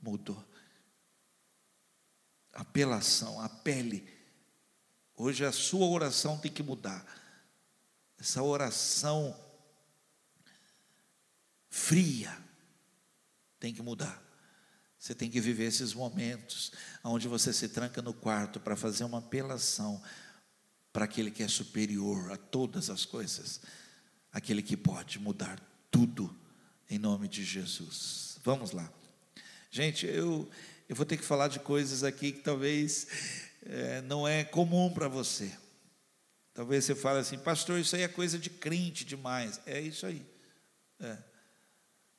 Mudou. 0.01 0.43
Apelação, 2.55 3.41
apele. 3.41 4.09
Hoje 5.15 5.45
a 5.45 5.53
sua 5.53 5.87
oração 5.87 6.39
tem 6.39 6.51
que 6.51 6.63
mudar. 6.63 7.05
Essa 8.19 8.43
oração 8.43 9.39
fria 11.69 12.46
tem 13.59 13.73
que 13.73 13.83
mudar. 13.83 14.23
Você 14.99 15.15
tem 15.15 15.31
que 15.31 15.41
viver 15.41 15.65
esses 15.65 15.95
momentos 15.95 16.73
onde 17.05 17.29
você 17.29 17.53
se 17.53 17.69
tranca 17.69 18.01
no 18.01 18.15
quarto 18.15 18.59
para 18.59 18.77
fazer 18.77 19.05
uma 19.05 19.19
apelação 19.19 20.03
para 20.93 21.05
aquele 21.05 21.31
que 21.31 21.43
é 21.43 21.49
superior 21.49 22.33
a 22.33 22.37
todas 22.37 22.89
as 22.89 23.05
coisas, 23.05 23.61
aquele 24.33 24.63
que 24.63 24.77
pode 24.77 25.19
mudar 25.19 25.61
tudo 25.91 26.35
em 26.89 26.99
nome 26.99 27.29
de 27.29 27.45
Jesus. 27.45 28.39
Vamos 28.43 28.71
lá. 28.71 28.91
Gente, 29.71 30.07
eu, 30.07 30.49
eu 30.89 30.97
vou 30.97 31.05
ter 31.05 31.19
que 31.19 31.25
falar 31.25 31.49
de 31.49 31.61
coisas 31.61 32.03
aqui 32.03 32.33
que 32.33 32.41
talvez 32.41 33.07
é, 33.63 34.01
não 34.03 34.27
é 34.27 34.45
comum 34.45 34.91
para 34.93 35.09
você. 35.09 35.53
Talvez 36.55 36.87
você 36.87 36.95
fale 36.95 37.19
assim, 37.19 37.39
pastor, 37.39 37.79
isso 37.79 37.95
aí 37.95 38.03
é 38.03 38.09
coisa 38.09 38.39
de 38.39 38.49
crente 38.49 39.05
demais. 39.05 39.61
É 39.67 39.79
isso 39.79 40.07
aí. 40.07 40.25
É. 40.99 41.19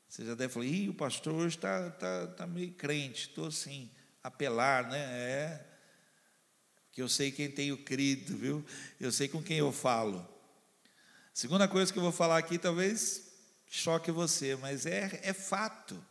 Você 0.08 0.26
já 0.26 0.36
deve 0.36 0.54
falar, 0.54 0.66
Ih, 0.66 0.90
o 0.90 0.94
pastor 0.94 1.34
hoje 1.34 1.58
está 1.58 1.92
tá, 1.92 2.28
tá 2.28 2.48
meio 2.48 2.72
crente, 2.72 3.30
estou 3.30 3.48
assim, 3.48 3.90
apelar, 4.24 4.90
né? 4.90 5.00
É. 5.00 5.66
Que 6.92 7.02
eu 7.02 7.10
sei 7.10 7.32
quem 7.32 7.52
tenho 7.52 7.78
crido, 7.78 8.36
viu? 8.38 8.66
Eu 9.00 9.12
sei 9.12 9.28
com 9.28 9.44
quem 9.44 9.58
eu 9.58 9.72
falo. 9.72 10.28
Segunda 11.34 11.68
coisa 11.68 11.92
que 11.92 12.00
eu 12.00 12.04
vou 12.04 12.12
falar 12.12 12.38
aqui, 12.38 12.58
talvez 12.58 13.28
choque 13.68 14.12
você, 14.12 14.56
mas 14.56 14.86
é, 14.86 15.20
é 15.24 15.34
fato. 15.34 16.04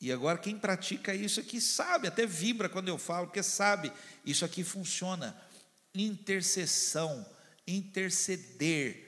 E 0.00 0.12
agora 0.12 0.36
quem 0.36 0.58
pratica 0.58 1.14
isso 1.14 1.40
aqui 1.40 1.60
sabe, 1.60 2.08
até 2.08 2.26
vibra 2.26 2.68
quando 2.68 2.88
eu 2.88 2.98
falo, 2.98 3.28
porque 3.28 3.42
sabe, 3.42 3.90
isso 4.24 4.44
aqui 4.44 4.62
funciona. 4.62 5.34
Intercessão, 5.94 7.24
interceder. 7.66 9.02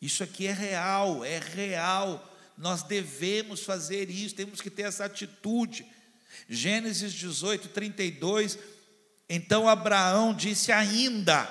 Isso 0.00 0.24
aqui 0.24 0.46
é 0.46 0.52
real, 0.52 1.24
é 1.24 1.38
real. 1.38 2.33
Nós 2.56 2.82
devemos 2.82 3.64
fazer 3.64 4.08
isso, 4.08 4.34
temos 4.34 4.60
que 4.60 4.70
ter 4.70 4.82
essa 4.82 5.04
atitude. 5.04 5.86
Gênesis 6.48 7.12
18, 7.12 7.68
32. 7.68 8.58
Então 9.28 9.68
Abraão 9.68 10.34
disse 10.34 10.70
ainda, 10.70 11.48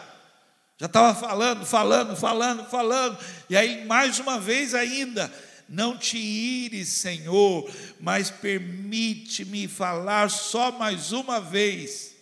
já 0.78 0.86
estava 0.86 1.14
falando, 1.20 1.66
falando, 1.66 2.16
falando, 2.16 2.70
falando, 2.70 3.18
e 3.50 3.58
aí 3.58 3.86
mais 3.86 4.20
uma 4.20 4.40
vez 4.40 4.74
ainda, 4.76 5.34
não 5.68 5.98
te 5.98 6.18
ires, 6.18 6.90
Senhor, 6.90 7.70
mas 8.00 8.30
permite-me 8.30 9.68
falar 9.68 10.30
só 10.30 10.72
mais 10.72 11.12
uma 11.12 11.40
vez. 11.40 12.16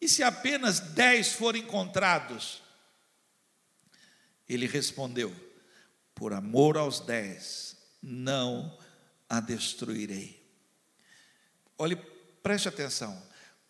E 0.00 0.08
se 0.08 0.22
apenas 0.22 0.80
dez 0.80 1.32
forem 1.32 1.62
encontrados? 1.62 2.62
Ele 4.48 4.66
respondeu: 4.66 5.34
por 6.16 6.32
amor 6.32 6.78
aos 6.78 6.98
dez, 6.98 7.76
não 8.02 8.76
a 9.28 9.38
destruirei. 9.38 10.42
Olhe, 11.78 11.94
preste 12.42 12.66
atenção. 12.68 13.22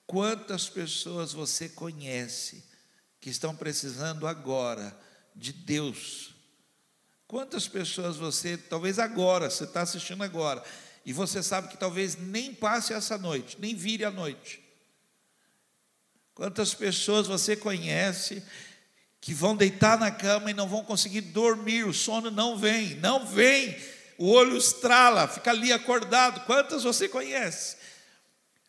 Quantas 0.07 0.69
pessoas 0.69 1.33
você 1.33 1.69
conhece 1.69 2.65
que 3.21 3.29
estão 3.29 3.55
precisando 3.55 4.29
agora 4.29 4.97
de 5.35 5.53
Deus? 5.53 6.37
Quantas 7.27 7.67
pessoas 7.67 8.17
você, 8.17 8.57
talvez 8.57 9.01
agora, 9.01 9.51
você 9.51 9.65
está 9.65 9.83
assistindo 9.83 10.23
agora, 10.23 10.63
e 11.05 11.13
você 11.13 11.43
sabe 11.43 11.67
que 11.67 11.77
talvez 11.77 12.15
nem 12.15 12.55
passe 12.55 12.93
essa 12.93 13.19
noite, 13.19 13.61
nem 13.61 13.75
vire 13.75 14.05
a 14.05 14.11
noite. 14.11 14.63
Quantas 16.33 16.75
pessoas 16.75 17.27
você 17.27 17.57
conhece 17.57 18.41
que 19.27 19.35
vão 19.35 19.57
deitar 19.57 19.99
na 19.99 20.09
cama 20.09 20.53
e 20.53 20.55
não 20.55 20.69
vão 20.69 20.85
conseguir 20.85 21.21
dormir, 21.21 21.85
o 21.85 21.93
sono 21.93 22.31
não 22.31 22.57
vem, 22.57 22.95
não 23.01 23.27
vem, 23.27 23.77
o 24.17 24.31
olho 24.31 24.57
estrala, 24.57 25.27
fica 25.27 25.51
ali 25.51 25.73
acordado. 25.73 26.47
Quantas 26.47 26.85
você 26.85 27.09
conhece? 27.09 27.77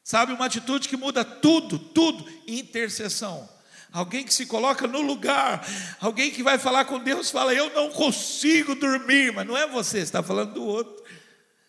Sabe, 0.03 0.33
uma 0.33 0.47
atitude 0.47 0.89
que 0.89 0.97
muda 0.97 1.23
tudo, 1.23 1.77
tudo, 1.77 2.27
intercessão. 2.47 3.47
Alguém 3.91 4.23
que 4.23 4.33
se 4.33 4.47
coloca 4.47 4.87
no 4.87 4.99
lugar, 4.99 5.63
alguém 6.01 6.31
que 6.31 6.41
vai 6.41 6.57
falar 6.57 6.85
com 6.85 6.97
Deus, 6.97 7.29
fala: 7.29 7.53
Eu 7.53 7.71
não 7.75 7.91
consigo 7.91 8.73
dormir, 8.73 9.31
mas 9.31 9.45
não 9.45 9.55
é 9.55 9.67
você, 9.67 9.99
está 9.99 10.23
falando 10.23 10.55
do 10.55 10.65
outro. 10.65 11.03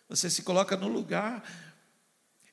Você 0.09 0.31
se 0.31 0.41
coloca 0.41 0.75
no 0.75 0.87
lugar. 0.87 1.43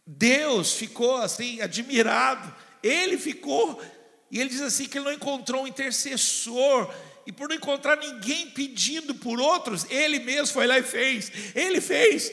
Deus 0.07 0.75
ficou 0.75 1.17
assim, 1.17 1.63
admirado, 1.63 2.55
ele 2.83 3.17
ficou 3.17 3.83
e 4.31 4.41
ele 4.41 4.51
diz 4.51 4.61
assim 4.61 4.87
que 4.87 4.99
ele 4.99 5.05
não 5.05 5.13
encontrou 5.13 5.63
um 5.63 5.67
intercessor, 5.67 6.93
e 7.27 7.33
por 7.33 7.49
não 7.49 7.57
encontrar 7.57 7.97
ninguém 7.97 8.51
pedindo 8.51 9.15
por 9.15 9.41
outros, 9.41 9.85
ele 9.91 10.21
mesmo 10.21 10.55
foi 10.55 10.67
lá 10.67 10.79
e 10.79 10.83
fez. 10.83 11.33
Ele 11.55 11.81
fez. 11.81 12.33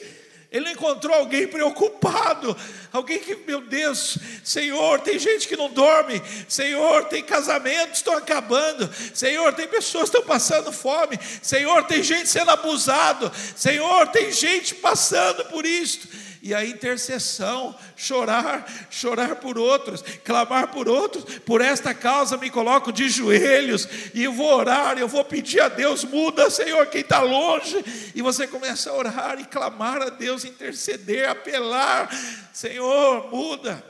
Ele 0.52 0.66
não 0.66 0.72
encontrou 0.72 1.12
alguém 1.12 1.48
preocupado, 1.48 2.56
alguém 2.92 3.18
que, 3.18 3.34
meu 3.34 3.60
Deus, 3.60 4.16
Senhor, 4.44 5.00
tem 5.00 5.18
gente 5.18 5.48
que 5.48 5.56
não 5.56 5.68
dorme, 5.68 6.22
Senhor, 6.48 7.06
tem 7.06 7.24
casamentos 7.24 7.98
estão 7.98 8.16
acabando, 8.16 8.88
Senhor, 9.12 9.52
tem 9.52 9.66
pessoas 9.66 10.08
que 10.08 10.16
estão 10.16 10.22
passando 10.22 10.70
fome, 10.70 11.18
Senhor, 11.42 11.82
tem 11.86 12.04
gente 12.04 12.28
sendo 12.28 12.52
abusado, 12.52 13.32
Senhor, 13.56 14.06
tem 14.12 14.30
gente 14.30 14.76
passando 14.76 15.44
por 15.46 15.66
isto 15.66 16.06
e 16.44 16.52
a 16.52 16.62
intercessão, 16.62 17.74
chorar, 17.96 18.70
chorar 18.90 19.36
por 19.36 19.56
outros, 19.56 20.02
clamar 20.22 20.68
por 20.68 20.86
outros, 20.86 21.38
por 21.38 21.62
esta 21.62 21.94
causa 21.94 22.36
me 22.36 22.50
coloco 22.50 22.92
de 22.92 23.08
joelhos 23.08 23.88
e 24.12 24.26
vou 24.26 24.54
orar, 24.54 24.98
eu 24.98 25.08
vou 25.08 25.24
pedir 25.24 25.60
a 25.62 25.70
Deus, 25.70 26.04
muda, 26.04 26.50
Senhor, 26.50 26.86
quem 26.88 27.00
está 27.00 27.22
longe, 27.22 27.82
e 28.14 28.20
você 28.20 28.46
começa 28.46 28.90
a 28.90 28.94
orar 28.94 29.40
e 29.40 29.46
clamar 29.46 30.02
a 30.02 30.10
Deus, 30.10 30.44
interceder, 30.44 31.30
apelar, 31.30 32.10
Senhor, 32.52 33.30
muda. 33.30 33.82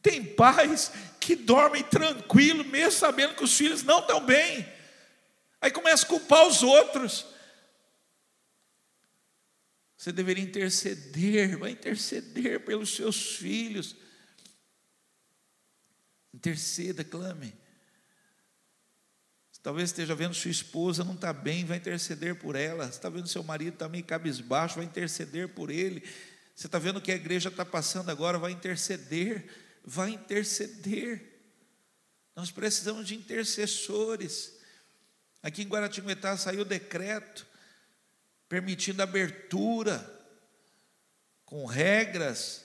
Tem 0.00 0.24
pais 0.24 0.90
que 1.20 1.36
dormem 1.36 1.82
tranquilo, 1.82 2.64
mesmo 2.64 2.92
sabendo 2.92 3.34
que 3.34 3.44
os 3.44 3.54
filhos 3.54 3.82
não 3.82 3.98
estão 3.98 4.20
bem, 4.20 4.66
aí 5.60 5.70
começa 5.70 6.06
a 6.06 6.08
culpar 6.08 6.46
os 6.46 6.62
outros. 6.62 7.33
Você 10.04 10.12
deveria 10.12 10.44
interceder, 10.44 11.56
vai 11.56 11.70
interceder 11.70 12.62
pelos 12.62 12.94
seus 12.94 13.36
filhos. 13.36 13.96
Interceda, 16.30 17.02
clame. 17.02 17.54
Talvez 19.62 19.88
esteja 19.88 20.14
vendo 20.14 20.34
sua 20.34 20.50
esposa 20.50 21.02
não 21.04 21.14
está 21.14 21.32
bem, 21.32 21.64
vai 21.64 21.78
interceder 21.78 22.34
por 22.34 22.54
ela. 22.54 22.84
Você 22.84 22.90
está 22.90 23.08
vendo 23.08 23.26
seu 23.28 23.42
marido 23.42 23.72
está 23.72 23.88
meio 23.88 24.04
cabisbaixo, 24.04 24.76
vai 24.76 24.84
interceder 24.84 25.48
por 25.48 25.70
ele. 25.70 26.02
Você 26.54 26.66
está 26.66 26.78
vendo 26.78 27.00
que 27.00 27.10
a 27.10 27.16
igreja 27.16 27.48
está 27.48 27.64
passando 27.64 28.10
agora, 28.10 28.38
vai 28.38 28.52
interceder, 28.52 29.48
vai 29.82 30.10
interceder. 30.10 31.48
Nós 32.36 32.50
precisamos 32.50 33.08
de 33.08 33.14
intercessores. 33.14 34.54
Aqui 35.42 35.62
em 35.62 35.66
Guaratinguetá 35.66 36.36
saiu 36.36 36.60
o 36.60 36.66
decreto 36.66 37.53
permitindo 38.54 39.02
abertura, 39.02 39.98
com 41.44 41.64
regras. 41.64 42.64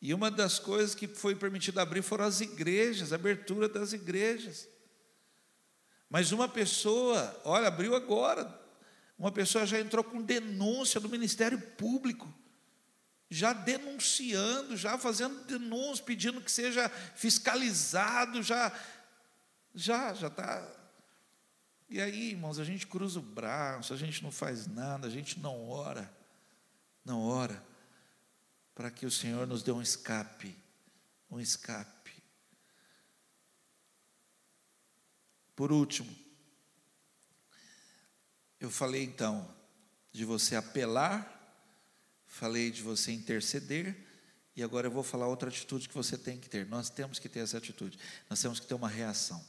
E 0.00 0.14
uma 0.14 0.30
das 0.30 0.58
coisas 0.58 0.94
que 0.94 1.06
foi 1.06 1.34
permitido 1.36 1.78
abrir 1.80 2.00
foram 2.00 2.24
as 2.24 2.40
igrejas, 2.40 3.12
a 3.12 3.16
abertura 3.16 3.68
das 3.68 3.92
igrejas. 3.92 4.66
Mas 6.08 6.32
uma 6.32 6.48
pessoa, 6.48 7.38
olha, 7.44 7.68
abriu 7.68 7.94
agora, 7.94 8.58
uma 9.18 9.30
pessoa 9.30 9.66
já 9.66 9.78
entrou 9.78 10.02
com 10.02 10.22
denúncia 10.22 10.98
do 10.98 11.10
Ministério 11.10 11.60
Público, 11.60 12.32
já 13.28 13.52
denunciando, 13.52 14.78
já 14.78 14.96
fazendo 14.96 15.44
denúncias, 15.44 16.00
pedindo 16.00 16.40
que 16.40 16.50
seja 16.50 16.88
fiscalizado, 16.88 18.42
já, 18.42 18.72
já, 19.74 20.14
já 20.14 20.28
está. 20.28 20.81
E 21.92 22.00
aí, 22.00 22.30
irmãos, 22.30 22.58
a 22.58 22.64
gente 22.64 22.86
cruza 22.86 23.18
o 23.18 23.22
braço, 23.22 23.92
a 23.92 23.96
gente 23.96 24.22
não 24.22 24.32
faz 24.32 24.66
nada, 24.66 25.06
a 25.06 25.10
gente 25.10 25.38
não 25.38 25.68
ora, 25.68 26.12
não 27.04 27.20
ora, 27.22 27.62
para 28.74 28.90
que 28.90 29.04
o 29.04 29.10
Senhor 29.10 29.46
nos 29.46 29.62
dê 29.62 29.70
um 29.70 29.82
escape, 29.82 30.56
um 31.30 31.38
escape. 31.38 32.12
Por 35.54 35.70
último, 35.70 36.10
eu 38.58 38.70
falei 38.70 39.04
então 39.04 39.54
de 40.10 40.24
você 40.24 40.56
apelar 40.56 41.40
falei 42.32 42.70
de 42.70 42.80
você 42.80 43.12
interceder, 43.12 43.94
e 44.56 44.62
agora 44.62 44.86
eu 44.86 44.90
vou 44.90 45.02
falar 45.02 45.26
outra 45.26 45.50
atitude 45.50 45.86
que 45.86 45.94
você 45.94 46.16
tem 46.16 46.40
que 46.40 46.48
ter. 46.48 46.66
Nós 46.66 46.88
temos 46.88 47.18
que 47.18 47.28
ter 47.28 47.40
essa 47.40 47.58
atitude. 47.58 47.98
Nós 48.28 48.40
temos 48.40 48.58
que 48.58 48.66
ter 48.66 48.74
uma 48.74 48.88
reação. 48.88 49.44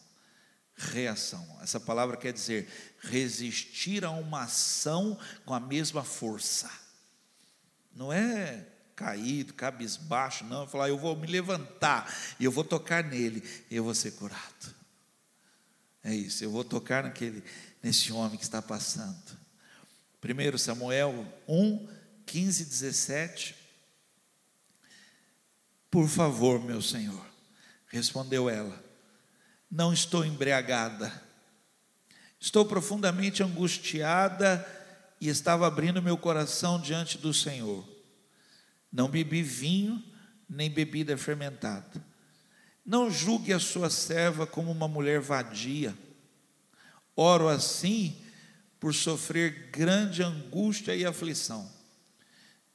Reação. 0.75 1.45
Essa 1.61 1.79
palavra 1.79 2.17
quer 2.17 2.33
dizer 2.33 2.67
resistir 2.99 4.03
a 4.03 4.11
uma 4.11 4.43
ação 4.43 5.17
com 5.45 5.53
a 5.53 5.59
mesma 5.59 6.03
força. 6.03 6.69
Não 7.95 8.11
é 8.11 8.65
caído, 8.95 9.53
cabisbaixo, 9.53 10.43
não. 10.45 10.67
Falar, 10.67 10.89
eu 10.89 10.97
vou 10.97 11.15
me 11.15 11.27
levantar 11.27 12.11
e 12.39 12.45
eu 12.45 12.51
vou 12.51 12.63
tocar 12.63 13.03
nele 13.03 13.43
e 13.69 13.75
eu 13.75 13.83
vou 13.83 13.93
ser 13.93 14.11
curado. 14.11 14.75
É 16.03 16.13
isso, 16.13 16.43
eu 16.43 16.51
vou 16.51 16.63
tocar 16.63 17.03
naquele, 17.03 17.43
nesse 17.81 18.11
homem 18.11 18.37
que 18.37 18.43
está 18.43 18.61
passando. 18.61 19.37
1 20.21 20.57
Samuel 20.57 21.25
1, 21.47 21.87
15, 22.25 22.65
17. 22.65 23.55
Por 25.89 26.07
favor, 26.07 26.59
meu 26.59 26.81
senhor, 26.81 27.25
respondeu 27.87 28.49
ela, 28.49 28.82
não 29.73 29.91
estou 29.91 30.23
embriagada, 30.23 31.11
estou 32.39 32.63
profundamente 32.63 33.41
angustiada 33.41 34.63
e 35.19 35.27
estava 35.27 35.65
abrindo 35.65 35.99
meu 35.99 36.15
coração 36.15 36.79
diante 36.79 37.17
do 37.17 37.33
Senhor. 37.33 37.83
Não 38.91 39.09
bebi 39.09 39.41
vinho, 39.41 40.01
nem 40.47 40.69
bebida 40.69 41.17
fermentada. 41.17 42.05
Não 42.85 43.09
julgue 43.09 43.51
a 43.51 43.59
sua 43.59 43.89
serva 43.89 44.45
como 44.45 44.69
uma 44.69 44.87
mulher 44.87 45.19
vadia. 45.19 45.97
Oro 47.15 47.49
assim 47.49 48.21
por 48.79 48.93
sofrer 48.93 49.71
grande 49.71 50.21
angústia 50.21 50.95
e 50.95 51.03
aflição. 51.03 51.67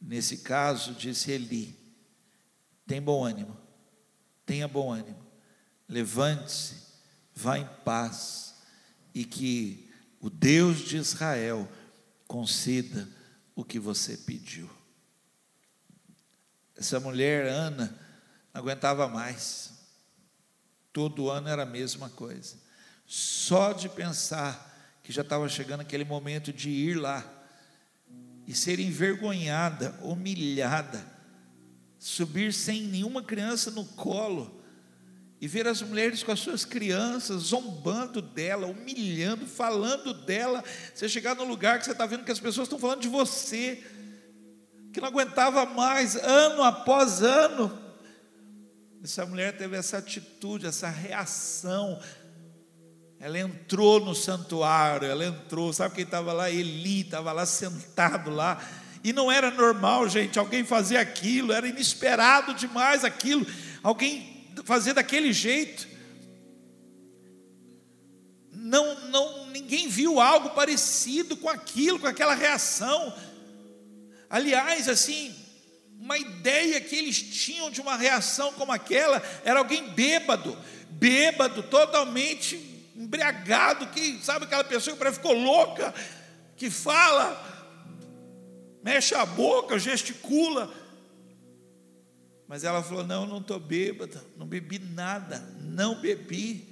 Nesse 0.01 0.39
caso, 0.39 0.95
disse 0.95 1.31
Eli: 1.31 1.79
tem 2.89 3.01
bom 3.01 3.25
ânimo, 3.25 3.57
tenha 4.45 4.67
bom 4.67 4.91
ânimo, 4.91 5.25
levante-se, 5.89 6.88
vá 7.39 7.57
em 7.57 7.69
paz, 7.85 8.57
e 9.15 9.25
que 9.25 9.89
o 10.21 10.29
Deus 10.29 10.79
de 10.81 10.97
Israel 10.97 11.71
conceda 12.27 13.09
o 13.55 13.65
que 13.65 13.79
você 13.79 14.17
pediu. 14.17 14.69
Essa 16.77 16.99
mulher, 16.99 17.47
Ana, 17.47 17.97
não 18.53 18.61
aguentava 18.61 19.07
mais. 19.09 19.71
Todo 20.93 21.31
ano 21.31 21.49
era 21.49 21.63
a 21.63 21.67
mesma 21.67 22.09
coisa. 22.11 22.57
Só 23.07 23.73
de 23.73 23.89
pensar 23.89 24.99
que 25.05 25.13
já 25.13 25.23
estava 25.23 25.49
chegando 25.49 25.83
aquele 25.83 26.05
momento 26.05 26.53
de 26.53 26.71
ir 26.71 26.95
lá 26.95 27.25
e 28.49 28.55
ser 28.55 28.81
envergonhada, 28.81 29.93
humilhada, 30.03 31.07
subir 32.01 32.53
sem 32.53 32.83
nenhuma 32.83 33.23
criança 33.23 33.71
no 33.71 33.85
colo 33.85 34.58
e 35.41 35.47
ver 35.47 35.69
as 35.69 35.83
mulheres 35.83 36.23
com 36.23 36.33
as 36.33 36.41
suas 36.41 36.65
crianças 36.65 37.43
zombando 37.43 38.21
dela, 38.21 38.67
humilhando, 38.67 39.47
falando 39.47 40.13
dela. 40.13 40.65
Você 40.93 41.09
chegar 41.09 41.35
no 41.37 41.45
lugar 41.45 41.79
que 41.79 41.85
você 41.85 41.93
está 41.93 42.07
vendo 42.07 42.25
que 42.25 42.33
as 42.33 42.41
pessoas 42.41 42.67
estão 42.67 42.79
falando 42.79 43.01
de 43.01 43.09
você, 43.09 43.83
que 44.93 45.01
não 45.01 45.09
aguentava 45.09 45.65
mais, 45.65 46.17
ano 46.17 46.63
após 46.63 47.23
ano. 47.23 47.87
Essa 49.03 49.25
mulher 49.25 49.57
teve 49.57 49.77
essa 49.77 49.99
atitude, 49.99 50.67
essa 50.67 50.89
reação 50.89 52.01
ela 53.21 53.39
entrou 53.39 53.99
no 53.99 54.15
santuário, 54.15 55.09
ela 55.09 55.25
entrou, 55.25 55.73
sabe 55.73 55.97
quem 55.97 56.05
estava 56.05 56.33
lá? 56.33 56.51
Eli, 56.51 57.01
estava 57.01 57.33
lá 57.33 57.45
sentado 57.45 58.31
lá. 58.31 58.63
E 59.03 59.13
não 59.13 59.31
era 59.31 59.51
normal, 59.51 60.09
gente, 60.09 60.39
alguém 60.39 60.65
fazer 60.65 60.99
aquilo, 60.99 61.53
era 61.53 61.67
inesperado 61.67 62.55
demais 62.55 63.05
aquilo, 63.05 63.47
alguém 63.83 64.38
fazer 64.65 64.95
daquele 64.95 65.33
jeito. 65.33 65.89
Não, 68.53 69.09
não, 69.09 69.47
ninguém 69.47 69.89
viu 69.89 70.21
algo 70.21 70.51
parecido 70.51 71.37
com 71.37 71.49
aquilo, 71.49 71.99
com 71.99 72.07
aquela 72.07 72.35
reação. 72.35 73.15
Aliás, 74.29 74.89
assim, 74.89 75.35
uma 75.99 76.19
ideia 76.19 76.81
que 76.81 76.95
eles 76.95 77.21
tinham 77.21 77.71
de 77.71 77.81
uma 77.81 77.97
reação 77.97 78.53
como 78.53 78.73
aquela 78.73 79.23
era 79.45 79.59
alguém 79.59 79.89
bêbado, 79.91 80.57
bêbado, 80.91 81.63
totalmente 81.63 82.57
embriagado, 82.95 83.87
que 83.89 84.19
sabe 84.23 84.45
aquela 84.45 84.65
pessoa 84.65 84.97
que 84.97 85.13
ficou 85.13 85.33
louca, 85.33 85.95
que 86.57 86.69
fala, 86.69 87.41
mexe 88.83 89.15
a 89.15 89.25
boca, 89.25 89.79
gesticula. 89.79 90.73
Mas 92.49 92.65
ela 92.65 92.83
falou: 92.83 93.05
Não, 93.05 93.27
não 93.27 93.39
estou 93.39 93.61
bêbada, 93.61 94.25
não 94.37 94.47
bebi 94.47 94.79
nada, 94.79 95.39
não 95.61 96.01
bebi. 96.01 96.67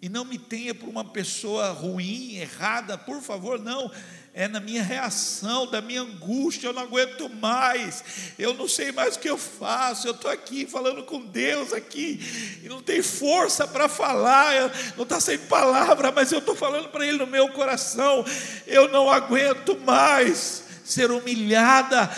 E 0.00 0.08
não 0.08 0.24
me 0.24 0.38
tenha 0.38 0.72
por 0.72 0.88
uma 0.88 1.04
pessoa 1.04 1.70
ruim, 1.70 2.36
errada, 2.36 2.96
por 2.96 3.20
favor, 3.20 3.58
não. 3.58 3.90
É 4.32 4.46
na 4.46 4.60
minha 4.60 4.80
reação, 4.80 5.66
da 5.66 5.80
minha 5.80 6.02
angústia, 6.02 6.68
eu 6.68 6.72
não 6.72 6.82
aguento 6.82 7.28
mais, 7.28 8.04
eu 8.38 8.54
não 8.54 8.68
sei 8.68 8.92
mais 8.92 9.16
o 9.16 9.18
que 9.18 9.28
eu 9.28 9.36
faço, 9.36 10.06
eu 10.06 10.12
estou 10.12 10.30
aqui 10.30 10.64
falando 10.64 11.02
com 11.02 11.26
Deus 11.26 11.72
aqui, 11.72 12.20
e 12.62 12.68
não 12.68 12.80
tem 12.80 13.02
força 13.02 13.66
para 13.66 13.88
falar, 13.88 14.70
não 14.96 15.02
está 15.02 15.18
sem 15.18 15.36
palavra, 15.36 16.12
mas 16.12 16.30
eu 16.30 16.38
estou 16.38 16.54
falando 16.54 16.88
para 16.90 17.04
Ele 17.04 17.18
no 17.18 17.26
meu 17.26 17.48
coração, 17.48 18.24
eu 18.64 18.88
não 18.88 19.10
aguento 19.10 19.76
mais 19.80 20.62
ser 20.84 21.10
humilhada, 21.10 22.08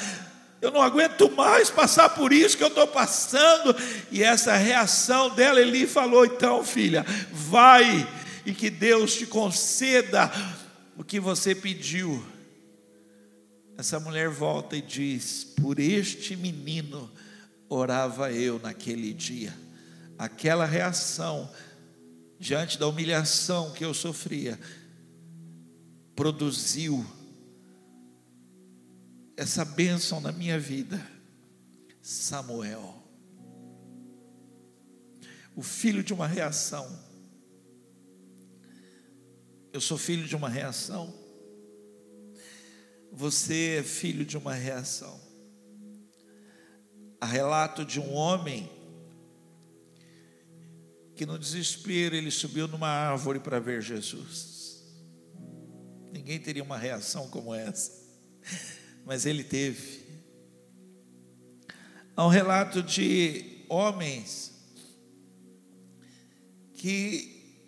eu 0.61 0.71
não 0.71 0.83
aguento 0.83 1.31
mais 1.31 1.71
passar 1.71 2.11
por 2.11 2.33
isso 2.33 2.57
que 2.57 2.63
eu 2.63 2.69
estou 2.69 2.87
passando, 2.87 3.75
e 4.11 4.23
essa 4.23 4.57
reação 4.57 5.35
dela, 5.35 5.61
ele 5.61 5.87
falou: 5.87 6.25
então, 6.25 6.63
filha, 6.63 7.05
vai, 7.33 8.07
e 8.45 8.53
que 8.53 8.69
Deus 8.69 9.15
te 9.15 9.27
conceda 9.27 10.31
o 10.97 11.05
que 11.05 11.19
você 11.19 11.55
pediu. 11.55 12.23
Essa 13.79 13.99
mulher 13.99 14.29
volta 14.29 14.77
e 14.77 14.83
diz: 14.83 15.45
Por 15.45 15.79
este 15.79 16.37
menino 16.37 17.11
orava 17.69 18.31
eu 18.31 18.59
naquele 18.59 19.15
dia. 19.15 19.57
Aquela 20.19 20.67
reação 20.67 21.51
diante 22.39 22.79
da 22.79 22.87
humilhação 22.87 23.71
que 23.73 23.83
eu 23.83 23.95
sofria 23.95 24.59
produziu 26.15 27.07
essa 29.41 29.65
bênção 29.65 30.21
na 30.21 30.33
minha 30.33 30.59
vida. 30.59 31.01
Samuel, 32.03 33.03
o 35.55 35.63
filho 35.63 36.03
de 36.03 36.15
uma 36.15 36.27
reação 36.27 37.11
eu 39.73 39.81
sou 39.81 39.97
filho 39.97 40.27
de 40.27 40.35
uma 40.35 40.49
reação. 40.49 41.15
Você 43.13 43.77
é 43.79 43.83
filho 43.83 44.25
de 44.25 44.37
uma 44.37 44.53
reação. 44.53 45.21
Há 47.21 47.27
relato 47.27 47.85
de 47.85 48.01
um 48.01 48.13
homem 48.13 48.69
que 51.15 51.25
no 51.25 51.39
desespero 51.39 52.17
ele 52.17 52.31
subiu 52.31 52.67
numa 52.67 52.89
árvore 52.89 53.39
para 53.39 53.61
ver 53.61 53.81
Jesus. 53.81 54.83
Ninguém 56.13 56.41
teria 56.41 56.65
uma 56.65 56.79
reação 56.79 57.29
como 57.29 57.55
essa, 57.55 57.93
mas 59.11 59.27
ele 59.27 59.43
teve. 59.43 60.07
Há 62.15 62.25
um 62.25 62.29
relato 62.29 62.81
de 62.81 63.65
homens 63.69 64.53
que 66.75 67.59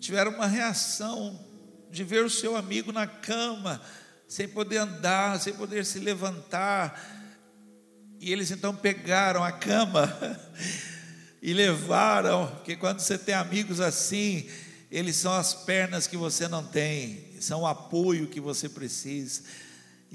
tiveram 0.00 0.32
uma 0.32 0.48
reação 0.48 1.38
de 1.88 2.02
ver 2.02 2.24
o 2.24 2.28
seu 2.28 2.56
amigo 2.56 2.90
na 2.90 3.06
cama, 3.06 3.80
sem 4.26 4.48
poder 4.48 4.78
andar, 4.78 5.40
sem 5.40 5.52
poder 5.52 5.84
se 5.84 6.00
levantar. 6.00 7.00
E 8.18 8.32
eles 8.32 8.50
então 8.50 8.74
pegaram 8.74 9.44
a 9.44 9.52
cama 9.52 10.18
e 11.40 11.54
levaram, 11.54 12.48
porque 12.56 12.74
quando 12.74 12.98
você 12.98 13.16
tem 13.16 13.36
amigos 13.36 13.80
assim, 13.80 14.50
eles 14.90 15.14
são 15.14 15.32
as 15.32 15.54
pernas 15.54 16.08
que 16.08 16.16
você 16.16 16.48
não 16.48 16.64
tem, 16.64 17.40
são 17.40 17.60
o 17.60 17.66
apoio 17.68 18.26
que 18.26 18.40
você 18.40 18.68
precisa. 18.68 19.44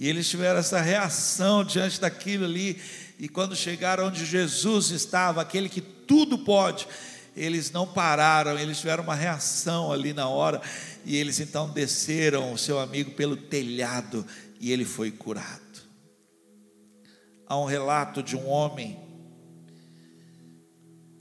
E 0.01 0.07
eles 0.09 0.27
tiveram 0.27 0.59
essa 0.59 0.81
reação 0.81 1.63
diante 1.63 2.01
daquilo 2.01 2.43
ali. 2.43 2.81
E 3.19 3.29
quando 3.29 3.55
chegaram 3.55 4.07
onde 4.07 4.25
Jesus 4.25 4.89
estava, 4.89 5.43
aquele 5.43 5.69
que 5.69 5.79
tudo 5.79 6.39
pode, 6.39 6.87
eles 7.37 7.69
não 7.69 7.85
pararam, 7.85 8.57
eles 8.57 8.79
tiveram 8.79 9.03
uma 9.03 9.13
reação 9.13 9.91
ali 9.91 10.11
na 10.11 10.27
hora. 10.27 10.59
E 11.05 11.15
eles 11.15 11.39
então 11.39 11.69
desceram 11.69 12.51
o 12.51 12.57
seu 12.57 12.79
amigo 12.79 13.11
pelo 13.11 13.37
telhado 13.37 14.25
e 14.59 14.71
ele 14.71 14.85
foi 14.85 15.11
curado. 15.11 15.83
Há 17.45 17.55
um 17.59 17.65
relato 17.65 18.23
de 18.23 18.35
um 18.35 18.49
homem 18.49 18.99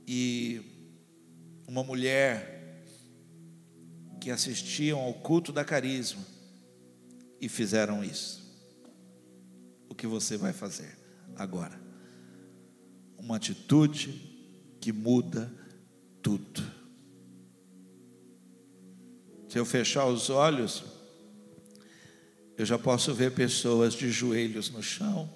e 0.08 0.62
uma 1.68 1.84
mulher 1.84 2.82
que 4.18 4.30
assistiam 4.30 5.00
ao 5.00 5.12
culto 5.12 5.52
da 5.52 5.66
carisma 5.66 6.22
e 7.38 7.46
fizeram 7.46 8.02
isso. 8.02 8.39
O 9.90 9.94
que 9.94 10.06
você 10.06 10.36
vai 10.36 10.52
fazer 10.52 10.96
agora? 11.36 11.78
Uma 13.18 13.36
atitude 13.36 14.12
que 14.80 14.92
muda 14.92 15.52
tudo. 16.22 16.62
Se 19.48 19.58
eu 19.58 19.66
fechar 19.66 20.06
os 20.06 20.30
olhos, 20.30 20.84
eu 22.56 22.64
já 22.64 22.78
posso 22.78 23.12
ver 23.12 23.34
pessoas 23.34 23.92
de 23.92 24.10
joelhos 24.12 24.70
no 24.70 24.80
chão, 24.80 25.28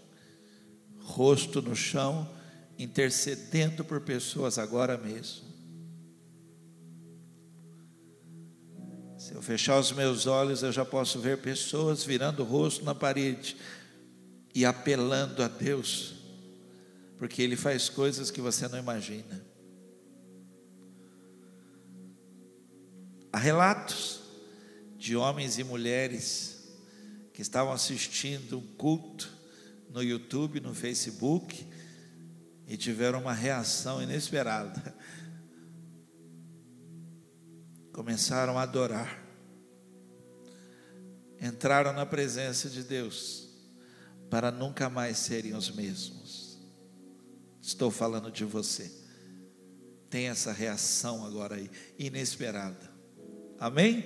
rosto 1.00 1.60
no 1.60 1.74
chão, 1.74 2.30
intercedendo 2.78 3.84
por 3.84 4.02
pessoas 4.02 4.56
agora 4.56 4.96
mesmo. 4.96 5.52
Se 9.18 9.34
eu 9.34 9.42
fechar 9.42 9.80
os 9.80 9.90
meus 9.90 10.26
olhos, 10.26 10.62
eu 10.62 10.70
já 10.70 10.84
posso 10.84 11.18
ver 11.18 11.38
pessoas 11.38 12.04
virando 12.04 12.42
o 12.42 12.46
rosto 12.46 12.84
na 12.84 12.94
parede 12.94 13.56
e 14.54 14.64
apelando 14.64 15.42
a 15.42 15.48
Deus, 15.48 16.14
porque 17.18 17.42
Ele 17.42 17.56
faz 17.56 17.88
coisas 17.88 18.30
que 18.30 18.40
você 18.40 18.68
não 18.68 18.78
imagina. 18.78 19.44
Há 23.32 23.38
relatos 23.38 24.20
de 24.96 25.16
homens 25.16 25.58
e 25.58 25.64
mulheres 25.64 26.72
que 27.32 27.42
estavam 27.42 27.72
assistindo 27.72 28.58
um 28.58 28.66
culto 28.76 29.28
no 29.90 30.00
YouTube, 30.00 30.60
no 30.60 30.72
Facebook, 30.72 31.66
e 32.66 32.76
tiveram 32.76 33.20
uma 33.20 33.32
reação 33.32 34.00
inesperada. 34.00 34.94
Começaram 37.92 38.56
a 38.56 38.62
adorar, 38.62 39.22
entraram 41.40 41.92
na 41.92 42.06
presença 42.06 42.70
de 42.70 42.82
Deus, 42.82 43.43
para 44.34 44.50
nunca 44.50 44.90
mais 44.90 45.18
serem 45.18 45.54
os 45.54 45.70
mesmos. 45.70 46.58
Estou 47.62 47.88
falando 47.88 48.32
de 48.32 48.44
você. 48.44 48.90
Tem 50.10 50.26
essa 50.26 50.50
reação 50.50 51.24
agora 51.24 51.54
aí, 51.54 51.70
inesperada. 51.96 52.90
Amém? 53.60 54.04